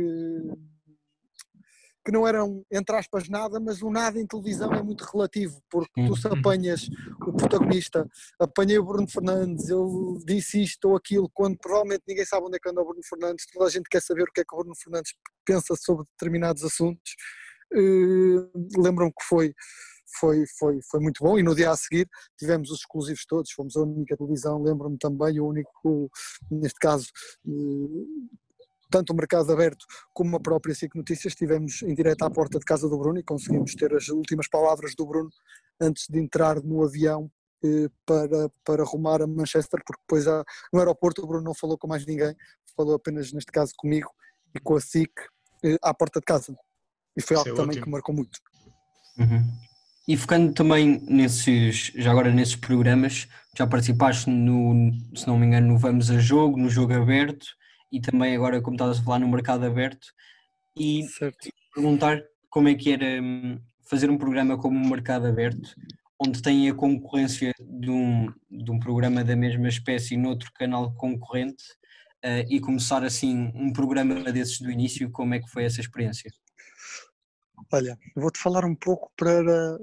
que 2.06 2.12
não 2.12 2.28
eram, 2.28 2.66
entre 2.72 2.96
aspas, 2.96 3.30
nada, 3.30 3.60
mas 3.60 3.82
o 3.82 3.92
nada 3.92 4.20
em 4.20 4.26
televisão 4.26 4.74
é 4.74 4.82
muito 4.82 5.04
relativo, 5.04 5.62
porque 5.70 6.06
tu 6.08 6.16
se 6.16 6.28
apanhas 6.28 6.90
o 7.28 7.34
protagonista, 7.34 8.08
apanhei 8.40 8.80
o 8.80 8.86
Bruno 8.86 9.08
Fernandes, 9.08 9.70
ele 9.70 10.24
disse 10.26 10.64
isto 10.64 10.90
ou 10.90 10.96
aquilo, 10.96 11.30
quando 11.34 11.58
provavelmente 11.58 12.04
ninguém 12.08 12.26
sabe 12.26 12.46
onde 12.46 12.56
é 12.56 12.60
que 12.60 12.70
anda 12.70 12.82
o 12.82 12.86
Bruno 12.86 13.04
Fernandes, 13.08 13.46
toda 13.52 13.66
a 13.66 13.70
gente 13.70 13.90
quer 13.90 14.02
saber 14.02 14.24
o 14.24 14.32
que 14.34 14.42
é 14.42 14.44
que 14.44 14.56
o 14.56 14.60
Bruno 14.60 14.76
Fernandes 14.76 15.14
pensa 15.46 15.76
sobre 15.76 16.06
determinados 16.12 16.64
assuntos. 16.64 17.14
Uh, 17.74 18.52
Lembram-me 18.78 19.12
que 19.12 19.24
foi 19.24 19.54
foi, 20.20 20.44
foi, 20.60 20.80
foi 20.90 21.00
muito 21.00 21.24
bom 21.24 21.40
e 21.40 21.44
no 21.44 21.56
dia 21.56 21.72
a 21.72 21.78
seguir 21.78 22.10
tivemos 22.38 22.70
os 22.70 22.80
exclusivos 22.80 23.26
todos, 23.26 23.52
fomos 23.52 23.76
a 23.76 23.82
única 23.82 24.18
televisão, 24.18 24.62
lembro-me 24.62 24.98
também, 24.98 25.40
o 25.40 25.48
único, 25.48 26.12
neste 26.50 26.80
caso, 26.80 27.08
eh, 27.48 28.32
tanto 28.90 29.14
o 29.14 29.16
mercado 29.16 29.52
aberto 29.52 29.86
como 30.14 30.36
a 30.36 30.40
própria 30.40 30.76
SIC 30.76 30.96
Notícias, 30.96 31.34
estivemos 31.34 31.82
em 31.84 31.96
direto 31.96 32.24
à 32.24 32.30
porta 32.30 32.60
de 32.60 32.66
casa 32.66 32.90
do 32.90 32.98
Bruno 32.98 33.20
e 33.20 33.24
conseguimos 33.24 33.74
ter 33.74 33.96
as 33.96 34.10
últimas 34.10 34.48
palavras 34.48 34.94
do 34.96 35.06
Bruno 35.06 35.30
antes 35.80 36.08
de 36.10 36.20
entrar 36.20 36.62
no 36.62 36.84
avião 36.84 37.32
eh, 37.64 37.88
para, 38.06 38.50
para 38.66 38.84
rumar 38.84 39.22
a 39.22 39.28
Manchester, 39.28 39.82
porque 39.86 40.02
depois 40.02 40.26
no 40.74 40.80
aeroporto 40.80 41.24
o 41.24 41.28
Bruno 41.28 41.46
não 41.46 41.54
falou 41.54 41.78
com 41.78 41.88
mais 41.88 42.06
ninguém, 42.06 42.36
falou 42.76 42.96
apenas 42.96 43.32
neste 43.32 43.52
caso 43.52 43.74
comigo 43.78 44.10
e 44.54 44.60
com 44.60 44.76
a 44.76 44.82
SIC 44.82 45.12
eh, 45.64 45.78
à 45.82 45.94
porta 45.94 46.20
de 46.20 46.26
casa. 46.26 46.56
E 47.16 47.22
foi 47.22 47.36
Isso 47.36 47.48
algo 47.48 47.50
é 47.50 47.54
também 47.54 47.70
ótimo. 47.70 47.86
que 47.86 47.92
marcou 47.92 48.16
muito. 48.16 48.40
Uhum. 49.18 49.52
E 50.08 50.18
focando 50.18 50.54
também 50.54 51.02
nesses, 51.08 51.92
já 51.96 52.12
agora 52.12 52.32
nesses 52.32 52.56
programas, 52.56 53.28
já 53.58 53.68
participaste 53.68 54.30
no, 54.30 54.92
se 55.16 55.28
não 55.28 55.38
me 55.38 55.46
engano, 55.46 55.68
no 55.68 55.78
Vamos 55.78 56.10
a 56.10 56.20
Jogo, 56.20 56.58
no 56.58 56.70
Jogo 56.70 56.94
Aberto 56.94 57.46
e 57.92 58.00
também 58.00 58.36
agora, 58.36 58.62
como 58.62 58.76
estavas 58.76 59.00
a 59.00 59.04
falar, 59.04 59.20
no 59.20 59.28
Mercado 59.28 59.66
Aberto. 59.66 60.08
E 60.78 61.04
certo. 61.04 61.50
perguntar 61.74 62.22
como 62.50 62.70
é 62.70 62.76
que 62.76 62.92
era 62.92 63.22
hum, 63.22 63.60
fazer 63.90 64.10
um 64.10 64.18
programa 64.18 64.58
como 64.58 64.78
o 64.78 64.90
Mercado 64.90 65.28
Aberto, 65.28 65.76
onde 66.20 66.42
tem 66.42 66.70
a 66.70 66.74
concorrência 66.74 67.54
de 67.60 67.90
um, 67.90 68.28
de 68.50 68.72
um 68.72 68.80
programa 68.80 69.24
da 69.24 69.36
mesma 69.36 69.68
espécie 69.68 70.16
noutro 70.16 70.52
canal 70.54 70.94
concorrente 70.94 71.64
uh, 72.24 72.46
e 72.50 72.60
começar 72.60 73.04
assim 73.04 73.52
um 73.54 73.74
programa 73.74 74.32
desses 74.32 74.60
do 74.60 74.72
início, 74.72 75.12
como 75.12 75.34
é 75.34 75.40
que 75.40 75.50
foi 75.50 75.66
essa 75.66 75.82
experiência? 75.82 76.32
Olha, 77.72 77.98
vou-te 78.16 78.40
falar 78.40 78.66
um 78.66 78.76
pouco 78.76 79.12
para, 79.18 79.78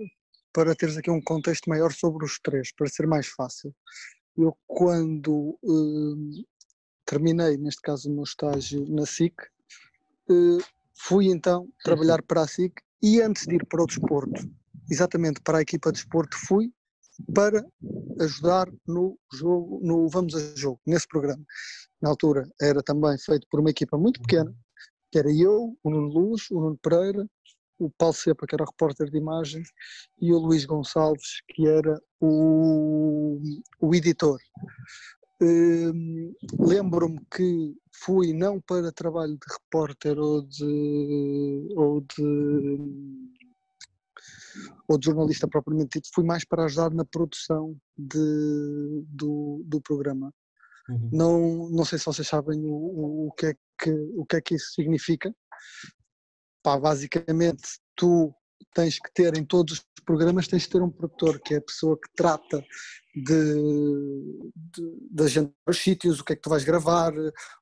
para 0.52 0.74
teres 0.74 0.96
aqui 0.96 1.10
um 1.10 1.20
contexto 1.20 1.68
maior 1.68 1.92
sobre 1.92 2.24
os 2.24 2.38
três, 2.38 2.72
para 2.72 2.88
ser 2.88 3.06
mais 3.06 3.26
fácil. 3.28 3.74
Eu, 4.36 4.56
quando 4.66 5.58
uh, 5.62 6.44
terminei, 7.04 7.56
neste 7.56 7.82
caso, 7.82 8.10
o 8.10 8.14
meu 8.14 8.24
estágio 8.24 8.86
na 8.88 9.04
SIC, 9.04 9.34
uh, 10.30 10.58
fui 10.96 11.26
então 11.26 11.68
trabalhar 11.82 12.22
para 12.22 12.42
a 12.42 12.48
SIC 12.48 12.74
e 13.02 13.20
antes 13.20 13.46
de 13.46 13.56
ir 13.56 13.66
para 13.66 13.82
o 13.82 13.86
desporto, 13.86 14.48
exatamente 14.90 15.40
para 15.40 15.58
a 15.58 15.62
equipa 15.62 15.92
de 15.92 15.98
desporto, 15.98 16.36
fui 16.36 16.72
para 17.34 17.64
ajudar 18.20 18.70
no 18.86 19.18
jogo, 19.32 19.80
no 19.82 20.08
Vamos 20.08 20.34
a 20.34 20.56
Jogo, 20.56 20.80
nesse 20.86 21.06
programa. 21.08 21.44
Na 22.00 22.10
altura 22.10 22.48
era 22.60 22.82
também 22.82 23.18
feito 23.18 23.46
por 23.50 23.60
uma 23.60 23.70
equipa 23.70 23.98
muito 23.98 24.20
pequena, 24.20 24.54
que 25.10 25.18
era 25.18 25.32
eu, 25.32 25.76
o 25.82 25.90
Nuno 25.90 26.08
Luz, 26.08 26.50
o 26.50 26.60
Nuno 26.60 26.78
Pereira, 26.78 27.26
o 27.78 27.90
Paulo 27.90 28.14
Sepa, 28.14 28.46
que 28.46 28.54
era 28.54 28.64
repórter 28.64 29.10
de 29.10 29.16
imagens, 29.16 29.68
e 30.20 30.32
o 30.32 30.38
Luís 30.38 30.64
Gonçalves, 30.64 31.42
que 31.48 31.66
era 31.66 32.00
o, 32.20 33.40
o 33.80 33.94
editor. 33.94 34.40
Hum, 35.40 36.34
lembro-me 36.58 37.20
que 37.30 37.76
fui 37.92 38.32
não 38.32 38.60
para 38.60 38.90
trabalho 38.90 39.34
de 39.34 39.54
repórter 39.54 40.18
ou 40.18 40.42
de, 40.42 41.68
ou 41.76 42.00
de, 42.00 42.78
ou 44.88 44.98
de 44.98 45.06
jornalista 45.06 45.46
propriamente 45.46 45.98
dito, 45.98 46.10
fui 46.12 46.24
mais 46.24 46.44
para 46.44 46.64
ajudar 46.64 46.90
na 46.90 47.04
produção 47.04 47.76
de, 47.96 49.04
do, 49.08 49.62
do 49.64 49.80
programa. 49.80 50.34
Uhum. 50.88 51.10
Não, 51.12 51.70
não 51.70 51.84
sei 51.84 51.98
se 51.98 52.06
vocês 52.06 52.26
sabem 52.26 52.58
o, 52.64 52.72
o, 52.72 53.28
o, 53.28 53.32
que 53.32 53.46
é 53.46 53.54
que, 53.80 53.90
o 54.16 54.26
que 54.26 54.36
é 54.36 54.40
que 54.40 54.54
isso 54.56 54.72
significa, 54.72 55.32
pá, 56.68 56.78
basicamente 56.78 57.62
tu 57.96 58.34
tens 58.74 58.98
que 58.98 59.10
ter 59.14 59.34
em 59.36 59.44
todos 59.44 59.78
os 59.78 59.84
programas 60.04 60.46
tens 60.46 60.66
que 60.66 60.72
ter 60.72 60.82
um 60.82 60.90
produtor 60.90 61.40
que 61.40 61.54
é 61.54 61.56
a 61.56 61.62
pessoa 61.62 61.98
que 61.98 62.10
trata 62.14 62.62
de, 63.14 63.54
de, 64.54 65.08
de 65.10 65.22
agendar 65.24 65.52
os 65.66 65.78
sítios, 65.78 66.20
o 66.20 66.24
que 66.24 66.34
é 66.34 66.36
que 66.36 66.42
tu 66.42 66.50
vais 66.50 66.64
gravar, 66.64 67.12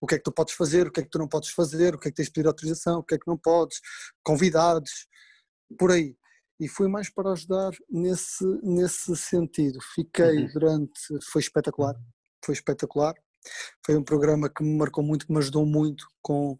o 0.00 0.06
que 0.06 0.16
é 0.16 0.18
que 0.18 0.24
tu 0.24 0.32
podes 0.32 0.54
fazer, 0.54 0.88
o 0.88 0.92
que 0.92 1.00
é 1.00 1.02
que 1.04 1.08
tu 1.08 1.18
não 1.18 1.28
podes 1.28 1.50
fazer, 1.50 1.94
o 1.94 1.98
que 1.98 2.08
é 2.08 2.10
que 2.10 2.16
tens 2.16 2.26
de 2.26 2.32
pedir 2.32 2.46
autorização, 2.46 2.98
o 2.98 3.04
que 3.04 3.14
é 3.14 3.18
que 3.18 3.26
não 3.28 3.38
podes, 3.38 3.80
convidados, 4.24 4.90
por 5.78 5.92
aí. 5.92 6.16
E 6.58 6.68
fui 6.68 6.88
mais 6.88 7.08
para 7.10 7.32
ajudar 7.32 7.72
nesse, 7.88 8.44
nesse 8.62 9.16
sentido. 9.16 9.78
Fiquei 9.94 10.38
uhum. 10.38 10.52
durante. 10.52 11.00
Foi 11.30 11.40
espetacular. 11.40 11.94
Foi 12.44 12.54
espetacular. 12.54 13.14
Foi 13.84 13.96
um 13.96 14.02
programa 14.02 14.48
que 14.48 14.64
me 14.64 14.76
marcou 14.76 15.04
muito, 15.04 15.26
que 15.26 15.32
me 15.32 15.38
ajudou 15.38 15.66
muito 15.66 16.06
com, 16.22 16.58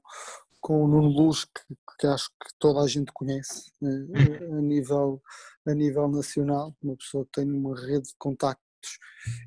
com 0.67 0.83
o 0.83 0.89
Nuno 0.89 1.11
Luz, 1.11 1.45
que, 1.45 1.77
que 1.97 2.09
acho 2.09 2.29
que 2.31 2.51
toda 2.59 2.81
a 2.81 2.89
gente 2.89 3.13
conhece 3.13 3.71
eh, 3.85 4.47
a, 4.53 4.61
nível, 4.61 5.23
a 5.65 5.73
nível 5.73 6.09
nacional, 6.09 6.77
uma 6.83 6.97
pessoa 6.97 7.25
que 7.25 7.41
tem 7.41 7.49
uma 7.49 7.81
rede 7.81 8.09
de 8.09 8.15
contactos 8.19 8.99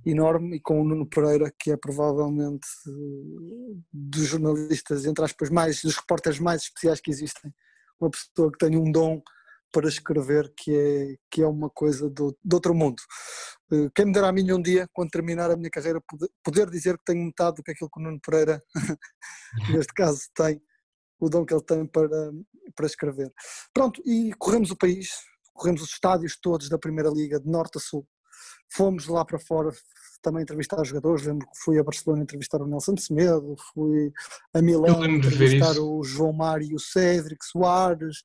enorme, 0.06 0.56
e 0.56 0.62
com 0.62 0.80
o 0.80 0.86
Nuno 0.86 1.06
Pereira, 1.06 1.54
que 1.60 1.72
é 1.72 1.76
provavelmente 1.76 2.66
eh, 2.88 3.82
dos 3.92 4.28
jornalistas, 4.28 5.06
entre 5.06 5.26
aspas, 5.26 5.50
mais, 5.50 5.82
dos 5.82 5.98
repórteres 5.98 6.40
mais 6.40 6.62
especiais 6.62 7.02
que 7.02 7.12
existem, 7.12 7.54
uma 8.00 8.10
pessoa 8.10 8.50
que 8.50 8.58
tem 8.58 8.78
um 8.78 8.90
dom 8.90 9.22
para 9.74 9.90
escrever 9.90 10.54
que 10.56 10.74
é, 10.74 11.16
que 11.30 11.42
é 11.42 11.48
uma 11.48 11.70
coisa 11.70 12.10
do, 12.10 12.34
de 12.42 12.56
outro 12.56 12.74
mundo. 12.74 13.04
Eh, 13.74 13.90
quem 13.94 14.06
me 14.06 14.14
dera 14.14 14.30
a 14.30 14.32
mim 14.32 14.50
um 14.54 14.62
dia, 14.62 14.88
quando 14.94 15.10
terminar 15.10 15.52
a 15.52 15.58
minha 15.58 15.70
carreira, 15.70 16.00
poder, 16.08 16.30
poder 16.42 16.70
dizer 16.70 16.98
que 16.98 17.04
tenho 17.04 17.26
metade 17.26 17.58
do 17.58 17.64
que 17.64 17.72
aquilo 17.72 17.90
que 17.90 18.00
o 18.00 18.04
Nuno 18.04 18.22
Pereira, 18.22 18.62
neste 19.70 19.94
caso, 19.94 20.22
tem, 20.34 20.62
o 21.20 21.30
dom 21.30 21.46
que 21.46 21.54
ele 21.54 21.64
tem 21.64 21.86
para, 21.86 22.32
para 22.76 22.86
escrever. 22.86 23.32
Pronto, 23.74 24.02
e 24.06 24.34
corremos 24.38 24.72
o 24.72 24.78
país, 24.78 25.10
corremos 25.54 25.82
os 25.82 25.90
estádios 25.90 26.38
todos 26.42 26.70
da 26.70 26.78
Primeira 26.78 27.10
Liga, 27.10 27.40
de 27.40 27.50
norte 27.50 27.78
a 27.78 27.82
sul. 27.82 28.08
Fomos 28.72 29.08
lá 29.08 29.26
para 29.26 29.40
fora 29.40 29.72
também 30.22 30.44
entrevistar 30.44 30.84
jogadores, 30.84 31.26
lembro 31.26 31.48
que 31.48 31.60
fui 31.64 31.80
a 31.80 31.84
Barcelona 31.84 32.24
entrevistar 32.24 32.62
o 32.62 32.68
Nelson 32.68 32.94
de 32.94 33.02
Semedo, 33.02 33.56
fui 33.74 34.12
a 34.54 34.62
Milão 34.62 35.06
entrevistar 35.06 35.78
o 35.80 36.04
João 36.04 36.34
Mário 36.34 36.68
e 36.68 36.76
o 36.76 36.80
Cédric 36.80 37.44
Soares, 37.46 38.18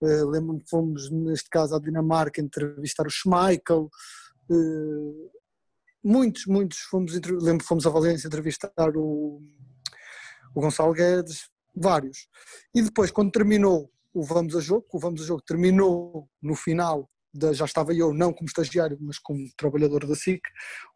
uh, 0.00 0.28
lembro-me 0.28 0.62
que 0.62 0.70
fomos, 0.70 1.10
neste 1.10 1.50
caso, 1.50 1.74
à 1.74 1.80
Dinamarca 1.80 2.40
entrevistar 2.40 3.06
o 3.06 3.10
Schmeichel, 3.10 3.90
uh, 4.50 5.30
muitos, 6.02 6.46
muitos, 6.46 6.78
fomos, 6.78 7.12
lembro 7.12 7.58
que 7.58 7.68
fomos 7.68 7.86
a 7.86 7.90
Valência 7.90 8.28
entrevistar 8.28 8.96
o, 8.96 9.40
o 10.54 10.60
Gonçalo 10.60 10.92
Guedes, 10.92 11.49
vários. 11.74 12.28
E 12.74 12.82
depois, 12.82 13.10
quando 13.10 13.30
terminou 13.30 13.90
o 14.12 14.22
Vamos 14.22 14.56
a 14.56 14.60
Jogo, 14.60 14.86
o 14.92 14.98
Vamos 14.98 15.22
a 15.22 15.24
Jogo 15.24 15.42
terminou 15.42 16.28
no 16.42 16.54
final, 16.54 17.08
da, 17.32 17.52
já 17.52 17.64
estava 17.64 17.94
eu 17.94 18.12
não 18.12 18.32
como 18.32 18.48
estagiário, 18.48 18.98
mas 19.00 19.18
como 19.18 19.48
trabalhador 19.56 20.06
da 20.06 20.14
SIC, 20.14 20.42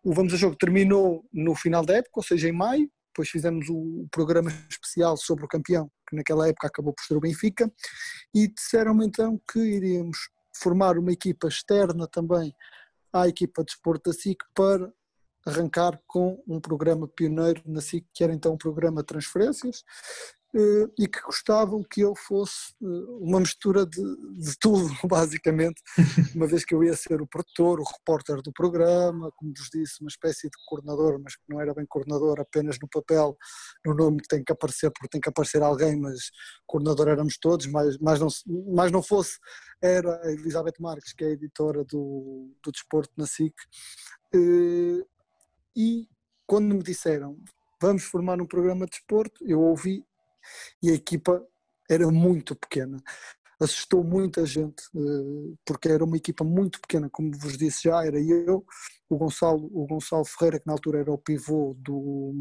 o 0.02 0.12
Vamos 0.12 0.34
a 0.34 0.36
Jogo 0.36 0.56
terminou 0.56 1.24
no 1.32 1.54
final 1.54 1.84
da 1.84 1.94
época, 1.94 2.12
ou 2.16 2.22
seja, 2.22 2.48
em 2.48 2.52
maio, 2.52 2.90
depois 3.14 3.28
fizemos 3.28 3.68
o 3.68 4.08
programa 4.10 4.50
especial 4.68 5.16
sobre 5.16 5.44
o 5.44 5.48
campeão, 5.48 5.88
que 6.08 6.16
naquela 6.16 6.48
época 6.48 6.66
acabou 6.66 6.92
por 6.92 7.04
ser 7.04 7.16
o 7.16 7.20
Benfica, 7.20 7.72
e 8.34 8.48
disseram-me 8.48 9.06
então 9.06 9.40
que 9.50 9.60
iríamos 9.60 10.18
formar 10.56 10.98
uma 10.98 11.12
equipa 11.12 11.46
externa 11.46 12.08
também 12.08 12.52
à 13.12 13.28
equipa 13.28 13.62
de 13.62 13.70
esporte 13.70 14.04
da 14.06 14.12
SIC 14.12 14.38
para 14.52 14.92
arrancar 15.46 16.00
com 16.06 16.42
um 16.48 16.60
programa 16.60 17.06
pioneiro 17.06 17.62
na 17.64 17.80
SIC, 17.80 18.04
que 18.12 18.24
era 18.24 18.32
então 18.32 18.54
o 18.54 18.58
programa 18.58 19.04
Transferências, 19.04 19.84
eh, 20.42 20.43
e 20.98 21.08
que 21.08 21.20
gostavam 21.22 21.82
que 21.82 22.00
eu 22.00 22.14
fosse 22.14 22.74
eh, 22.80 22.86
uma 23.20 23.40
mistura 23.40 23.84
de, 23.84 24.00
de, 24.38 24.56
tudo, 24.60 24.88
basicamente, 25.04 25.82
uma 26.34 26.46
vez 26.46 26.64
que 26.64 26.74
eu 26.74 26.84
ia 26.84 26.94
ser 26.94 27.20
o 27.20 27.26
produtor, 27.26 27.80
o 27.80 27.84
repórter 27.84 28.40
do 28.40 28.52
programa, 28.52 29.32
como 29.36 29.52
vos 29.56 29.68
disse, 29.68 30.00
uma 30.00 30.08
espécie 30.08 30.48
de 30.48 30.56
coordenador, 30.66 31.20
mas 31.22 31.34
que 31.34 31.42
não 31.48 31.60
era 31.60 31.74
bem 31.74 31.84
coordenador 31.86 32.40
apenas 32.40 32.78
no 32.80 32.88
papel, 32.88 33.36
no 33.84 33.94
nome 33.94 34.20
que 34.20 34.28
tem 34.28 34.44
que 34.44 34.52
aparecer, 34.52 34.90
porque 34.92 35.08
tem 35.08 35.20
que 35.20 35.28
aparecer 35.28 35.62
alguém, 35.62 35.98
mas 35.98 36.30
coordenador 36.66 37.08
éramos 37.08 37.36
todos, 37.38 37.66
mas, 37.66 37.98
mas, 37.98 38.20
não, 38.20 38.28
mas 38.72 38.92
não 38.92 39.02
fosse, 39.02 39.38
era 39.82 40.20
a 40.22 40.32
Elizabeth 40.32 40.74
Marques, 40.78 41.12
que 41.12 41.24
é 41.24 41.28
a 41.28 41.32
editora 41.32 41.84
do, 41.84 42.54
do 42.62 42.70
Desporto 42.70 43.12
na 43.16 43.26
SIC, 43.26 43.54
eh, 44.34 45.04
e 45.76 46.08
quando 46.46 46.74
me 46.74 46.82
disseram 46.82 47.36
vamos 47.80 48.04
formar 48.04 48.40
um 48.40 48.46
programa 48.46 48.86
de 48.86 48.92
desporto, 48.92 49.44
eu 49.46 49.60
ouvi 49.60 50.02
e 50.82 50.90
a 50.90 50.94
equipa 50.94 51.44
era 51.90 52.10
muito 52.10 52.56
pequena. 52.56 52.98
assustou 53.60 54.02
muita 54.04 54.44
gente, 54.44 54.82
eh, 54.96 55.54
porque 55.64 55.88
era 55.88 56.04
uma 56.04 56.16
equipa 56.16 56.44
muito 56.44 56.80
pequena, 56.80 57.08
como 57.10 57.30
vos 57.38 57.56
disse 57.56 57.84
já, 57.84 58.04
era 58.04 58.20
eu, 58.20 58.64
o 59.08 59.16
Gonçalo, 59.16 59.70
o 59.72 59.86
Gonçalo 59.86 60.24
Ferreira, 60.24 60.60
que 60.60 60.66
na 60.66 60.72
altura 60.72 61.00
era 61.00 61.12
o 61.12 61.18
pivô 61.18 61.74
do, 61.78 62.34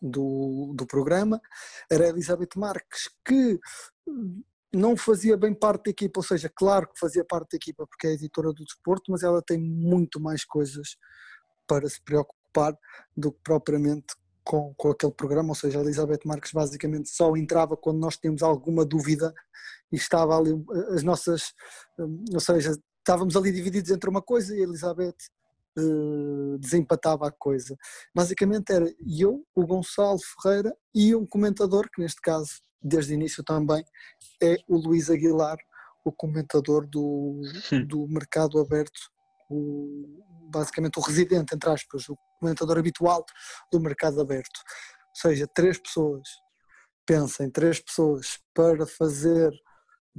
do, 0.00 0.74
do 0.74 0.86
programa, 0.86 1.40
era 1.90 2.06
a 2.06 2.08
Elizabeth 2.08 2.56
Marques, 2.56 3.08
que 3.24 3.58
não 4.74 4.96
fazia 4.96 5.36
bem 5.36 5.54
parte 5.54 5.84
da 5.84 5.90
equipa, 5.90 6.20
ou 6.20 6.24
seja, 6.24 6.50
claro 6.54 6.88
que 6.88 6.98
fazia 6.98 7.24
parte 7.24 7.52
da 7.52 7.56
equipa 7.56 7.86
porque 7.86 8.06
é 8.06 8.12
editora 8.12 8.52
do 8.52 8.64
desporto, 8.64 9.12
mas 9.12 9.22
ela 9.22 9.42
tem 9.42 9.58
muito 9.58 10.20
mais 10.20 10.44
coisas 10.44 10.96
para 11.66 11.88
se 11.88 12.02
preocupar 12.02 12.76
do 13.16 13.32
que 13.32 13.38
propriamente 13.44 14.14
com, 14.44 14.74
com 14.76 14.90
aquele 14.90 15.12
programa, 15.12 15.50
ou 15.50 15.54
seja, 15.54 15.78
a 15.78 15.82
Elizabeth 15.82 16.20
Marques 16.24 16.52
basicamente 16.52 17.08
só 17.08 17.36
entrava 17.36 17.76
quando 17.76 17.98
nós 17.98 18.16
tínhamos 18.16 18.42
alguma 18.42 18.84
dúvida 18.84 19.32
e 19.90 19.96
estava 19.96 20.36
ali 20.36 20.52
eh, 20.52 20.94
as 20.94 21.02
nossas, 21.02 21.52
hum, 21.98 22.24
ou 22.32 22.40
seja, 22.40 22.72
estávamos 22.98 23.36
ali 23.36 23.52
divididos 23.52 23.90
entre 23.90 24.08
uma 24.08 24.22
coisa 24.22 24.54
e 24.54 24.60
a 24.60 24.62
Elizabeth 24.62 25.16
uh, 25.78 26.58
desempatava 26.58 27.28
a 27.28 27.32
coisa. 27.32 27.76
Basicamente 28.14 28.72
era 28.72 28.92
eu, 29.06 29.44
o 29.54 29.66
Gonçalo 29.66 30.18
Ferreira 30.42 30.74
e 30.94 31.14
um 31.14 31.26
comentador, 31.26 31.88
que 31.92 32.00
neste 32.00 32.20
caso, 32.20 32.60
desde 32.80 33.12
o 33.12 33.14
início 33.14 33.42
também, 33.44 33.84
é 34.42 34.56
o 34.68 34.76
Luís 34.76 35.10
Aguilar, 35.10 35.58
o 36.04 36.12
comentador 36.12 36.86
do, 36.86 37.40
do 37.86 38.06
Mercado 38.08 38.58
Aberto, 38.58 39.10
o, 39.48 40.24
basicamente 40.50 40.98
o 40.98 41.02
residente, 41.02 41.54
entre 41.54 41.70
aspas, 41.70 42.08
o 42.08 42.16
comentador 42.40 42.78
habitual 42.78 43.24
do 43.70 43.80
mercado 43.80 44.20
aberto. 44.20 44.60
Ou 45.08 45.30
seja, 45.30 45.46
três 45.54 45.78
pessoas, 45.78 46.28
pensem, 47.06 47.50
três 47.50 47.80
pessoas 47.80 48.38
para 48.54 48.86
fazer, 48.86 49.52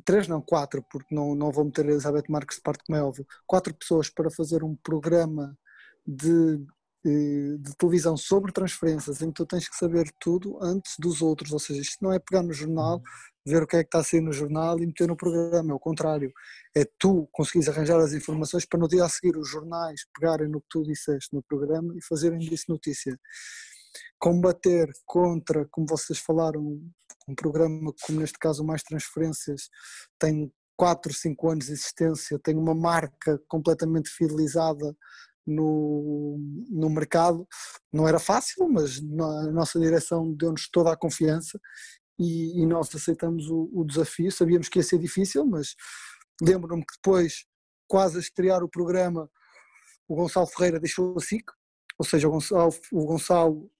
três 0.05 0.28
não, 0.28 0.41
quatro, 0.41 0.84
porque 0.89 1.13
não, 1.13 1.36
não 1.36 1.51
vou 1.51 1.65
meter 1.65 1.86
a 1.86 1.91
Elizabeth 1.91 2.26
Marques 2.30 2.57
de 2.57 2.63
parte 2.63 2.84
como 2.86 2.97
é 2.97 3.03
óbvio, 3.03 3.26
quatro 3.47 3.74
pessoas 3.74 4.09
para 4.09 4.30
fazer 4.32 4.63
um 4.63 4.76
programa 4.76 5.57
de, 6.05 6.65
eh, 7.05 7.57
de 7.59 7.76
televisão 7.78 8.17
sobre 8.17 8.51
transferências 8.51 9.21
em 9.21 9.28
que 9.28 9.36
tu 9.36 9.45
tens 9.45 9.67
que 9.67 9.76
saber 9.76 10.11
tudo 10.19 10.57
antes 10.61 10.93
dos 10.99 11.21
outros, 11.21 11.51
ou 11.51 11.59
seja, 11.59 11.82
isto 11.82 12.03
não 12.03 12.11
é 12.11 12.19
pegar 12.19 12.43
no 12.43 12.53
jornal, 12.53 13.01
ver 13.46 13.64
o 13.64 13.68
que 13.68 13.76
é 13.76 13.84
que 13.84 13.88
está 13.88 14.00
a 14.00 14.04
sair 14.04 14.22
no 14.22 14.32
jornal 14.32 14.80
e 14.80 14.88
meter 14.88 15.08
no 15.08 15.18
programa, 15.18 15.72
é 15.72 15.76
o 15.76 15.80
contrário. 15.80 16.32
É 16.76 16.86
tu 16.98 17.28
conseguires 17.32 17.68
arranjar 17.70 18.00
as 18.00 18.14
informações 18.14 18.66
para 18.66 18.80
no 18.80 18.88
dia 18.88 19.04
a 19.04 19.10
seguir 19.10 19.38
os 19.38 19.50
jornais 19.50 20.02
pegarem 20.18 20.48
no 20.48 20.62
que 20.62 20.68
tu 20.70 20.84
disseste 20.84 21.34
no 21.34 21.44
programa 21.44 21.94
e 21.98 22.04
fazerem 22.04 22.39
disso 22.39 22.66
notícia. 22.70 23.20
Combater 24.18 24.89
contra, 25.06 25.68
como 25.70 25.88
vocês 25.88 26.20
falaram, 26.20 26.82
um 27.28 27.36
programa 27.36 27.94
como 28.02 28.20
neste 28.20 28.39
caso 28.39 28.64
Mais 28.64 28.82
Transferências 28.84 29.70
tem 30.20 30.52
4, 30.78 31.14
5 31.14 31.50
anos 31.50 31.66
de 31.68 31.74
existência, 31.74 32.39
tem 32.39 32.56
uma 32.56 32.74
marca 32.74 33.39
completamente 33.48 34.10
fidelizada 34.10 34.96
no, 35.46 36.38
no 36.70 36.89
mercado. 36.89 37.48
Não 37.91 38.08
era 38.08 38.20
fácil, 38.20 38.68
mas 38.70 39.00
a 39.00 39.52
nossa 39.52 39.80
direção 39.80 40.34
deu-nos 40.34 40.70
toda 40.70 40.91
a 40.91 40.98
confiança 40.98 41.60
e, 42.20 42.61
e 42.61 42.66
nós 42.66 42.93
aceitamos 42.93 43.49
o, 43.49 43.70
o, 43.74 43.86
desafio. 43.86 44.32
Sabíamos 44.32 44.70
que 44.70 44.80
ia 44.80 44.84
ser 44.84 44.99
difícil, 44.99 45.45
mas 45.45 45.76
lembro-me 46.41 46.86
que 46.86 46.95
depois, 46.95 47.45
quase 47.88 48.18
a 48.18 48.22
estrear 48.22 48.64
o 48.64 48.70
programa, 48.70 49.30
o 50.07 50.16
Gonçalo 50.16 50.47
Ferreira 50.47 50.80
deixou 50.80 51.16
a 51.18 51.22
SIC, 51.22 51.45
ou 51.97 52.05
seja, 52.05 52.28
o 52.28 52.32
Gonçalo, 52.32 52.74
o 52.91 53.05
Gonçalo 53.05 53.72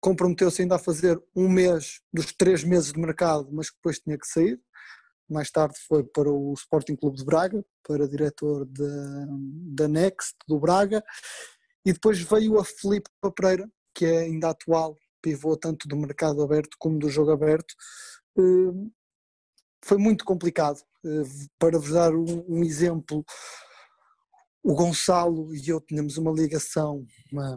comprometeu-se 0.00 0.62
ainda 0.62 0.76
a 0.76 0.80
fazer 0.80 1.20
um 1.34 1.48
mês 1.48 2.00
dos 2.12 2.32
três 2.32 2.64
meses 2.64 2.92
de 2.92 3.00
mercado, 3.00 3.48
mas 3.52 3.70
que 3.70 3.76
depois 3.76 4.00
tinha 4.00 4.18
que 4.18 4.26
sair. 4.26 4.60
Mais 5.30 5.50
tarde 5.50 5.78
foi 5.86 6.04
para 6.04 6.30
o 6.30 6.52
Sporting 6.54 6.96
Clube 6.96 7.16
de 7.16 7.24
Braga, 7.24 7.64
para 7.86 8.08
diretor 8.08 8.66
da, 8.66 9.26
da 9.74 9.88
Next 9.88 10.34
do 10.46 10.58
Braga, 10.58 11.02
e 11.86 11.92
depois 11.92 12.20
veio 12.20 12.58
a 12.58 12.64
Filipe 12.64 13.08
Pereira, 13.34 13.68
que 13.94 14.04
é 14.04 14.20
ainda 14.20 14.50
atual 14.50 14.96
pivô 15.22 15.56
tanto 15.56 15.88
do 15.88 15.96
mercado 15.96 16.42
aberto 16.42 16.76
como 16.78 16.98
do 16.98 17.08
jogo 17.08 17.30
aberto, 17.30 17.74
eh, 18.38 18.90
foi 19.84 19.98
muito 19.98 20.24
complicado. 20.24 20.80
Eh, 21.04 21.22
para 21.58 21.78
vos 21.78 21.90
dar 21.92 22.12
um 22.14 22.62
exemplo, 22.62 23.24
o 24.62 24.74
Gonçalo 24.74 25.54
e 25.54 25.68
eu 25.68 25.80
tínhamos 25.80 26.16
uma 26.18 26.30
ligação 26.30 27.04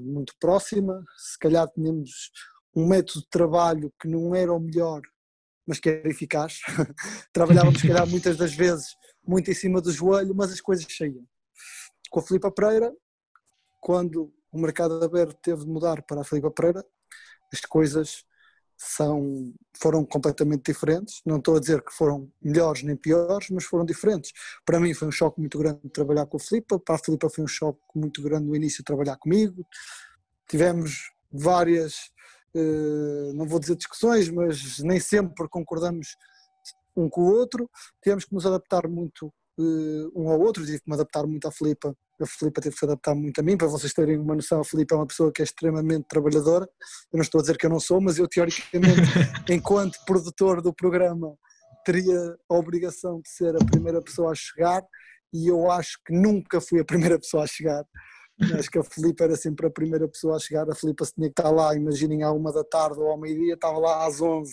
muito 0.02 0.34
próxima, 0.40 1.04
se 1.18 1.38
calhar 1.38 1.68
tínhamos 1.70 2.32
um 2.76 2.88
método 2.88 3.22
de 3.22 3.30
trabalho 3.30 3.94
que 4.02 4.08
não 4.08 4.36
era 4.36 4.52
o 4.52 4.60
melhor, 4.60 5.02
mas 5.68 5.80
que 5.80 5.90
era 5.90 6.10
eficaz. 6.10 6.60
Trabalhávamos, 7.32 7.80
se 7.80 7.88
calhar, 7.88 8.08
muitas 8.08 8.38
das 8.38 8.54
vezes 8.54 8.88
muito 9.26 9.50
em 9.50 9.54
cima 9.54 9.82
do 9.82 9.92
joelho, 9.92 10.36
mas 10.36 10.52
as 10.52 10.62
coisas 10.62 10.86
saíam. 10.90 11.26
Com 12.10 12.20
a 12.20 12.24
Filipa 12.24 12.52
Pereira, 12.52 12.94
quando 13.82 14.34
o 14.52 14.60
mercado 14.60 15.04
aberto 15.04 15.38
teve 15.42 15.62
de 15.62 15.68
mudar 15.68 16.02
para 16.04 16.22
a 16.22 16.24
Filipa 16.24 16.52
Pereira, 16.52 16.86
as 17.56 17.62
coisas 17.62 18.24
são, 18.78 19.54
foram 19.80 20.06
completamente 20.06 20.72
diferentes. 20.72 21.22
Não 21.26 21.38
estou 21.38 21.56
a 21.56 21.60
dizer 21.60 21.82
que 21.82 21.94
foram 21.94 22.30
melhores 22.42 22.84
nem 22.84 22.96
piores, 22.96 23.50
mas 23.50 23.64
foram 23.64 23.86
diferentes. 23.86 24.32
Para 24.66 24.80
mim 24.80 24.94
foi 24.94 25.08
um 25.08 25.12
choque 25.12 25.40
muito 25.40 25.58
grande 25.58 25.80
trabalhar 25.94 26.26
com 26.26 26.38
a 26.38 26.40
Filipa, 26.40 26.80
para 26.80 26.96
a 26.96 27.00
Filipa 27.00 27.30
foi 27.30 27.44
um 27.44 27.48
choque 27.48 27.80
muito 27.96 28.22
grande 28.22 28.46
no 28.46 28.56
início 28.56 28.84
trabalhar 28.84 29.18
comigo. 29.18 29.66
Tivemos 30.50 31.12
várias, 31.32 32.12
eh, 32.54 33.32
não 33.34 33.48
vou 33.48 33.60
dizer 33.60 33.76
discussões, 33.76 34.30
mas 34.30 34.80
nem 34.80 35.00
sempre 35.00 35.48
concordamos 35.50 36.16
um 36.96 37.10
com 37.10 37.22
o 37.22 37.32
outro. 37.32 37.70
Tivemos 38.02 38.26
que 38.26 38.34
nos 38.34 38.46
adaptar 38.46 38.88
muito 38.88 39.34
uh, 39.58 40.12
um 40.16 40.30
ao 40.30 40.40
outro, 40.40 40.66
tive 40.66 40.80
que 40.80 40.90
me 40.90 40.96
adaptar 40.96 41.26
muito 41.26 41.48
à 41.48 41.52
Filipa, 41.52 41.96
a 42.22 42.26
Filipa 42.26 42.62
teve 42.62 42.74
que 42.74 42.80
se 42.80 42.86
adaptar 42.86 43.16
muito 43.16 43.40
a 43.40 43.44
mim, 43.44 43.58
para 43.58 43.68
vocês 43.68 43.94
terem 43.94 44.18
uma 44.18 44.36
noção, 44.36 44.62
a 44.62 44.66
Filipa 44.66 44.96
é 44.96 44.98
uma 44.98 45.08
pessoa 45.08 45.32
que 45.32 45.42
é 45.42 45.46
extremamente 45.46 46.06
trabalhadora, 46.08 46.66
eu 46.66 47.18
não 47.18 47.22
estou 47.22 47.40
a 47.40 47.42
dizer 47.42 47.58
que 47.58 47.66
eu 47.66 47.70
não 47.70 47.80
sou, 47.80 48.00
mas 48.02 48.18
eu 48.18 48.28
teoricamente, 48.28 49.02
enquanto 49.50 49.98
produtor 50.06 50.62
do 50.62 50.74
programa, 50.74 51.36
teria 51.86 52.36
a 52.50 52.56
obrigação 52.56 53.22
de 53.22 53.30
ser 53.30 53.56
a 53.56 53.66
primeira 53.66 54.02
pessoa 54.02 54.32
a 54.32 54.36
chegar, 54.36 54.84
e 55.34 55.48
eu 55.48 55.70
acho 55.70 56.00
que 56.06 56.14
nunca 56.14 56.62
fui 56.62 56.80
a 56.80 56.86
primeira 56.86 57.20
pessoa 57.20 57.44
a 57.44 57.48
chegar, 57.48 57.84
acho 58.58 58.70
que 58.70 58.80
a 58.80 58.84
Filipa 58.84 59.24
era 59.24 59.36
sempre 59.36 59.68
a 59.68 59.70
primeira 59.70 60.08
pessoa 60.08 60.36
a 60.36 60.40
chegar, 60.40 60.70
a 60.70 60.76
Filipa 60.76 61.06
se 61.06 61.14
tinha 61.14 61.28
que 61.28 61.40
estar 61.40 61.50
lá, 61.50 61.76
imaginem 61.76 62.24
à 62.24 62.32
uma 62.32 62.52
da 62.52 62.64
tarde 62.64 63.00
ou 63.00 63.08
ao 63.08 63.20
meio-dia, 63.20 63.54
estava 63.54 63.78
lá 63.78 64.06
às 64.06 64.22
11 64.22 64.52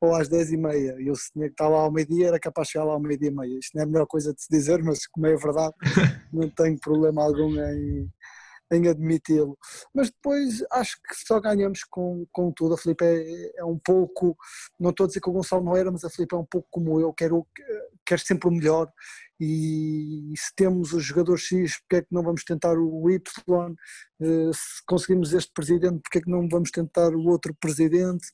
ou 0.00 0.14
às 0.14 0.28
10 0.28 0.52
e 0.52 0.56
meia. 0.56 0.96
E 1.00 1.06
eu 1.08 1.14
se 1.14 1.32
tinha 1.32 1.46
que 1.46 1.52
estar 1.52 1.68
lá 1.68 1.80
ao 1.80 1.92
meio-dia, 1.92 2.28
era 2.28 2.40
capaz 2.40 2.68
de 2.68 2.72
chegar 2.72 2.84
lá 2.84 2.94
ao 2.94 3.00
meio-dia 3.00 3.28
e 3.28 3.34
meia. 3.34 3.58
Isto 3.58 3.74
não 3.74 3.82
é 3.82 3.84
a 3.84 3.88
melhor 3.88 4.06
coisa 4.06 4.32
de 4.32 4.42
se 4.42 4.48
dizer, 4.50 4.82
mas 4.82 5.06
como 5.06 5.26
é 5.26 5.36
verdade, 5.36 5.74
não 6.32 6.48
tenho 6.50 6.78
problema 6.78 7.22
algum 7.22 7.54
em, 7.60 8.10
em 8.72 8.88
admiti-lo. 8.88 9.56
Mas 9.94 10.10
depois 10.10 10.64
acho 10.72 10.96
que 10.96 11.14
só 11.26 11.40
ganhamos 11.40 11.84
com, 11.84 12.26
com 12.32 12.52
tudo. 12.52 12.74
A 12.74 12.78
Filipe 12.78 13.04
é, 13.04 13.52
é, 13.60 13.64
um 13.64 13.78
pouco, 13.78 14.36
não 14.78 14.90
estou 14.90 15.04
a 15.04 15.06
dizer 15.06 15.20
que 15.20 15.30
o 15.30 15.32
Gonçalo 15.32 15.64
não 15.64 15.76
era, 15.76 15.90
mas 15.90 16.04
a 16.04 16.10
Filipe 16.10 16.34
é 16.34 16.38
um 16.38 16.46
pouco 16.46 16.68
como 16.70 17.00
eu, 17.00 17.12
quero, 17.12 17.46
quero 18.04 18.20
sempre 18.20 18.48
o 18.48 18.52
melhor. 18.52 18.90
E, 19.38 20.32
se 20.36 20.54
temos 20.56 20.92
o 20.94 21.00
jogador 21.00 21.36
X, 21.36 21.78
porque 21.80 21.96
é 21.96 22.00
que 22.02 22.08
não 22.10 22.22
vamos 22.22 22.42
tentar 22.42 22.76
o 22.78 23.10
Y? 23.10 23.20
Eh, 24.20 24.50
se 24.52 24.82
conseguimos 24.86 25.32
este 25.34 25.52
presidente, 25.52 26.00
porque 26.02 26.18
é 26.18 26.20
que 26.22 26.30
não 26.30 26.48
vamos 26.48 26.70
tentar 26.70 27.14
o 27.14 27.26
outro 27.26 27.54
presidente? 27.54 28.26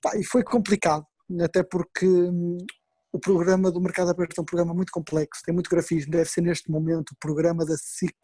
Pá, 0.00 0.16
e 0.16 0.24
foi 0.24 0.42
complicado, 0.44 1.04
até 1.42 1.62
porque 1.62 2.06
hum, 2.06 2.58
o 3.12 3.18
programa 3.18 3.70
do 3.70 3.80
Mercado 3.80 4.10
Aberto 4.10 4.38
é 4.38 4.42
um 4.42 4.44
programa 4.44 4.74
muito 4.74 4.92
complexo, 4.92 5.42
tem 5.44 5.54
muito 5.54 5.70
grafismo, 5.70 6.12
deve 6.12 6.28
ser 6.30 6.40
neste 6.40 6.70
momento 6.70 7.10
o 7.10 7.16
programa 7.16 7.64
da 7.64 7.76
SIC, 7.76 8.14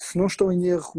se 0.00 0.18
não 0.18 0.26
estou 0.26 0.52
em 0.52 0.66
erro, 0.66 0.92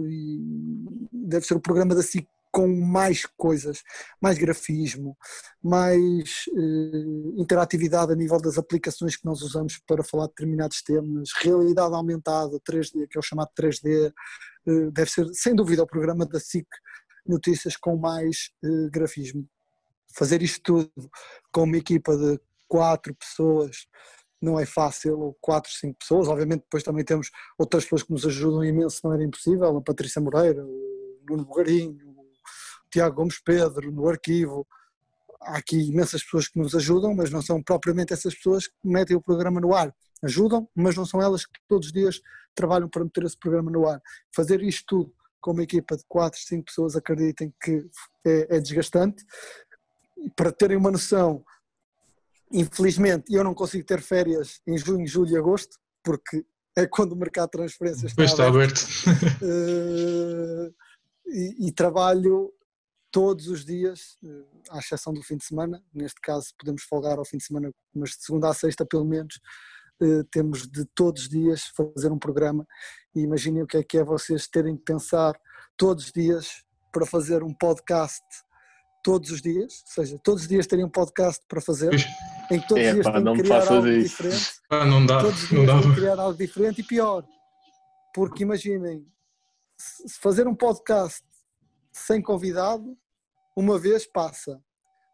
deve 1.11 1.45
ser 1.45 1.55
o 1.55 1.61
programa 1.61 1.93
da 1.93 2.01
SIC 2.01 2.27
com 2.51 2.67
mais 2.67 3.25
coisas, 3.37 3.83
mais 4.19 4.37
grafismo, 4.37 5.15
mais 5.63 6.45
eh, 6.57 7.39
interatividade 7.39 8.11
a 8.11 8.15
nível 8.15 8.41
das 8.41 8.57
aplicações 8.57 9.15
que 9.15 9.25
nós 9.25 9.41
usamos 9.41 9.79
para 9.85 10.03
falar 10.03 10.25
de 10.25 10.31
determinados 10.31 10.81
temas, 10.81 11.29
realidade 11.41 11.93
aumentada, 11.93 12.59
3D, 12.61 13.07
que 13.07 13.17
é 13.17 13.19
o 13.19 13.23
chamado 13.23 13.51
3D, 13.55 14.11
eh, 14.67 14.91
deve 14.91 15.11
ser 15.11 15.27
sem 15.33 15.53
dúvida 15.55 15.83
o 15.83 15.87
programa 15.87 16.25
da 16.25 16.39
SIC 16.39 16.67
Notícias 17.25 17.77
com 17.77 17.95
mais 17.95 18.49
eh, 18.63 18.89
grafismo 18.91 19.47
fazer 20.13 20.41
isto 20.41 20.61
tudo 20.63 20.91
com 21.51 21.63
uma 21.63 21.77
equipa 21.77 22.15
de 22.17 22.39
quatro 22.67 23.13
pessoas 23.15 23.87
não 24.41 24.59
é 24.59 24.65
fácil, 24.65 25.19
ou 25.19 25.37
quatro, 25.41 25.71
cinco 25.71 25.99
pessoas, 25.99 26.27
obviamente 26.27 26.61
depois 26.61 26.81
também 26.81 27.03
temos 27.03 27.29
outras 27.57 27.83
pessoas 27.83 28.03
que 28.03 28.11
nos 28.11 28.25
ajudam 28.25 28.63
imenso, 28.63 29.01
não 29.03 29.13
era 29.13 29.23
impossível, 29.23 29.77
a 29.77 29.81
Patrícia 29.81 30.21
Moreira, 30.21 30.63
o 30.65 31.25
Nuno 31.29 31.45
Bugarinho, 31.45 31.97
o 32.07 32.89
Tiago 32.89 33.17
Gomes 33.17 33.39
Pedro, 33.43 33.91
no 33.91 34.07
arquivo, 34.07 34.65
há 35.41 35.57
aqui 35.57 35.77
imensas 35.89 36.23
pessoas 36.23 36.47
que 36.47 36.57
nos 36.57 36.73
ajudam, 36.73 37.13
mas 37.13 37.31
não 37.31 37.41
são 37.41 37.61
propriamente 37.61 38.13
essas 38.13 38.33
pessoas 38.33 38.67
que 38.67 38.75
metem 38.83 39.15
o 39.15 39.21
programa 39.21 39.59
no 39.59 39.73
ar, 39.73 39.93
ajudam, 40.23 40.69
mas 40.73 40.95
não 40.95 41.05
são 41.05 41.21
elas 41.21 41.45
que 41.45 41.59
todos 41.67 41.87
os 41.87 41.93
dias 41.93 42.21
trabalham 42.55 42.89
para 42.89 43.03
meter 43.03 43.23
esse 43.23 43.37
programa 43.37 43.69
no 43.69 43.87
ar. 43.87 44.01
Fazer 44.33 44.61
isto 44.61 44.85
tudo 44.87 45.13
com 45.41 45.51
uma 45.51 45.63
equipa 45.63 45.95
de 45.95 46.03
quatro, 46.07 46.39
cinco 46.39 46.65
pessoas, 46.65 46.95
acreditem 46.95 47.53
que 47.61 47.89
é, 48.25 48.57
é 48.57 48.59
desgastante, 48.59 49.23
para 50.35 50.51
terem 50.51 50.77
uma 50.77 50.91
noção, 50.91 51.43
infelizmente, 52.51 53.33
eu 53.33 53.43
não 53.43 53.53
consigo 53.53 53.85
ter 53.85 54.01
férias 54.01 54.61
em 54.67 54.77
junho, 54.77 55.07
julho 55.07 55.31
e 55.31 55.37
agosto, 55.37 55.77
porque 56.03 56.45
é 56.75 56.87
quando 56.87 57.13
o 57.13 57.15
mercado 57.15 57.47
de 57.47 57.57
transferências 57.57 58.11
está, 58.11 58.23
está 58.23 58.47
aberto. 58.47 58.81
aberto. 59.05 59.43
Eh, 59.43 60.71
e, 61.31 61.67
e 61.67 61.71
trabalho 61.71 62.51
todos 63.11 63.47
os 63.47 63.65
dias, 63.65 64.17
eh, 64.23 64.45
à 64.71 64.79
exceção 64.79 65.13
do 65.13 65.21
fim 65.21 65.37
de 65.37 65.45
semana. 65.45 65.83
Neste 65.93 66.19
caso, 66.21 66.53
podemos 66.57 66.83
folgar 66.83 67.17
ao 67.17 67.25
fim 67.25 67.37
de 67.37 67.45
semana, 67.45 67.71
mas 67.93 68.11
de 68.11 68.23
segunda 68.23 68.49
a 68.49 68.53
sexta, 68.53 68.85
pelo 68.85 69.05
menos, 69.05 69.39
eh, 70.01 70.23
temos 70.31 70.67
de 70.67 70.85
todos 70.95 71.23
os 71.23 71.29
dias 71.29 71.71
fazer 71.75 72.11
um 72.11 72.19
programa. 72.19 72.65
E 73.15 73.21
imaginem 73.21 73.63
o 73.63 73.67
que 73.67 73.77
é 73.77 73.83
que 73.83 73.97
é 73.97 74.03
vocês 74.03 74.47
terem 74.47 74.77
que 74.77 74.83
pensar 74.83 75.39
todos 75.77 76.05
os 76.05 76.11
dias 76.11 76.63
para 76.91 77.05
fazer 77.05 77.43
um 77.43 77.53
podcast 77.53 78.23
todos 79.09 79.31
os 79.31 79.41
dias, 79.41 79.81
ou 79.87 79.93
seja, 79.93 80.19
todos 80.23 80.43
os 80.43 80.47
dias 80.47 80.67
terem 80.67 80.85
um 80.85 80.89
podcast 80.89 81.43
para 81.47 81.59
fazer, 81.59 81.89
em 82.51 82.59
que 82.61 82.67
todos 82.67 82.83
os 82.83 82.89
É, 82.89 82.93
dias 82.93 83.05
pá, 83.07 83.13
têm 83.13 83.23
não 83.23 83.33
que 83.33 83.41
me 83.41 83.43
criar 83.47 83.67
algo 83.73 83.87
isso. 83.87 84.03
diferente 84.23 84.51
Ah, 84.69 84.85
não 84.85 85.03
dá, 85.03 85.19
todos 85.21 85.43
os 85.43 85.51
não 85.51 85.65
dias 85.65 85.75
dá. 85.75 85.81
têm 85.81 85.89
que 85.89 85.95
criar 85.99 86.19
algo 86.19 86.37
diferente 86.37 86.81
e 86.81 86.83
pior. 86.83 87.25
Porque 88.13 88.43
imaginem, 88.43 89.03
fazer 90.21 90.47
um 90.47 90.53
podcast 90.53 91.23
sem 91.91 92.21
convidado, 92.21 92.95
uma 93.57 93.79
vez 93.79 94.05
passa, 94.05 94.61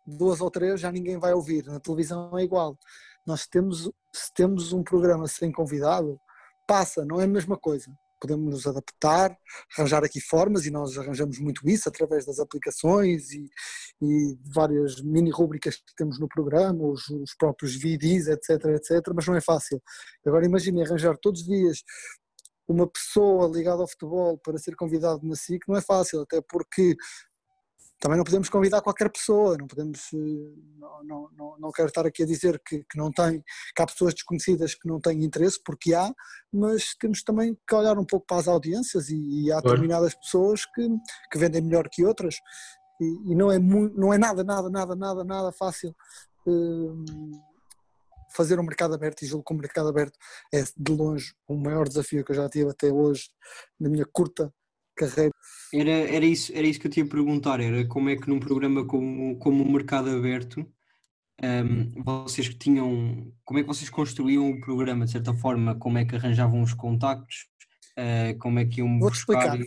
duas 0.05 0.41
ou 0.41 0.51
três 0.51 0.81
já 0.81 0.91
ninguém 0.91 1.17
vai 1.17 1.33
ouvir. 1.33 1.65
Na 1.65 1.79
televisão 1.79 2.37
é 2.37 2.43
igual. 2.43 2.77
Nós 3.25 3.47
temos, 3.47 3.89
se 4.13 4.33
temos 4.33 4.73
um 4.73 4.83
programa 4.83 5.25
sem 5.27 5.53
convidado, 5.53 6.19
passa, 6.67 7.05
não 7.05 7.21
é 7.21 7.23
a 7.23 7.27
mesma 7.27 7.57
coisa. 7.57 7.89
Podemos 8.19 8.53
nos 8.53 8.67
adaptar, 8.67 9.37
arranjar 9.77 10.03
aqui 10.03 10.21
formas 10.21 10.65
e 10.65 10.71
nós 10.71 10.97
arranjamos 10.97 11.39
muito 11.39 11.67
isso 11.69 11.89
através 11.89 12.25
das 12.25 12.39
aplicações 12.39 13.31
e, 13.31 13.49
e 14.01 14.37
várias 14.53 15.01
mini 15.01 15.31
rúbricas 15.31 15.75
que 15.75 15.95
temos 15.95 16.19
no 16.19 16.27
programa, 16.27 16.85
os, 16.85 17.07
os 17.09 17.35
próprios 17.37 17.75
VDs, 17.75 18.27
etc, 18.27 18.65
etc, 18.75 19.13
mas 19.13 19.27
não 19.27 19.35
é 19.35 19.41
fácil. 19.41 19.81
Agora 20.25 20.45
imagine 20.45 20.83
arranjar 20.83 21.17
todos 21.17 21.41
os 21.41 21.47
dias 21.47 21.83
uma 22.67 22.87
pessoa 22.87 23.47
ligada 23.47 23.81
ao 23.81 23.87
futebol 23.87 24.37
para 24.39 24.57
ser 24.57 24.75
convidado 24.75 25.21
na 25.23 25.35
SIC 25.35 25.67
não 25.67 25.77
é 25.77 25.81
fácil, 25.81 26.21
até 26.21 26.41
porque 26.41 26.95
também 27.99 28.17
não 28.17 28.23
podemos 28.25 28.49
convidar 28.49 28.81
qualquer 28.81 29.09
pessoa, 29.09 29.57
não 29.57 29.67
podemos, 29.67 29.99
eh, 30.13 30.17
não, 30.77 31.03
não, 31.03 31.29
não, 31.37 31.59
não 31.59 31.71
quero 31.71 31.87
estar 31.87 32.05
aqui 32.05 32.23
a 32.23 32.25
dizer 32.25 32.61
que, 32.65 32.83
que 32.83 32.97
não 32.97 33.11
tem, 33.11 33.41
que 33.75 33.81
há 33.81 33.85
pessoas 33.85 34.13
desconhecidas 34.13 34.75
que 34.75 34.87
não 34.87 34.99
têm 34.99 35.23
interesse, 35.23 35.59
porque 35.63 35.93
há, 35.93 36.13
mas 36.51 36.93
temos 36.99 37.23
também 37.23 37.57
que 37.67 37.75
olhar 37.75 37.97
um 37.97 38.05
pouco 38.05 38.25
para 38.27 38.37
as 38.37 38.47
audiências 38.47 39.09
e, 39.09 39.45
e 39.45 39.51
há 39.51 39.59
determinadas 39.61 40.13
pessoas 40.15 40.65
que, 40.65 40.87
que 41.31 41.37
vendem 41.37 41.61
melhor 41.61 41.87
que 41.89 42.05
outras. 42.05 42.35
E, 43.01 43.31
e 43.31 43.35
não, 43.35 43.51
é 43.51 43.59
mu- 43.59 43.91
não 43.95 44.13
é 44.13 44.17
nada, 44.17 44.43
nada, 44.43 44.69
nada, 44.69 44.95
nada, 44.95 45.23
nada 45.23 45.51
fácil 45.51 45.95
hum, 46.45 47.31
fazer 48.33 48.59
um 48.59 48.63
mercado 48.63 48.93
aberto 48.93 49.23
e 49.23 49.25
julgo 49.25 49.45
que 49.45 49.53
o 49.53 49.57
mercado 49.57 49.89
aberto 49.89 50.17
é 50.53 50.63
de 50.77 50.91
longe 50.93 51.33
o 51.47 51.55
maior 51.55 51.87
desafio 51.87 52.23
que 52.23 52.31
eu 52.31 52.35
já 52.35 52.49
tive 52.49 52.69
até 52.69 52.91
hoje 52.91 53.29
na 53.79 53.89
minha 53.89 54.05
curta 54.05 54.53
carreira. 54.95 55.31
Era, 55.73 55.91
era, 55.91 56.25
isso, 56.25 56.51
era 56.53 56.65
isso 56.67 56.79
que 56.79 56.87
eu 56.87 56.91
te 56.91 56.99
ia 57.01 57.07
perguntar, 57.07 57.59
era 57.59 57.85
como 57.87 58.09
é 58.09 58.15
que 58.15 58.27
num 58.29 58.39
programa 58.39 58.85
como, 58.85 59.37
como 59.39 59.63
o 59.63 59.71
Mercado 59.71 60.09
Aberto, 60.09 60.65
ehm, 61.41 61.91
vocês 62.03 62.47
que 62.47 62.57
tinham, 62.57 63.31
como 63.43 63.59
é 63.59 63.63
que 63.63 63.67
vocês 63.67 63.89
construíam 63.89 64.49
o 64.51 64.59
programa, 64.61 65.05
de 65.05 65.11
certa 65.11 65.33
forma, 65.33 65.75
como 65.75 65.97
é 65.97 66.05
que 66.05 66.15
arranjavam 66.15 66.61
os 66.61 66.73
contactos, 66.73 67.47
eh, 67.97 68.35
como 68.35 68.59
é 68.59 68.65
que 68.65 68.79
iam 68.79 68.99
Vou-te 68.99 69.15
buscar 69.25 69.55
explicar. 69.55 69.59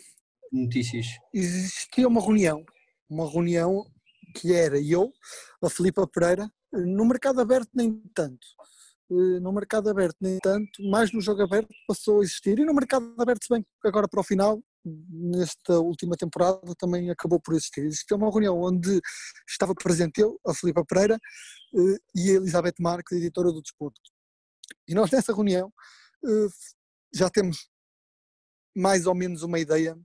notícias? 0.53 1.07
existia 1.35 2.09
uma 2.09 2.21
reunião, 2.23 2.65
uma 3.09 3.31
reunião 3.31 3.85
que 4.35 4.53
era 4.55 4.81
eu, 4.81 5.13
a 5.63 5.69
Filipa 5.71 6.07
Pereira, 6.07 6.51
no 6.73 7.05
mercado 7.05 7.41
aberto 7.41 7.71
nem 7.75 7.93
tanto. 8.15 8.47
Eh, 9.11 9.41
No 9.41 9.53
mercado 9.53 9.89
aberto 9.91 10.17
nem 10.21 10.39
tanto, 10.39 10.83
mais 10.91 11.13
no 11.13 11.21
jogo 11.21 11.43
aberto 11.43 11.69
passou 11.87 12.21
a 12.21 12.23
existir 12.25 12.59
e 12.59 12.65
no 12.65 12.75
mercado 12.75 13.15
aberto, 13.19 13.45
se 13.45 13.53
bem 13.55 13.63
que 13.63 13.89
agora 13.89 14.07
para 14.09 14.21
o 14.21 14.25
final, 14.25 14.63
nesta 15.09 15.79
última 15.79 16.17
temporada 16.17 16.61
também 16.79 17.11
acabou 17.11 17.41
por 17.41 17.55
existir. 17.55 17.85
Existia 17.85 18.17
uma 18.17 18.31
reunião 18.31 18.61
onde 18.61 19.01
estava 19.49 19.75
presente 19.75 20.21
eu, 20.21 20.39
a 20.47 20.55
Filipa 20.55 20.85
Pereira 20.85 21.19
eh, 21.75 21.99
e 22.15 22.31
a 22.31 22.35
Elizabeth 22.35 22.75
Marques, 22.81 23.17
editora 23.17 23.53
do 23.53 23.63
Desporto. 23.63 24.01
E 24.89 24.95
nós 24.95 25.11
nessa 25.11 25.35
reunião 25.35 25.73
eh, 26.25 26.49
já 27.15 27.29
temos 27.31 27.69
mais 28.77 29.07
ou 29.07 29.15
menos 29.15 29.43
uma 29.43 29.59
ideia 29.59 29.99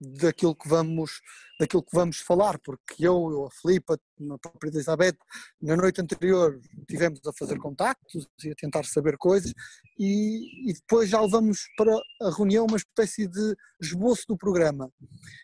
daquilo 0.00 0.54
que 0.54 0.68
vamos 0.68 1.20
daquilo 1.58 1.84
que 1.84 1.94
vamos 1.94 2.18
falar, 2.18 2.58
porque 2.58 3.06
eu, 3.06 3.30
eu 3.30 3.46
a 3.46 3.50
Filipa, 3.50 3.94
a 3.94 4.38
própria 4.38 4.70
Elizabeth, 4.70 5.16
na 5.62 5.76
noite 5.76 6.00
anterior 6.00 6.58
tivemos 6.88 7.20
a 7.24 7.32
fazer 7.32 7.58
contactos 7.58 8.26
e 8.44 8.50
a 8.50 8.54
tentar 8.56 8.84
saber 8.84 9.16
coisas 9.16 9.52
e, 9.98 10.70
e 10.70 10.74
depois 10.74 11.08
já 11.08 11.20
levamos 11.20 11.68
para 11.76 11.94
a 12.22 12.30
reunião 12.36 12.66
uma 12.66 12.76
espécie 12.76 13.28
de 13.28 13.54
esboço 13.80 14.24
do 14.28 14.36
programa. 14.36 14.90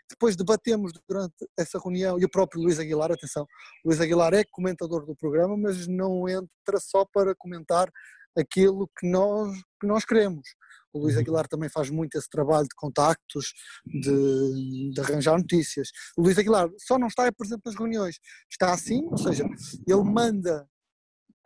Depois 0.09 0.35
debatemos 0.35 0.93
durante 1.09 1.49
essa 1.57 1.79
reunião, 1.79 2.19
e 2.19 2.25
o 2.25 2.31
próprio 2.31 2.61
Luís 2.61 2.81
Aguilar, 2.81 3.13
atenção, 3.13 3.47
Luís 3.85 4.01
Aguilar 4.01 4.35
é 4.35 4.45
comentador 4.45 5.07
do 5.07 5.15
programa, 5.15 5.57
mas 5.57 5.87
não 5.87 6.29
entra 6.29 6.81
só 6.81 7.05
para 7.05 7.35
comentar 7.37 7.89
aquilo 8.37 8.91
que 8.99 9.09
nós, 9.09 9.57
que 9.81 9.87
nós 9.87 10.05
queremos. 10.05 10.49
O 10.93 11.01
Luís 11.01 11.17
Aguilar 11.17 11.47
também 11.47 11.69
faz 11.69 11.91
muito 11.91 12.17
esse 12.17 12.29
trabalho 12.29 12.67
de 12.67 12.75
contactos, 12.75 13.53
de, 13.87 14.91
de 14.93 15.01
arranjar 15.01 15.39
notícias. 15.39 15.89
O 16.17 16.23
Luís 16.23 16.39
Aguilar 16.39 16.69
só 16.79 16.99
não 16.99 17.07
está 17.07 17.31
presente 17.33 17.63
nas 17.65 17.75
reuniões, 17.75 18.19
está 18.51 18.73
assim, 18.73 19.05
ou 19.11 19.19
seja, 19.19 19.45
ele 19.87 20.03
manda 20.03 20.69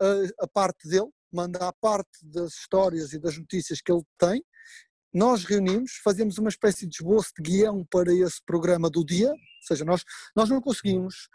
a, 0.01 0.43
a 0.43 0.47
parte 0.47 0.87
dele, 0.87 1.09
manda 1.31 1.67
a 1.67 1.73
parte 1.73 2.23
das 2.23 2.53
histórias 2.53 3.13
e 3.13 3.19
das 3.19 3.37
notícias 3.37 3.81
que 3.81 3.91
ele 3.91 4.03
tem. 4.17 4.43
Nós 5.13 5.45
reunimos, 5.45 5.93
fazemos 6.03 6.37
uma 6.37 6.49
espécie 6.49 6.85
de 6.85 6.97
esboço 6.97 7.31
de 7.37 7.49
guião 7.49 7.85
para 7.89 8.13
esse 8.13 8.43
programa 8.45 8.89
do 8.89 9.05
dia, 9.05 9.29
ou 9.29 9.67
seja, 9.67 9.85
nós, 9.85 10.03
nós 10.35 10.49
não 10.49 10.59
conseguimos 10.59 11.29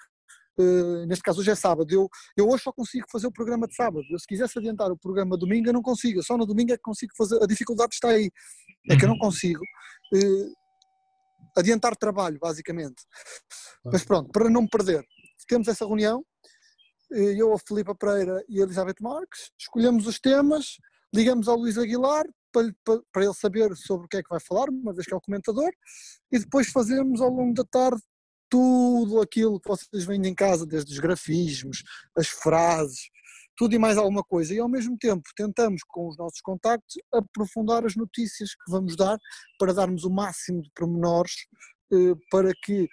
Uh, 0.60 1.06
neste 1.06 1.22
caso 1.22 1.40
hoje 1.40 1.50
é 1.50 1.54
sábado, 1.54 1.90
eu, 1.90 2.08
eu 2.36 2.48
hoje 2.48 2.64
só 2.64 2.72
consigo 2.72 3.06
fazer 3.10 3.26
o 3.26 3.32
programa 3.32 3.66
de 3.66 3.74
sábado, 3.74 4.04
eu 4.10 4.18
se 4.18 4.26
quisesse 4.26 4.58
adiantar 4.58 4.90
o 4.90 4.98
programa 4.98 5.36
domingo 5.36 5.68
eu 5.68 5.72
não 5.72 5.80
consigo, 5.80 6.22
só 6.22 6.36
no 6.36 6.44
domingo 6.44 6.72
é 6.72 6.76
que 6.76 6.82
consigo 6.82 7.12
fazer, 7.16 7.42
a 7.42 7.46
dificuldade 7.46 7.94
está 7.94 8.08
aí, 8.08 8.30
é 8.90 8.96
que 8.96 9.04
eu 9.04 9.08
não 9.08 9.18
consigo 9.18 9.62
uh, 10.14 10.54
adiantar 11.56 11.96
trabalho 11.96 12.38
basicamente, 12.38 13.02
mas 13.84 14.04
pronto, 14.04 14.30
para 14.30 14.50
não 14.50 14.62
me 14.62 14.68
perder, 14.68 15.04
temos 15.50 15.66
essa 15.66 15.84
reunião, 15.84 16.24
eh, 17.12 17.34
eu, 17.36 17.52
a 17.52 17.58
Filipa 17.58 17.94
Pereira 17.94 18.44
e 18.48 18.60
a 18.60 18.64
Elizabeth 18.64 19.00
Marques, 19.00 19.50
escolhemos 19.58 20.06
os 20.06 20.20
temas, 20.20 20.76
ligamos 21.12 21.48
ao 21.48 21.56
Luís 21.56 21.76
Aguilar 21.76 22.24
para 22.52 23.24
ele 23.24 23.34
saber 23.34 23.76
sobre 23.76 24.06
o 24.06 24.08
que 24.08 24.18
é 24.18 24.22
que 24.22 24.28
vai 24.28 24.40
falar, 24.40 24.68
uma 24.68 24.92
vez 24.92 25.06
que 25.06 25.14
é 25.14 25.16
o 25.16 25.20
comentador, 25.20 25.70
e 26.32 26.38
depois 26.38 26.68
fazemos 26.68 27.20
ao 27.20 27.30
longo 27.30 27.54
da 27.54 27.64
tarde 27.64 28.02
tudo 28.50 29.20
aquilo 29.20 29.60
que 29.60 29.68
vocês 29.68 30.04
veem 30.04 30.26
em 30.26 30.34
casa, 30.34 30.66
desde 30.66 30.92
os 30.92 30.98
grafismos, 30.98 31.82
as 32.16 32.28
frases, 32.28 33.08
tudo 33.56 33.74
e 33.74 33.78
mais 33.78 33.96
alguma 33.96 34.24
coisa. 34.24 34.52
E 34.52 34.58
ao 34.58 34.68
mesmo 34.68 34.98
tempo 34.98 35.22
tentamos, 35.36 35.82
com 35.86 36.08
os 36.08 36.16
nossos 36.18 36.40
contactos, 36.40 36.96
aprofundar 37.12 37.86
as 37.86 37.94
notícias 37.94 38.54
que 38.54 38.70
vamos 38.70 38.96
dar 38.96 39.18
para 39.58 39.72
darmos 39.72 40.04
o 40.04 40.10
máximo 40.10 40.60
de 40.60 40.70
pormenores 40.74 41.46
eh, 41.92 42.14
para 42.30 42.52
que 42.64 42.88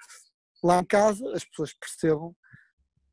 lá 0.64 0.80
em 0.80 0.86
casa 0.86 1.26
as 1.34 1.44
pessoas 1.44 1.74
percebam 1.74 2.36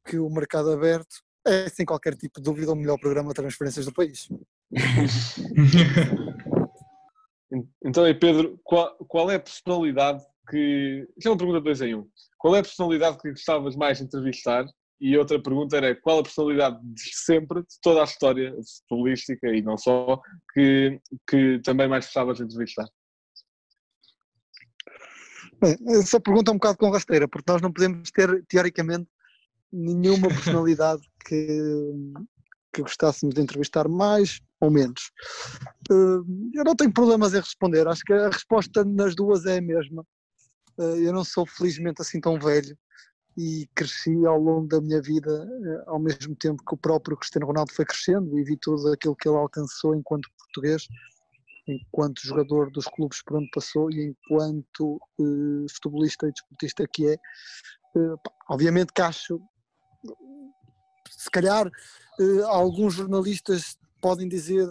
que 0.07 0.19
o 0.19 0.29
mercado 0.29 0.71
aberto 0.71 1.17
é, 1.47 1.69
sem 1.69 1.85
qualquer 1.85 2.15
tipo 2.15 2.41
de 2.41 2.45
dúvida, 2.45 2.73
o 2.73 2.77
melhor 2.77 2.99
programa 2.99 3.29
de 3.29 3.35
transferências 3.35 3.87
do 3.87 3.93
país. 3.93 4.29
Então, 7.85 8.09
e 8.09 8.13
Pedro, 8.13 8.59
qual, 8.65 8.97
qual 9.07 9.31
é 9.31 9.37
a 9.37 9.41
personalidade 9.41 10.25
que. 10.49 11.07
Isto 11.17 11.29
é 11.29 11.31
uma 11.31 11.39
pergunta 11.39 11.59
de 11.61 11.65
dois 11.65 11.81
em 11.81 11.95
um. 11.95 12.09
Qual 12.39 12.55
é 12.55 12.61
a 12.61 12.63
personalidade 12.63 13.19
que 13.19 13.31
gostavas 13.31 13.77
mais 13.77 13.99
de 13.99 14.05
entrevistar? 14.05 14.67
E 15.01 15.17
outra 15.19 15.43
pergunta 15.43 15.77
era 15.77 15.95
qual 15.95 16.21
a 16.21 16.23
personalidade 16.23 16.79
de 16.83 17.15
sempre, 17.15 17.61
de 17.63 17.81
toda 17.83 18.01
a 18.01 18.05
história 18.05 18.55
futebolística 18.89 19.49
e 19.49 19.61
não 19.61 19.77
só, 19.77 20.21
que, 20.53 21.01
que 21.29 21.61
também 21.65 21.89
mais 21.89 22.07
gostavas 22.07 22.39
de 22.39 22.45
entrevistar? 22.45 22.87
Bem, 25.61 25.77
essa 25.99 26.21
pergunta 26.21 26.51
é 26.51 26.55
um 26.55 26.59
bocado 26.59 26.79
com 26.79 26.91
rasteira, 26.91 27.29
porque 27.29 27.51
nós 27.51 27.61
não 27.61 27.73
podemos 27.73 28.11
ter, 28.11 28.45
teoricamente, 28.47 29.09
nenhuma 29.73 30.29
personalidade 30.29 31.03
que, 31.27 31.93
que 32.73 32.83
gostássemos 32.83 33.35
de 33.35 33.41
entrevistar 33.41 33.89
mais 33.89 34.41
ou 34.61 34.71
menos. 34.71 35.11
Eh, 35.91 36.59
Eu 36.59 36.65
não 36.65 36.77
tenho 36.77 36.93
problemas 36.93 37.35
em 37.35 37.41
responder, 37.41 37.87
acho 37.89 38.03
que 38.05 38.13
a 38.13 38.29
resposta 38.29 38.85
nas 38.85 39.15
duas 39.15 39.45
é 39.47 39.59
a 39.59 39.63
mesma. 39.63 40.05
Eh, 40.79 41.07
Eu 41.07 41.13
não 41.13 41.25
sou 41.25 41.47
felizmente 41.47 42.01
assim 42.03 42.21
tão 42.21 42.39
velho 42.39 42.77
e 43.37 43.69
cresci 43.75 44.25
ao 44.27 44.39
longo 44.39 44.69
da 44.69 44.81
minha 44.81 45.03
vida 45.03 45.31
eh, 45.31 45.85
ao 45.87 45.99
mesmo 45.99 46.37
tempo 46.37 46.63
que 46.65 46.75
o 46.75 46.79
próprio 46.79 47.17
Cristiano 47.17 47.47
Ronaldo 47.47 47.73
foi 47.73 47.85
crescendo 47.85 48.39
e 48.39 48.45
vi 48.45 48.57
tudo 48.57 48.93
aquilo 48.93 49.17
que 49.17 49.29
ele 49.29 49.37
alcançou 49.37 49.95
enquanto 49.95 50.29
português 50.39 50.87
enquanto 51.67 52.21
jogador 52.23 52.71
dos 52.71 52.85
clubes 52.87 53.23
por 53.23 53.39
onde 53.39 53.51
passou 53.51 53.91
e 53.91 54.07
enquanto 54.09 55.01
eh, 55.21 55.67
futebolista 55.73 56.29
e 56.29 56.33
desportista 56.33 56.87
que 56.93 57.09
é, 57.09 57.17
pá, 58.23 58.33
obviamente 58.51 58.93
que 58.93 59.03
acho, 59.03 59.41
se 61.11 61.31
calhar 61.31 61.67
eh, 62.21 62.43
alguns 62.45 62.95
jornalistas 62.95 63.77
podem 64.01 64.29
dizer 64.29 64.69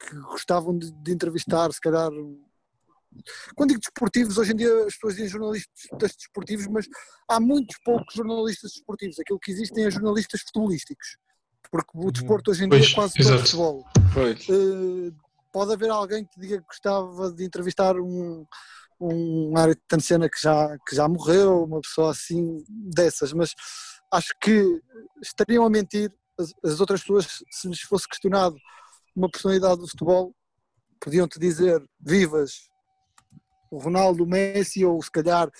que 0.00 0.16
gostavam 0.22 0.76
de, 0.76 0.90
de 0.90 1.12
entrevistar, 1.12 1.72
se 1.72 1.80
calhar. 1.80 2.10
Quando 3.54 3.70
digo 3.70 3.80
desportivos, 3.80 4.38
hoje 4.38 4.52
em 4.52 4.56
dia 4.56 4.86
as 4.86 4.94
pessoas 4.94 5.14
dizem 5.14 5.28
jornalistas 5.28 6.16
desportivos, 6.16 6.66
mas 6.66 6.86
há 7.28 7.40
muitos 7.40 7.76
poucos 7.84 8.14
jornalistas 8.14 8.72
desportivos. 8.72 9.18
Aquilo 9.18 9.38
que 9.38 9.50
existem 9.50 9.84
é 9.84 9.90
jornalistas 9.90 10.40
futebolísticos. 10.42 11.16
Porque 11.70 11.90
o 11.94 12.10
desporto 12.10 12.50
hoje 12.50 12.64
em 12.64 12.68
dia 12.68 12.78
Pois, 12.78 12.90
é 12.90 12.94
quase 12.94 13.20
exato. 13.20 13.36
todo 13.36 13.44
futebol. 13.44 13.84
Pois. 14.12 14.48
Eh, 14.48 15.12
pode 15.52 15.72
haver 15.72 15.90
alguém 15.90 16.24
que 16.24 16.40
diga 16.40 16.58
que 16.58 16.66
gostava 16.66 17.32
de 17.32 17.44
entrevistar 17.44 17.96
um, 17.96 18.44
um 19.00 19.56
Ayrton 19.56 20.00
Senna 20.00 20.28
que 20.28 20.40
já, 20.40 20.76
que 20.86 20.96
já 20.96 21.08
morreu, 21.08 21.64
uma 21.64 21.80
pessoa 21.80 22.10
assim 22.10 22.64
dessas, 22.68 23.32
mas 23.32 23.54
acho 24.12 24.34
que 24.40 24.80
estariam 25.22 25.64
a 25.64 25.70
mentir 25.70 26.12
as, 26.38 26.52
as 26.64 26.80
outras 26.80 27.00
pessoas 27.00 27.42
se 27.50 27.68
lhes 27.68 27.80
fosse 27.80 28.08
questionado 28.08 28.56
uma 29.14 29.30
personalidade 29.30 29.80
do 29.80 29.88
futebol, 29.88 30.34
podiam-te 31.00 31.38
dizer 31.38 31.80
vivas 32.00 32.68
o 33.70 33.78
Ronaldo, 33.78 34.24
o 34.24 34.26
Messi 34.26 34.84
ou 34.84 35.02
se 35.02 35.10
calhar 35.10 35.50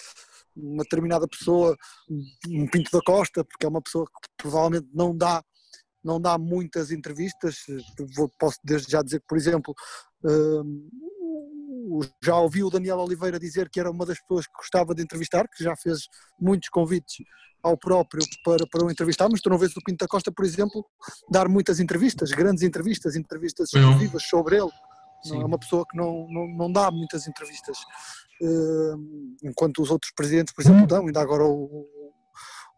uma 0.56 0.84
determinada 0.84 1.26
pessoa, 1.26 1.76
um 2.48 2.66
Pinto 2.68 2.90
da 2.92 3.00
Costa, 3.04 3.44
porque 3.44 3.66
é 3.66 3.68
uma 3.68 3.82
pessoa 3.82 4.06
que 4.06 4.28
provavelmente 4.36 4.88
não 4.92 5.16
dá 5.16 5.42
não 6.04 6.20
dá 6.20 6.36
muitas 6.36 6.90
entrevistas. 6.90 7.56
Posso 8.38 8.58
desde 8.62 8.92
já 8.92 9.00
dizer 9.00 9.20
que, 9.20 9.26
por 9.26 9.38
exemplo, 9.38 9.74
hum, 10.22 10.88
já 12.22 12.36
ouvi 12.36 12.62
o 12.62 12.70
Daniel 12.70 12.98
Oliveira 12.98 13.38
dizer 13.38 13.70
que 13.70 13.80
era 13.80 13.90
uma 13.90 14.04
das 14.04 14.20
pessoas 14.20 14.46
que 14.46 14.52
gostava 14.56 14.94
de 14.94 15.02
entrevistar, 15.02 15.48
que 15.48 15.64
já 15.64 15.74
fez 15.74 16.06
muitos 16.38 16.68
convites 16.68 17.16
ao 17.62 17.78
próprio 17.78 18.22
para, 18.44 18.66
para 18.66 18.84
o 18.84 18.90
entrevistar, 18.90 19.28
mas 19.30 19.40
tu 19.40 19.48
não 19.48 19.56
vês 19.56 19.74
o 19.74 19.80
Pinto 19.82 20.04
da 20.04 20.08
Costa, 20.08 20.30
por 20.30 20.44
exemplo, 20.44 20.84
dar 21.30 21.48
muitas 21.48 21.80
entrevistas, 21.80 22.30
grandes 22.30 22.62
entrevistas, 22.62 23.16
entrevistas 23.16 23.72
exclusivas 23.72 24.22
sobre 24.24 24.56
ele. 24.56 24.70
Não 25.26 25.36
Sim. 25.36 25.42
é 25.42 25.46
uma 25.46 25.58
pessoa 25.58 25.84
que 25.88 25.96
não, 25.96 26.26
não, 26.28 26.46
não 26.48 26.72
dá 26.72 26.90
muitas 26.90 27.26
entrevistas. 27.26 27.78
Hum, 28.42 29.36
enquanto 29.42 29.80
os 29.80 29.90
outros 29.90 30.12
presidentes, 30.12 30.52
por 30.52 30.62
exemplo, 30.62 30.86
dão, 30.86 31.06
ainda 31.06 31.20
agora 31.20 31.44
o, 31.44 31.86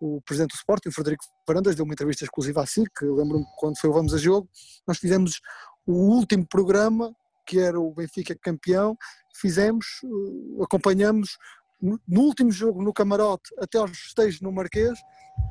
o 0.01 0.21
presidente 0.23 0.53
do 0.53 0.57
Sporting, 0.57 0.91
Frederico 0.91 1.25
Varandas, 1.47 1.75
deu 1.75 1.85
uma 1.85 1.95
entrevista 1.95 2.25
exclusiva 2.25 2.63
à 2.63 2.67
SIC, 2.67 2.91
lembro-me 3.03 3.45
que 3.45 3.53
quando 3.57 3.79
foi 3.79 3.91
o 3.91 3.93
Vamos 3.93 4.15
a 4.15 4.19
Jogo, 4.19 4.49
nós 4.87 4.99
fizemos 4.99 5.41
o 5.87 5.93
último 5.93 6.47
programa, 6.47 7.15
que 7.47 7.59
era 7.59 7.81
o 7.81 7.95
Benfica 7.95 8.37
campeão, 8.37 8.97
fizemos, 9.35 9.87
eh, 10.05 10.65
acompanhamos 10.65 11.39
no 11.81 12.21
último 12.21 12.51
jogo 12.51 12.83
no 12.83 12.93
camarote 12.93 13.51
até 13.59 13.79
aos 13.79 13.91
festejos 13.91 14.41
no 14.41 14.53
Marquês, 14.53 14.99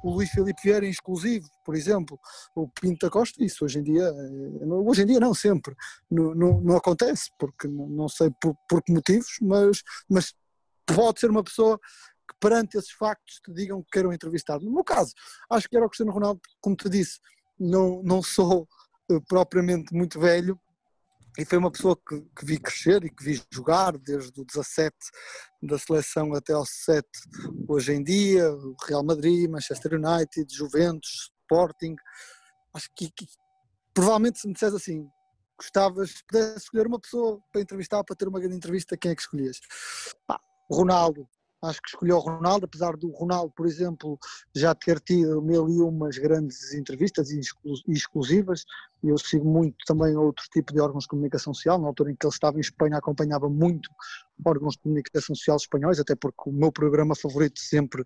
o 0.04 0.12
Luís 0.12 0.30
Filipe 0.30 0.62
Vieira 0.64 0.86
em 0.86 0.90
exclusivo, 0.90 1.48
por 1.64 1.76
exemplo, 1.76 2.20
o 2.56 2.68
Pinto 2.68 3.06
da 3.06 3.12
Costa, 3.12 3.44
isso 3.44 3.66
hoje 3.66 3.80
em 3.80 3.84
dia, 3.84 4.04
eh, 4.04 4.66
hoje 4.66 5.04
em 5.04 5.06
dia 5.06 5.20
não, 5.20 5.34
sempre, 5.34 5.76
não, 6.10 6.34
não, 6.34 6.62
não 6.62 6.78
acontece, 6.78 7.30
porque 7.38 7.68
não, 7.68 7.88
não 7.88 8.10
sei 8.10 8.32
por, 8.42 8.56
por 8.68 8.84
que 8.84 8.92
motivos, 8.92 9.38
mas, 9.42 9.84
mas 10.10 10.34
pode 10.86 11.20
ser 11.20 11.30
uma 11.30 11.44
pessoa 11.44 11.80
que 12.28 12.36
perante 12.40 12.78
esses 12.78 12.92
factos 12.92 13.40
te 13.44 13.54
digam 13.54 13.84
que 13.84 13.90
queiram 13.92 14.14
entrevistar. 14.14 14.60
No 14.60 14.72
meu 14.72 14.84
caso, 14.84 15.14
acho 15.50 15.70
que 15.70 15.76
era 15.76 15.86
o 15.86 15.90
Cristiano 15.90 16.12
Ronaldo, 16.12 16.42
como 16.60 16.76
te 16.76 16.90
disse, 16.90 17.20
não, 17.60 18.02
não 18.04 18.22
sou 18.22 18.68
eh, 19.12 19.20
propriamente 19.28 19.94
muito 19.94 20.20
velho, 20.20 20.60
e 21.38 21.44
foi 21.44 21.58
uma 21.58 21.72
pessoa 21.72 21.98
que, 21.98 22.22
que 22.22 22.46
vi 22.46 22.60
crescer 22.60 23.04
e 23.04 23.10
que 23.10 23.24
vi 23.24 23.42
jogar 23.52 23.98
desde 23.98 24.40
o 24.40 24.46
17 24.46 24.96
da 25.62 25.78
seleção 25.78 26.34
até 26.34 26.54
ao 26.54 26.66
7 26.66 27.06
hoje 27.68 27.94
em 27.94 28.04
dia, 28.04 28.50
Real 28.88 29.04
Madrid, 29.04 29.50
Manchester 29.50 29.94
United, 29.94 30.54
Juventus, 30.56 31.32
Sporting. 31.42 31.96
Acho 32.74 32.90
que, 32.96 33.12
que 33.12 33.26
provavelmente 33.94 34.40
se 34.40 34.48
me 34.48 34.54
dissesse 34.54 34.76
assim, 34.76 35.10
gostavas, 35.58 36.12
se 36.12 36.26
pudesse 36.26 36.58
escolher 36.58 36.88
uma 36.88 37.00
pessoa 37.00 37.40
para 37.52 37.62
entrevistar, 37.62 38.04
para 38.04 38.16
ter 38.16 38.28
uma 38.28 38.40
grande 38.40 38.56
entrevista, 38.56 38.98
quem 38.98 39.12
é 39.12 39.16
que 39.16 39.22
escolhias? 39.22 39.60
Pá, 40.26 40.40
Ronaldo. 40.70 41.28
Acho 41.66 41.82
que 41.82 41.89
escolheu 41.89 42.18
o 42.18 42.20
Ronaldo, 42.20 42.66
apesar 42.66 42.95
do 42.95 43.09
Ronaldo, 43.11 43.51
por 43.55 43.66
exemplo, 43.66 44.18
já 44.55 44.74
ter 44.76 44.99
tido 44.99 45.41
mil 45.41 45.68
e 45.70 45.82
umas 45.82 46.18
grandes 46.18 46.74
entrevistas 46.74 47.30
exclu- 47.32 47.74
exclusivas. 47.88 48.63
E 49.03 49.09
eu 49.09 49.18
sigo 49.18 49.45
muito 49.49 49.78
também 49.86 50.16
outro 50.16 50.45
tipo 50.51 50.74
de 50.74 50.80
órgãos 50.80 51.03
de 51.03 51.09
comunicação 51.09 51.53
social. 51.53 51.80
Na 51.80 51.88
altura 51.88 52.11
em 52.11 52.16
que 52.16 52.26
ele 52.26 52.34
estava 52.34 52.57
em 52.57 52.61
Espanha, 52.61 52.97
acompanhava 52.97 53.49
muito 53.49 53.89
órgãos 54.45 54.74
de 54.76 54.82
comunicação 54.82 55.36
social 55.36 55.57
espanhóis, 55.57 55.99
até 55.99 56.16
porque 56.16 56.49
o 56.49 56.53
meu 56.53 56.72
programa 56.72 57.16
favorito 57.16 57.59
sempre 57.59 58.03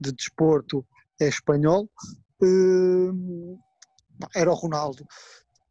de 0.00 0.12
desporto 0.12 0.84
é 1.20 1.28
espanhol. 1.28 1.88
Hum, 2.42 3.58
era 4.34 4.50
o 4.50 4.54
Ronaldo. 4.54 5.04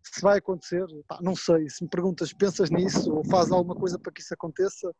Se 0.03 0.21
vai 0.21 0.39
acontecer, 0.39 0.85
não 1.21 1.35
sei. 1.35 1.69
Se 1.69 1.83
me 1.83 1.89
perguntas, 1.89 2.33
pensas 2.33 2.69
nisso 2.69 3.13
ou 3.13 3.23
fazes 3.23 3.51
alguma 3.51 3.75
coisa 3.75 3.97
para 3.97 4.11
que 4.11 4.21
isso 4.21 4.33
aconteça? 4.33 4.93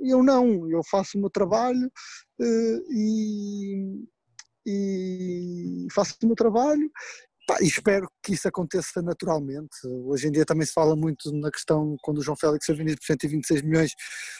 Eu 0.00 0.22
não, 0.22 0.68
eu 0.70 0.80
faço 0.90 1.16
o 1.16 1.20
meu 1.20 1.30
trabalho 1.30 1.90
eh, 2.40 2.78
e, 2.90 4.04
e 4.66 5.86
faço 5.92 6.14
o 6.22 6.26
meu 6.26 6.36
trabalho 6.36 6.90
pá, 7.46 7.58
e 7.60 7.66
espero 7.66 8.08
que 8.22 8.32
isso 8.34 8.48
aconteça 8.48 9.02
naturalmente. 9.02 9.76
Hoje 10.06 10.28
em 10.28 10.30
dia 10.32 10.44
também 10.46 10.66
se 10.66 10.72
fala 10.72 10.96
muito 10.96 11.30
na 11.32 11.50
questão, 11.50 11.96
quando 12.02 12.18
o 12.18 12.22
João 12.22 12.36
Félix 12.36 12.64
foi 12.66 12.74
vendido 12.74 12.98
por 12.98 13.06
126 13.06 13.62
milhões, 13.62 13.92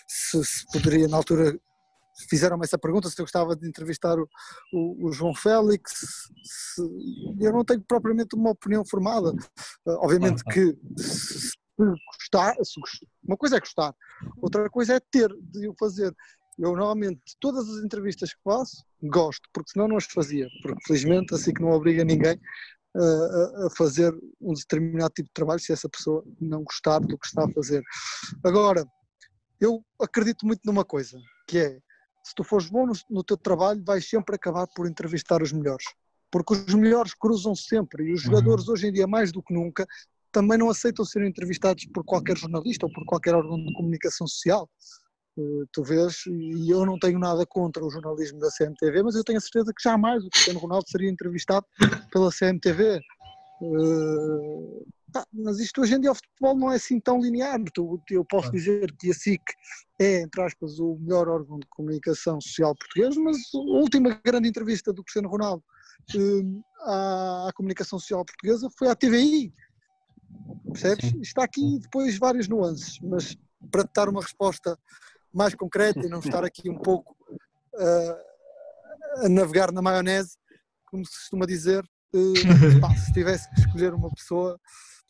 se, 0.08 0.42
se 0.44 0.64
poderia, 0.72 1.06
na 1.08 1.16
altura, 1.18 1.58
fizeram-me 2.30 2.64
essa 2.64 2.78
pergunta, 2.78 3.10
se 3.10 3.20
eu 3.20 3.24
gostava 3.24 3.54
de 3.56 3.68
entrevistar 3.68 4.18
o, 4.18 4.26
o- 4.72 5.08
o 5.08 5.12
João 5.12 5.34
Félix. 5.34 5.92
se- 6.44 6.80
eu 7.40 7.52
não 7.52 7.64
tenho 7.64 7.82
propriamente 7.82 8.34
uma 8.34 8.50
opinião 8.50 8.84
formada. 8.88 9.34
Eh, 9.86 9.90
obviamente 9.98 10.42
que 10.44 10.74
se 11.02 11.50
gostar, 11.76 12.54
uma 13.26 13.36
coisa 13.36 13.56
é 13.56 13.60
gostar, 13.60 13.94
outra 14.40 14.68
coisa 14.70 14.94
é 14.94 15.00
ter 15.00 15.28
de 15.42 15.68
o 15.68 15.74
fazer. 15.78 16.14
Eu 16.56 16.70
normalmente, 16.76 17.20
todas 17.40 17.68
as 17.68 17.84
entrevistas 17.84 18.32
que 18.32 18.40
faço, 18.44 18.84
gosto, 19.02 19.48
porque 19.52 19.70
senão 19.72 19.88
não 19.88 19.96
as 19.96 20.04
fazia, 20.04 20.48
porque 20.62 20.80
felizmente 20.86 21.34
assim 21.34 21.52
que 21.52 21.60
não 21.60 21.70
obriga 21.70 22.04
ninguém 22.04 22.40
a, 22.96 23.00
a- 23.00 23.66
a 23.66 23.70
fazer 23.76 24.14
um 24.40 24.52
determinado 24.54 25.12
tipo 25.14 25.28
de 25.28 25.34
trabalho 25.34 25.58
se 25.58 25.72
essa 25.72 25.88
pessoa 25.88 26.24
não 26.40 26.62
gostar 26.62 27.00
do 27.00 27.18
que 27.18 27.26
está 27.26 27.44
a 27.44 27.52
fazer. 27.52 27.82
Agora, 28.44 28.86
eu 29.60 29.84
acredito 30.00 30.46
muito 30.46 30.60
numa 30.64 30.84
coisa, 30.84 31.18
que 31.48 31.58
é, 31.58 31.80
se 32.22 32.34
tu 32.36 32.44
fores 32.44 32.68
bom 32.70 32.86
no, 32.86 32.92
no 33.10 33.24
teu 33.24 33.36
trabalho, 33.36 33.82
vais 33.84 34.08
sempre 34.08 34.36
acabar 34.36 34.66
por 34.76 34.86
entrevistar 34.86 35.42
os 35.42 35.52
melhores. 35.52 35.84
Porque 36.30 36.54
os 36.54 36.74
melhores 36.74 37.14
cruzam 37.14 37.54
sempre 37.54 38.04
e 38.04 38.12
os 38.12 38.22
jogadores 38.22 38.68
hoje 38.68 38.86
em 38.88 38.92
dia, 38.92 39.06
mais 39.06 39.30
do 39.32 39.42
que 39.42 39.52
nunca, 39.54 39.86
também 40.34 40.58
não 40.58 40.68
aceitam 40.68 41.04
ser 41.04 41.24
entrevistados 41.24 41.86
por 41.94 42.04
qualquer 42.04 42.36
jornalista 42.36 42.84
ou 42.86 42.92
por 42.92 43.04
qualquer 43.06 43.34
órgão 43.34 43.56
de 43.64 43.72
comunicação 43.72 44.26
social. 44.26 44.68
Eh, 45.38 45.64
tu 45.72 45.82
vês, 45.84 46.26
e 46.26 46.68
eu 46.70 46.84
não 46.84 46.98
tenho 46.98 47.18
nada 47.18 47.46
contra 47.46 47.84
o 47.84 47.90
jornalismo 47.90 48.38
da 48.40 48.50
CMTV, 48.50 49.02
mas 49.04 49.14
eu 49.14 49.22
tenho 49.24 49.38
a 49.38 49.40
certeza 49.40 49.72
que 49.74 49.82
jamais 49.82 50.24
o 50.24 50.28
Cristiano 50.30 50.58
Ronaldo 50.58 50.84
seria 50.88 51.08
entrevistado 51.10 51.64
pela 52.12 52.30
CMTV. 52.32 53.00
Eh, 53.62 54.84
pá, 55.12 55.24
mas 55.32 55.60
isto 55.60 55.80
hoje 55.80 55.94
em 55.94 56.00
dia 56.00 56.10
o 56.10 56.14
futebol 56.14 56.56
não 56.56 56.72
é 56.72 56.76
assim 56.76 56.98
tão 57.00 57.20
linear. 57.20 57.58
Tu- 57.72 58.00
Eu 58.10 58.24
posso 58.24 58.50
dizer 58.50 58.92
que 58.98 59.10
a 59.10 59.14
SIC 59.14 59.42
é, 60.00 60.22
entre 60.22 60.42
aspas, 60.42 60.78
o 60.80 60.96
melhor 61.00 61.28
órgão 61.28 61.58
de 61.58 61.66
comunicação 61.68 62.40
social 62.40 62.74
português, 62.74 63.16
mas 63.16 63.36
a 63.54 63.58
última 63.58 64.20
grande 64.24 64.48
entrevista 64.48 64.92
do 64.92 65.02
Cristiano 65.04 65.28
Ronaldo 65.28 65.62
eh, 66.14 66.42
à, 66.82 67.48
à 67.48 67.52
comunicação 67.54 67.98
social 67.98 68.24
portuguesa 68.24 68.68
foi 68.78 68.88
à 68.88 68.94
TVI. 68.96 69.52
Percebes? 70.72 71.14
Está 71.22 71.44
aqui 71.44 71.78
depois 71.80 72.18
várias 72.18 72.48
nuances, 72.48 72.98
mas 73.00 73.36
para 73.70 73.84
te 73.84 73.92
dar 73.94 74.08
uma 74.08 74.20
resposta 74.22 74.78
mais 75.32 75.54
concreta 75.54 76.04
e 76.06 76.08
não 76.08 76.18
estar 76.20 76.44
aqui 76.44 76.68
um 76.70 76.78
pouco 76.78 77.16
ah, 77.76 78.18
a 79.24 79.28
navegar 79.28 79.72
na 79.72 79.82
maionese, 79.82 80.36
como 80.86 81.04
se 81.04 81.12
costuma 81.12 81.46
dizer, 81.46 81.84
eh, 82.14 82.18
pá, 82.80 82.94
se 82.96 83.12
tivesse 83.12 83.48
que 83.50 83.60
escolher 83.60 83.94
uma 83.94 84.10
pessoa, 84.10 84.58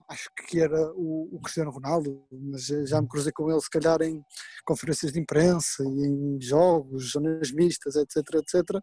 acho 0.08 0.28
que 0.48 0.60
era 0.60 0.92
o, 0.94 1.30
o 1.32 1.40
Cristiano 1.40 1.70
Ronaldo, 1.70 2.26
mas 2.30 2.66
já- 2.66 3.00
me 3.00 3.08
cruzei 3.08 3.32
com 3.32 3.50
ele 3.50 3.60
se 3.60 3.70
calhar 3.70 4.00
em 4.02 4.22
conferências 4.66 5.12
de 5.12 5.20
imprensa 5.20 5.82
e 5.82 6.06
em 6.06 6.38
jogos, 6.40 7.12
zonas 7.12 7.50
mistas, 7.52 7.96
etc, 7.96 8.16
etc. 8.34 8.80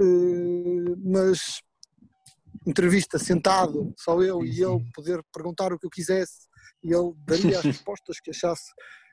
Eh, 0.00 0.94
mas 1.04 1.60
entrevista 2.66 3.18
sentado, 3.18 3.92
só 3.98 4.20
eu 4.22 4.44
e 4.44 4.62
ele 4.62 4.84
poder 4.94 5.20
perguntar 5.32 5.72
o 5.72 5.78
que 5.78 5.86
eu 5.86 5.90
quisesse 5.90 6.46
e 6.84 6.92
ele 6.94 7.12
daria 7.26 7.58
as 7.58 7.64
respostas 7.66 8.20
que 8.20 8.30
achasse 8.30 8.64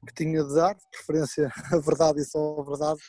que 0.07 0.13
tinha 0.13 0.43
de 0.43 0.55
dar, 0.55 0.73
de 0.75 0.81
preferência 0.91 1.51
a 1.73 1.77
verdade 1.79 2.21
e 2.21 2.25
só 2.25 2.59
a 2.59 2.63
verdade, 2.63 2.99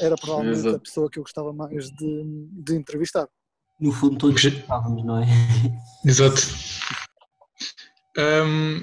era 0.00 0.14
provavelmente 0.16 0.68
a 0.68 0.78
pessoa 0.78 1.10
que 1.10 1.18
eu 1.18 1.22
gostava 1.22 1.52
mais 1.52 1.86
de, 1.90 2.22
de 2.52 2.74
entrevistar. 2.74 3.26
No 3.80 3.92
fundo, 3.92 4.18
todos 4.18 4.44
estávamos, 4.44 5.04
não 5.04 5.22
é? 5.22 5.26
Exato. 6.04 6.40
Ahm, 8.16 8.82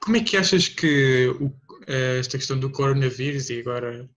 como 0.00 0.16
é 0.16 0.20
que 0.22 0.36
achas 0.36 0.68
que 0.68 1.28
o- 1.40 1.52
eh, 1.86 2.18
esta 2.18 2.36
questão 2.36 2.58
do 2.58 2.70
coronavírus 2.70 3.48
e 3.50 3.60
agora 3.60 4.08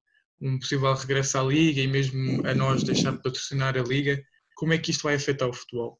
um 0.41 0.59
possível 0.59 0.93
regresso 0.93 1.37
à 1.37 1.43
Liga 1.43 1.81
e 1.81 1.87
mesmo 1.87 2.45
a 2.45 2.53
nós 2.53 2.83
deixar 2.83 3.11
de 3.11 3.21
patrocinar 3.21 3.77
a 3.77 3.81
Liga, 3.81 4.21
como 4.61 4.73
é 4.73 4.77
que 4.77 4.91
isto 4.91 5.01
vai 5.01 5.15
afetar 5.15 5.49
o 5.49 5.53
futebol? 5.53 5.99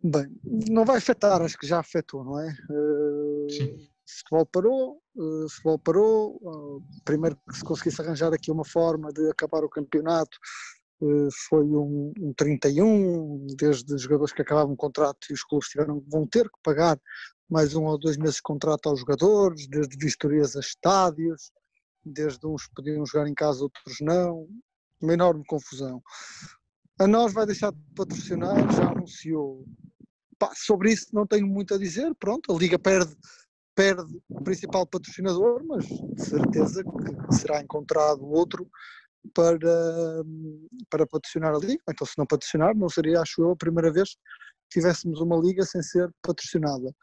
Bem, 0.00 0.30
não 0.44 0.84
vai 0.84 0.98
afetar, 0.98 1.42
acho 1.42 1.58
que 1.58 1.66
já 1.66 1.80
afetou, 1.80 2.22
não 2.22 2.38
é? 2.38 2.56
Uh, 2.70 3.50
Sim. 3.50 3.88
futebol 4.06 4.46
parou, 4.46 5.02
uh, 5.16 5.48
futebol 5.48 5.78
parou, 5.80 6.36
uh, 6.36 6.80
primeiro 7.04 7.36
que 7.48 7.56
se 7.56 7.64
conseguisse 7.64 8.00
arranjar 8.00 8.32
aqui 8.32 8.52
uma 8.52 8.64
forma 8.64 9.12
de 9.12 9.28
acabar 9.28 9.64
o 9.64 9.68
campeonato, 9.68 10.38
uh, 11.00 11.28
foi 11.48 11.64
um, 11.64 12.12
um 12.20 12.32
31, 12.32 13.44
desde 13.58 13.98
jogadores 13.98 14.32
que 14.32 14.42
acabavam 14.42 14.74
o 14.74 14.76
contrato 14.76 15.26
e 15.30 15.32
os 15.32 15.42
clubes 15.42 15.68
tiveram, 15.68 16.00
vão 16.06 16.28
ter 16.28 16.44
que 16.44 16.58
pagar 16.62 16.96
mais 17.50 17.74
um 17.74 17.86
ou 17.86 17.98
dois 17.98 18.16
meses 18.18 18.36
de 18.36 18.42
contrato 18.42 18.88
aos 18.88 19.00
jogadores, 19.00 19.66
desde 19.66 19.96
vistorias 19.98 20.54
a 20.54 20.60
estádios, 20.60 21.50
desde 22.04 22.46
uns 22.46 22.68
podiam 22.68 23.04
jogar 23.04 23.26
em 23.26 23.34
casa, 23.34 23.64
outros 23.64 23.96
não, 24.00 24.46
uma 25.02 25.12
enorme 25.12 25.42
confusão. 25.48 26.00
A 27.00 27.06
nós 27.06 27.32
vai 27.32 27.46
deixar 27.46 27.72
de 27.72 27.78
patrocinar, 27.96 28.56
já 28.74 28.90
anunciou. 28.90 29.64
Pá, 30.38 30.52
sobre 30.54 30.92
isso 30.92 31.06
não 31.14 31.26
tenho 31.26 31.46
muito 31.46 31.72
a 31.72 31.78
dizer, 31.78 32.14
pronto, 32.16 32.52
a 32.52 32.58
Liga 32.58 32.78
perde, 32.78 33.16
perde 33.74 34.20
o 34.28 34.42
principal 34.42 34.86
patrocinador, 34.86 35.64
mas 35.64 35.86
de 35.86 36.22
certeza 36.22 36.84
que 36.84 37.34
será 37.34 37.62
encontrado 37.62 38.22
outro 38.30 38.68
para, 39.32 40.22
para 40.90 41.06
patrocinar 41.06 41.54
a 41.54 41.58
Liga. 41.58 41.82
Então 41.88 42.06
se 42.06 42.18
não 42.18 42.26
patrocinar, 42.26 42.76
não 42.76 42.90
seria, 42.90 43.22
acho 43.22 43.40
eu, 43.40 43.52
a 43.52 43.56
primeira 43.56 43.90
vez 43.90 44.10
que 44.10 44.78
tivéssemos 44.78 45.22
uma 45.22 45.38
Liga 45.38 45.64
sem 45.64 45.82
ser 45.82 46.12
patrocinada. 46.20 46.94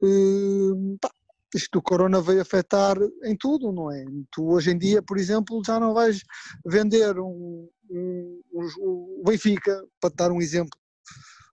Hum, 0.00 0.96
pá, 1.00 1.10
isto 1.56 1.70
do 1.72 1.82
corona 1.82 2.20
veio 2.20 2.40
afetar 2.40 2.96
em 3.24 3.36
tudo, 3.36 3.72
não 3.72 3.90
é? 3.90 4.04
Tu 4.30 4.48
hoje 4.48 4.70
em 4.70 4.78
dia, 4.78 5.02
por 5.02 5.18
exemplo, 5.18 5.60
já 5.66 5.80
não 5.80 5.92
vais 5.92 6.22
vender 6.64 7.18
um, 7.18 7.68
o 7.90 9.22
Benfica, 9.24 9.84
para 10.00 10.14
dar 10.14 10.32
um 10.32 10.40
exemplo, 10.40 10.78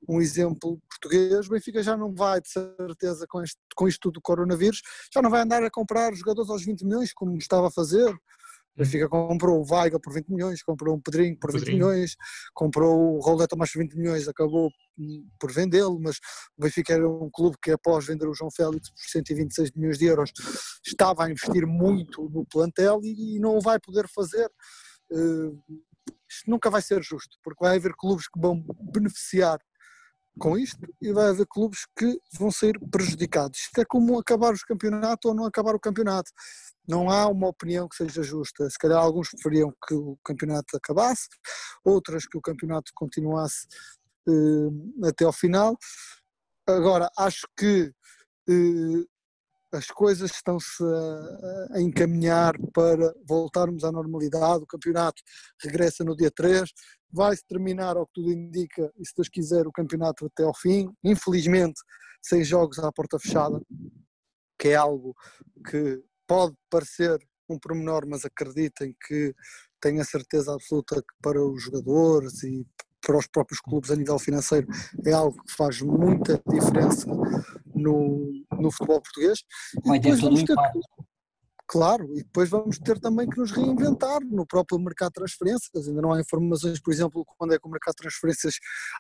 um 0.08 0.22
exemplo 0.22 0.80
português, 0.90 1.48
o 1.48 1.52
Benfica 1.52 1.82
já 1.82 1.98
não 1.98 2.14
vai, 2.14 2.40
de 2.42 2.50
certeza, 2.50 3.26
com, 3.28 3.42
este, 3.42 3.58
com 3.76 3.88
isto 3.88 4.12
do 4.12 4.22
coronavírus, 4.22 4.82
já 5.14 5.22
não 5.22 5.30
vai 5.30 5.42
andar 5.42 5.64
a 5.64 5.72
comprar 5.72 6.14
jogadores 6.14 6.50
aos 6.50 6.64
20 6.64 6.86
milhões, 6.86 7.14
como 7.14 7.38
estava 7.38 7.68
a 7.68 7.72
fazer, 7.72 8.10
o 8.78 8.84
Benfica 8.84 9.10
comprou 9.10 9.60
o 9.60 9.66
Weigl 9.68 10.00
por 10.00 10.14
20 10.14 10.28
milhões, 10.30 10.62
comprou 10.62 10.96
um 10.96 11.02
Pedrinho 11.02 11.36
por 11.40 11.52
20 11.52 11.62
Pedrinho. 11.62 11.88
milhões, 11.88 12.16
comprou 12.54 13.18
o 13.18 13.20
Raul 13.22 13.48
Tomás 13.48 13.72
por 13.72 13.80
20 13.80 13.96
milhões, 13.96 14.28
acabou 14.28 14.70
por 15.40 15.52
vendê-lo, 15.52 16.00
mas 16.00 16.18
o 16.56 16.62
Benfica 16.62 16.94
era 16.94 17.10
um 17.10 17.30
clube 17.32 17.58
que 17.62 17.72
após 17.72 18.06
vender 18.06 18.28
o 18.28 18.36
João 18.36 18.52
Félix 18.52 18.92
por 18.92 19.10
126 19.10 19.72
milhões 19.72 19.98
de 19.98 20.06
euros 20.06 20.32
estava 20.86 21.26
a 21.26 21.32
investir 21.32 21.66
muito 21.66 22.30
no 22.30 22.46
plantel 22.46 23.00
e, 23.04 23.38
e 23.38 23.40
não 23.40 23.58
o 23.58 23.62
vai 23.62 23.80
poder 23.80 24.08
fazer. 24.08 24.48
Eh, 25.12 25.52
isto 26.30 26.50
nunca 26.50 26.70
vai 26.70 26.82
ser 26.82 27.02
justo, 27.02 27.38
porque 27.44 27.64
vai 27.64 27.78
haver 27.78 27.94
clubes 27.96 28.28
que 28.28 28.40
vão 28.40 28.64
beneficiar 28.94 29.60
com 30.38 30.58
isto 30.58 30.80
e 31.02 31.12
vai 31.12 31.30
haver 31.30 31.48
clubes 31.48 31.86
que 31.98 32.20
vão 32.34 32.52
sair 32.52 32.80
prejudicados. 32.92 33.60
Isto 33.60 33.82
é 33.82 33.86
como 33.86 34.20
acabar 34.20 34.54
os 34.54 34.64
campeonatos 34.64 35.28
ou 35.28 35.36
não 35.36 35.46
acabar 35.46 35.76
o 35.76 35.80
campeonato. 35.80 36.32
Não 36.88 37.10
há 37.10 37.28
uma 37.28 37.48
opinião 37.48 37.90
que 37.90 37.96
seja 37.96 38.24
justa. 38.24 38.70
Se 38.70 38.78
calhar 38.78 39.00
alguns 39.00 39.30
preferiam 39.30 39.74
que 39.88 39.94
o 39.94 40.18
campeonato 40.24 40.78
acabasse, 40.78 41.28
outras 41.84 42.26
que 42.26 42.38
o 42.38 42.42
campeonato 42.42 42.92
continuasse 42.96 43.68
eh, 44.30 45.08
até 45.08 45.26
ao 45.26 45.34
final. 45.34 45.76
Agora, 46.68 47.10
acho 47.18 47.48
que 47.58 47.92
eh, 48.50 49.06
as 49.72 49.88
coisas 49.88 50.32
estão-se 50.32 50.84
a, 51.72 51.82
encaminhar 51.82 52.54
para 52.74 53.14
voltarmos 53.28 53.84
à 53.84 53.92
normalidade. 53.92 54.64
O 54.64 54.68
campeonato 54.68 55.22
regressa 55.62 56.04
no 56.04 56.16
dia 56.16 56.32
3, 56.32 56.70
vai-se 57.12 57.46
terminar, 57.46 57.98
ao 57.98 58.06
que 58.08 58.14
tudo 58.14 58.32
indica, 58.32 58.92
e 58.98 59.06
se 59.06 59.14
Deus 59.16 59.30
quiser, 59.30 59.68
o 59.68 59.72
campeonato 59.72 60.26
até 60.26 60.44
ao 60.44 60.56
fim. 60.56 60.90
Infelizmente, 61.04 61.80
sem 62.22 62.44
jogos 62.44 62.80
à 62.80 62.92
porta 62.92 63.20
fechada, 63.20 63.62
que 64.60 64.70
é 64.70 64.76
algo 64.76 65.14
que 65.70 66.02
pode 66.26 66.56
parecer 66.70 67.20
um 67.50 67.60
pormenor, 67.60 68.06
mas 68.08 68.26
acreditem 68.26 68.96
que 69.08 69.34
tenho 69.80 70.02
a 70.02 70.06
certeza 70.06 70.54
absoluta 70.54 70.96
que 70.96 71.14
para 71.22 71.42
os 71.42 71.64
jogadores 71.64 72.44
e 72.44 72.66
para 73.02 73.18
os 73.18 73.28
próprios 73.28 73.62
clubes 73.62 73.92
a 73.92 73.96
nível 73.96 74.20
financeiro 74.20 74.68
é 75.06 75.14
algo 75.14 75.42
que 75.44 75.54
faz 75.54 75.82
muita 75.82 76.42
diferença 76.46 77.08
no, 77.78 78.32
no 78.60 78.72
futebol 78.72 79.02
português. 79.02 79.40
E 79.84 79.88
Vai 79.88 80.00
ter 80.00 80.10
todo 80.10 80.20
um 80.20 80.22
vamos 80.22 80.44
ter 80.44 80.54
impacto. 80.54 80.80
Claro, 81.70 82.06
e 82.14 82.24
depois 82.24 82.50
vamos 82.50 82.80
ter 82.80 82.98
também 82.98 83.28
que 83.28 83.38
nos 83.38 83.52
reinventar 83.52 84.22
no 84.24 84.48
próprio 84.48 84.80
mercado 84.80 85.10
de 85.10 85.16
transferências. 85.16 85.88
Ainda 85.88 86.02
não 86.02 86.14
há 86.14 86.22
informações, 86.22 86.80
por 86.80 86.94
exemplo, 86.94 87.26
quando 87.38 87.54
é 87.54 87.60
que 87.60 87.68
o 87.68 87.70
mercado 87.70 87.96
de 87.96 88.04
transferências 88.04 88.54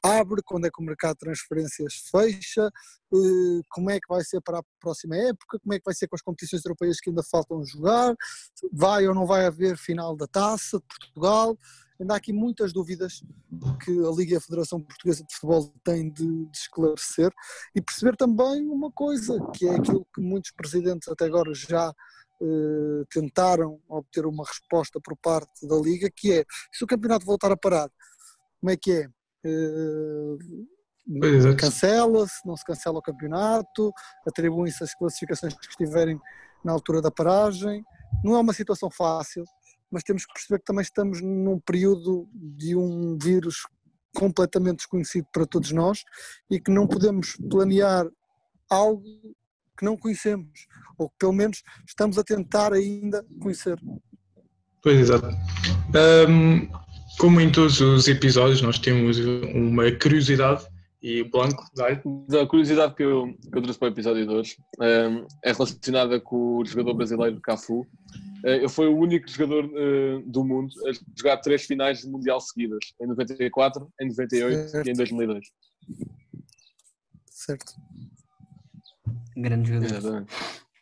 abre, 0.03 0.41
quando 0.43 0.68
é 0.68 0.70
que 0.70 0.82
o 0.82 0.86
mercado 0.86 1.13
de 1.13 1.20
transferências 1.20 1.93
fecha, 2.11 2.70
eh, 3.13 3.61
como 3.70 3.89
é 3.89 3.97
que 4.01 4.07
vai 4.09 4.22
ser 4.22 4.41
para 4.41 4.59
a 4.59 4.63
próxima 4.82 5.15
época, 5.15 5.59
como 5.59 5.74
é 5.74 5.80
que 5.80 5.86
vai 5.86 5.95
ser 5.95 6.09
com 6.09 6.15
as 6.18 6.22
competições 6.22 6.65
europeias 6.65 6.99
que 6.99 7.09
ainda 7.09 7.24
faltam 7.24 7.63
jogar, 7.63 8.13
vai 8.74 9.07
ou 9.07 9.15
não 9.15 9.26
vai 9.26 9.45
haver 9.45 9.78
final 9.78 10.18
da 10.18 10.28
taça 10.28 10.78
de 10.78 10.86
Portugal. 10.86 11.57
Ainda 11.99 12.15
há 12.15 12.18
aqui 12.18 12.34
muitas 12.34 12.74
dúvidas 12.74 13.24
que 13.82 13.91
a 13.91 14.11
Liga 14.11 14.34
e 14.34 14.38
a 14.38 14.41
Federação 14.41 14.82
Portuguesa 14.82 15.24
de 15.24 15.34
Futebol 15.34 15.74
têm 15.86 16.11
de, 16.11 16.45
de 16.45 16.57
esclarecer 16.57 17.32
e 17.74 17.82
perceber 17.82 18.18
também 18.18 18.68
uma 18.68 18.91
coisa, 18.91 19.39
que 19.55 19.65
é 19.65 19.76
aquilo 19.76 20.05
que 20.13 20.22
muitos 20.22 20.51
presidentes 20.51 21.07
até 21.07 21.26
agora 21.26 21.53
já 21.55 21.93
eh, 22.42 23.04
tentaram 23.10 23.80
obter 23.88 24.26
uma 24.26 24.46
resposta 24.46 25.00
por 25.02 25.18
parte 25.18 25.68
da 25.68 25.76
Liga, 25.76 26.10
que 26.14 26.32
é, 26.34 26.46
se 26.72 26.84
o 26.84 26.88
campeonato 26.88 27.26
voltar 27.26 27.52
a 27.52 27.58
parar, 27.58 27.90
como 28.60 28.72
é 28.72 28.78
que 28.78 28.92
é? 28.92 29.10
Eh, 29.44 30.38
é. 31.10 31.56
Cancela-se, 31.56 32.46
não 32.46 32.58
se 32.58 32.66
cancela 32.66 33.00
o 33.00 33.02
campeonato, 33.02 33.94
atribuem-se 34.28 34.84
as 34.84 34.94
classificações 34.94 35.54
que 35.54 35.68
estiverem 35.68 36.20
na 36.64 36.74
altura 36.74 37.02
da 37.02 37.10
paragem. 37.10 37.84
Não 38.24 38.36
é 38.36 38.40
uma 38.40 38.54
situação 38.54 38.90
fácil, 38.92 39.46
mas 39.90 40.04
temos 40.04 40.26
que 40.26 40.34
perceber 40.34 40.60
que 40.60 40.66
também 40.66 40.82
estamos 40.82 41.22
num 41.22 41.60
período 41.60 42.28
de 42.34 42.76
um 42.76 43.18
vírus 43.18 43.66
completamente 44.14 44.78
desconhecido 44.78 45.28
para 45.32 45.46
todos 45.46 45.72
nós 45.72 46.04
e 46.50 46.60
que 46.60 46.72
não 46.72 46.88
podemos 46.88 47.38
planear 47.50 48.06
algo 48.70 49.04
que 49.78 49.86
não 49.86 49.97
conhecemos, 49.97 50.67
ou 50.97 51.09
que 51.09 51.15
pelo 51.19 51.34
menos 51.34 51.61
estamos 51.88 52.17
a 52.17 52.23
tentar 52.23 52.73
ainda 52.73 53.25
conhecer. 53.39 53.80
Pois, 54.82 54.99
exato. 54.99 55.28
Ahm, 55.95 56.67
como 57.19 57.41
em 57.41 57.51
todos 57.51 57.80
os 57.82 58.07
episódios, 58.07 58.61
nós 58.61 58.80
temos 58.80 59.17
uma 59.19 59.91
curiosidade 59.91 60.65
e 61.01 61.21
o 61.21 61.30
Blanco, 61.30 61.63
dai. 61.75 62.01
A 62.41 62.45
curiosidade 62.47 62.95
que 62.95 63.03
eu, 63.03 63.28
que 63.28 63.57
eu 63.57 63.61
trouxe 63.61 63.80
para 63.80 63.88
o 63.88 63.91
episódio 63.91 64.25
de 64.25 64.34
hoje 64.34 64.57
um, 64.80 65.28
é 65.43 65.51
relacionada 65.51 66.19
com 66.19 66.57
o 66.57 66.65
jogador 66.65 66.95
brasileiro 66.95 67.39
Cafu. 67.39 67.82
Uh, 68.43 68.47
ele 68.47 68.69
foi 68.69 68.88
o 68.88 68.97
único 68.97 69.28
jogador 69.30 69.65
uh, 69.65 70.21
do 70.25 70.43
mundo 70.43 70.73
a 70.88 70.91
jogar 71.15 71.38
três 71.38 71.65
finais 71.65 72.01
de 72.01 72.09
Mundial 72.09 72.41
seguidas, 72.41 72.80
em 72.99 73.07
94, 73.07 73.88
em 74.01 74.07
98 74.09 74.69
Certo. 74.69 74.88
e 74.88 74.91
em 74.91 74.93
2002. 74.95 75.47
Certo? 77.30 77.73
Grande 79.38 79.72
jogador. 79.72 79.98
Exatamente. 79.98 80.34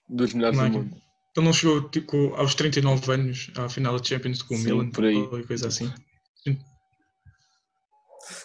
Dos 0.08 0.34
melhores 0.34 0.58
do 0.58 0.70
mundo. 0.70 0.98
Ele 1.36 1.46
não 1.46 1.54
chegou 1.54 1.90
tipo, 1.90 2.34
aos 2.36 2.56
39 2.56 3.12
anos 3.12 3.52
à 3.58 3.68
final 3.68 3.98
da 3.98 4.04
Champions 4.04 4.42
com 4.42 4.56
o 4.56 4.58
Sim, 4.58 4.64
Milan, 4.64 4.90
por 4.90 5.04
aí. 5.04 5.18
ou 5.18 5.46
coisa 5.46 5.68
assim. 5.68 5.92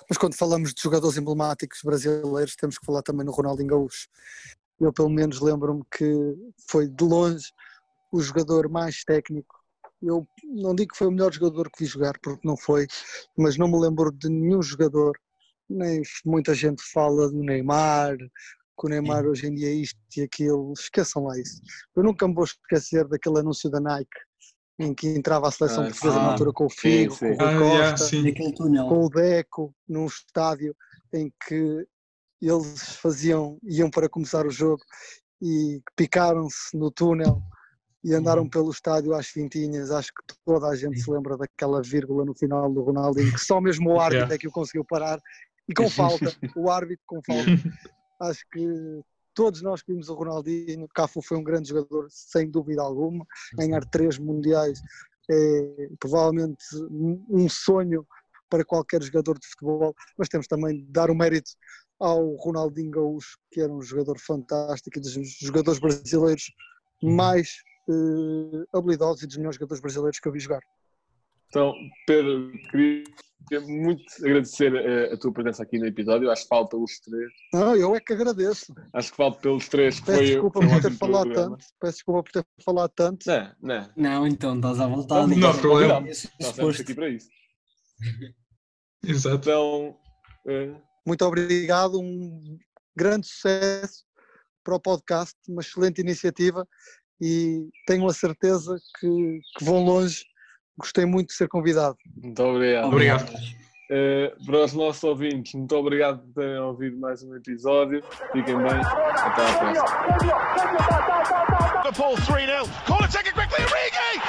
Mas 0.09 0.19
quando 0.19 0.35
falamos 0.35 0.75
de 0.75 0.83
jogadores 0.83 1.17
emblemáticos 1.17 1.81
brasileiros, 1.85 2.57
temos 2.57 2.79
que 2.79 2.85
falar 2.85 3.03
também 3.03 3.25
no 3.25 3.33
Ronaldinho 3.33 3.69
Gaúcho. 3.69 4.09
Eu, 4.81 4.93
pelo 4.93 5.09
menos, 5.09 5.41
lembro-me 5.41 5.83
que 5.97 6.35
foi 6.69 6.89
de 6.89 7.05
longe 7.05 7.47
o 8.11 8.21
jogador 8.21 8.69
mais 8.69 9.05
técnico. 9.05 9.55
Eu 10.03 10.27
não 10.43 10.75
digo 10.75 10.93
que 10.93 10.99
foi 10.99 11.07
o 11.07 11.13
melhor 11.13 11.33
jogador 11.33 11.71
que 11.71 11.85
vi 11.85 11.87
jogar, 11.87 12.19
porque 12.21 12.47
não 12.47 12.57
foi, 12.57 12.87
mas 13.37 13.57
não 13.57 13.69
me 13.69 13.79
lembro 13.79 14.11
de 14.11 14.29
nenhum 14.29 14.63
jogador. 14.63 15.17
Nem 15.69 16.03
muita 16.25 16.55
gente 16.55 16.83
fala 16.83 17.29
do 17.29 17.43
Neymar, 17.43 18.17
que 18.81 18.87
o 18.87 18.89
Neymar 18.89 19.27
hoje 19.27 19.47
em 19.47 19.55
dia 19.55 19.69
é 19.69 19.75
isto 19.75 19.99
e 20.17 20.23
aquilo. 20.23 20.73
Esqueçam 20.73 21.25
lá 21.25 21.39
isso. 21.39 21.61
Eu 21.95 22.03
nunca 22.03 22.27
me 22.27 22.35
vou 22.35 22.45
esquecer 22.45 23.07
daquele 23.07 23.41
anúncio 23.41 23.69
da 23.71 23.79
Nike 23.81 24.09
em 24.79 24.95
que 24.95 25.07
entrava 25.09 25.47
a 25.49 25.51
seleção 25.51 25.83
Ah, 25.85 25.87
portuguesa 25.89 26.15
sim. 26.17 26.23
na 26.25 26.31
altura 26.33 26.53
com 26.55 26.65
o 26.65 26.71
Figo, 26.71 27.15
sim. 27.15 27.37
com 27.37 27.45
o 27.45 27.47
Ah, 27.47 27.53
Rui 27.53 27.67
yeah, 27.69 27.91
Costa 27.91 28.07
sim. 28.07 28.53
Túnel. 28.55 28.89
com 28.89 29.05
o 29.05 29.11
Deco 29.11 29.75
num 29.87 30.07
estádio 30.07 30.75
em 31.13 31.31
que 31.47 31.87
eles 32.41 32.97
faziam, 32.97 33.59
iam 33.65 33.91
para 33.91 34.09
começar 34.09 34.47
o 34.47 34.51
jogo 34.51 34.83
e 35.43 35.83
picaram-se 35.97 36.75
no 36.75 36.91
túnel 36.91 37.43
e 38.03 38.15
andaram 38.15 38.49
pelo 38.49 38.71
estádio 38.71 39.13
às 39.15 39.27
fintinhas. 39.27 39.91
Acho 39.91 40.09
que 40.09 40.35
toda 40.47 40.69
a 40.69 40.75
gente 40.75 40.99
se 40.99 41.11
lembra 41.11 41.37
daquela 41.37 41.83
vírgula 41.83 42.25
no 42.25 42.35
final 42.35 42.73
do 42.73 42.81
Ronaldinho, 42.83 43.31
que 43.31 43.39
só 43.39 43.61
mesmo 43.61 43.91
o 43.91 44.01
árbitro 44.01 44.17
Yeah. 44.21 44.35
é 44.35 44.39
que 44.39 44.49
o 44.49 44.51
conseguiu 44.51 44.85
parar 44.87 45.21
e 45.69 45.75
com 45.77 45.91
falta, 45.91 46.35
o 46.57 46.71
árbitro 46.71 47.05
com 47.07 47.21
falta. 47.23 47.45
Acho 48.21 48.45
que 48.53 49.01
todos 49.35 49.63
nós 49.63 49.83
que 49.83 49.93
vimos 49.93 50.09
o 50.09 50.15
Ronaldinho, 50.15 50.89
Cafu 50.95 51.23
foi 51.23 51.39
um 51.39 51.45
grande 51.45 51.71
jogador, 51.71 52.07
sem 52.11 52.51
dúvida 52.51 52.83
alguma, 52.83 53.25
ganhar 53.57 53.85
três 53.87 54.19
mundiais 54.19 54.83
é 55.31 55.89
provavelmente 55.99 56.65
um 57.31 57.49
sonho 57.49 58.05
para 58.49 58.65
qualquer 58.65 59.01
jogador 59.03 59.39
de 59.39 59.47
futebol, 59.47 59.95
mas 60.19 60.29
temos 60.29 60.49
também 60.49 60.79
de 60.79 60.85
dar 60.91 61.09
o 61.09 61.15
mérito 61.15 61.53
ao 62.01 62.35
Ronaldinho 62.35 62.91
Gaúcho, 62.91 63.39
que 63.51 63.61
era 63.61 63.73
um 63.73 63.81
jogador 63.81 64.19
fantástico 64.19 64.99
e 64.99 65.01
dos 65.01 65.13
jogadores 65.41 65.79
brasileiros 65.79 66.51
mais 67.01 67.63
eh, 67.89 68.65
habilidosos 68.77 69.23
e 69.23 69.27
dos 69.27 69.37
melhores 69.37 69.57
jogadores 69.57 69.81
brasileiros 69.81 70.19
que 70.19 70.27
eu 70.27 70.33
vi 70.33 70.41
jogar. 70.41 70.61
Então, 71.51 71.75
Pedro, 72.07 72.53
queria 72.71 73.61
muito 73.67 74.05
agradecer 74.25 74.73
eh, 74.73 75.13
a 75.13 75.17
tua 75.17 75.33
presença 75.33 75.65
aqui 75.65 75.81
no 75.81 75.87
episódio. 75.87 76.31
Acho 76.31 76.45
que 76.45 76.49
falta 76.49 76.77
os 76.77 77.01
três. 77.01 77.29
Não, 77.53 77.75
eu 77.75 77.97
é 77.97 78.01
que 78.01 78.13
agradeço. 78.13 78.73
Acho 78.93 79.11
que 79.11 79.17
falta 79.17 79.41
pelos 79.41 79.69
três. 79.69 79.99
Peço 79.99 80.19
Foi, 80.19 80.27
desculpa 80.27 80.61
foi 80.61 80.69
um 80.69 80.71
por 80.71 80.83
ter 80.83 80.97
falado 80.97 81.25
programa. 81.25 81.57
tanto. 81.57 81.67
Peço 81.81 81.93
desculpa 81.95 82.23
por 82.23 82.33
ter 82.33 82.47
falado 82.65 82.93
tanto. 82.95 83.27
Não, 83.27 83.53
não. 83.61 83.93
Não, 83.97 84.27
então 84.29 84.55
estás 84.55 84.79
à 84.79 84.87
vontade. 84.87 85.35
Não 85.35 85.51
há 85.51 85.55
problema. 85.55 86.09
Estamos 86.09 86.81
aqui 86.81 86.95
para 86.95 87.09
isso. 87.09 87.29
Exato. 89.03 89.37
Então, 89.37 89.97
eh, 90.47 90.81
Muito 91.05 91.25
obrigado, 91.25 92.01
um 92.01 92.59
grande 92.97 93.27
sucesso 93.27 94.05
para 94.63 94.77
o 94.77 94.81
podcast, 94.81 95.35
uma 95.49 95.63
excelente 95.63 96.01
iniciativa 96.01 96.65
e 97.21 97.69
tenho 97.87 98.07
a 98.07 98.15
certeza 98.15 98.77
que, 99.01 99.41
que 99.59 99.65
vão 99.65 99.85
longe. 99.85 100.25
Gostei 100.81 101.05
muito 101.05 101.29
de 101.29 101.35
ser 101.35 101.47
convidado. 101.49 101.97
muito 102.17 102.43
obrigado. 102.43 102.87
Obrigado. 102.89 103.33
Eh, 103.93 104.33
para 104.47 104.65
os 104.65 104.73
nossos 104.73 105.03
ouvintes, 105.05 105.53
muito 105.55 105.77
obrigado 105.77 106.21
por 106.21 106.43
terem 106.43 106.59
ouvido 106.61 106.97
mais 106.99 107.23
um 107.23 107.35
episódio. 107.37 108.03
Fiquem 108.33 108.57
bem. 108.57 108.71
Até 108.71 109.47
à 109.47 109.53
próxima. 109.59 109.85
Liverpool 111.85 112.15
3-0. 112.17 112.69
Corner 112.87 113.11
taken 113.11 113.33
quickly, 113.33 113.65
Origi! 113.65 114.21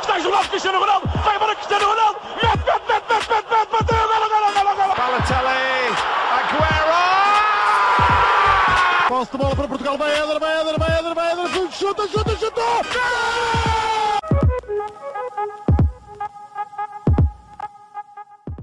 Está 0.00 0.18
jogado 0.20 0.48
Cristiano 0.50 0.78
Ronaldo. 0.80 1.08
Vai 1.24 1.38
para 1.38 1.54
Cristiano 1.56 1.86
Ronaldo. 1.86 2.20
Mete, 2.36 2.58
mete, 2.58 2.86
mete, 2.88 3.08
mete, 3.08 3.28
mete, 3.28 3.48
mete. 3.50 3.70
Bateu. 3.72 3.96
Golo, 3.96 4.28
golo, 4.28 4.52
golo, 4.52 4.76
golo. 4.76 4.94
Balotelli, 4.94 5.88
Aguero! 6.38 6.98
Posse 9.08 9.32
de 9.32 9.38
bola 9.38 9.56
para 9.56 9.68
Portugal, 9.68 9.96
vai 9.98 10.12
Éder, 10.12 10.38
vai 10.38 10.60
Éder, 10.60 10.78
vai 10.78 10.98
Éder, 10.98 11.14
vai 11.14 11.32
Éder, 11.32 11.72
chuta, 11.72 12.06
chuta, 12.06 12.36
chuta! 12.36 12.60
Gol! 12.60 13.87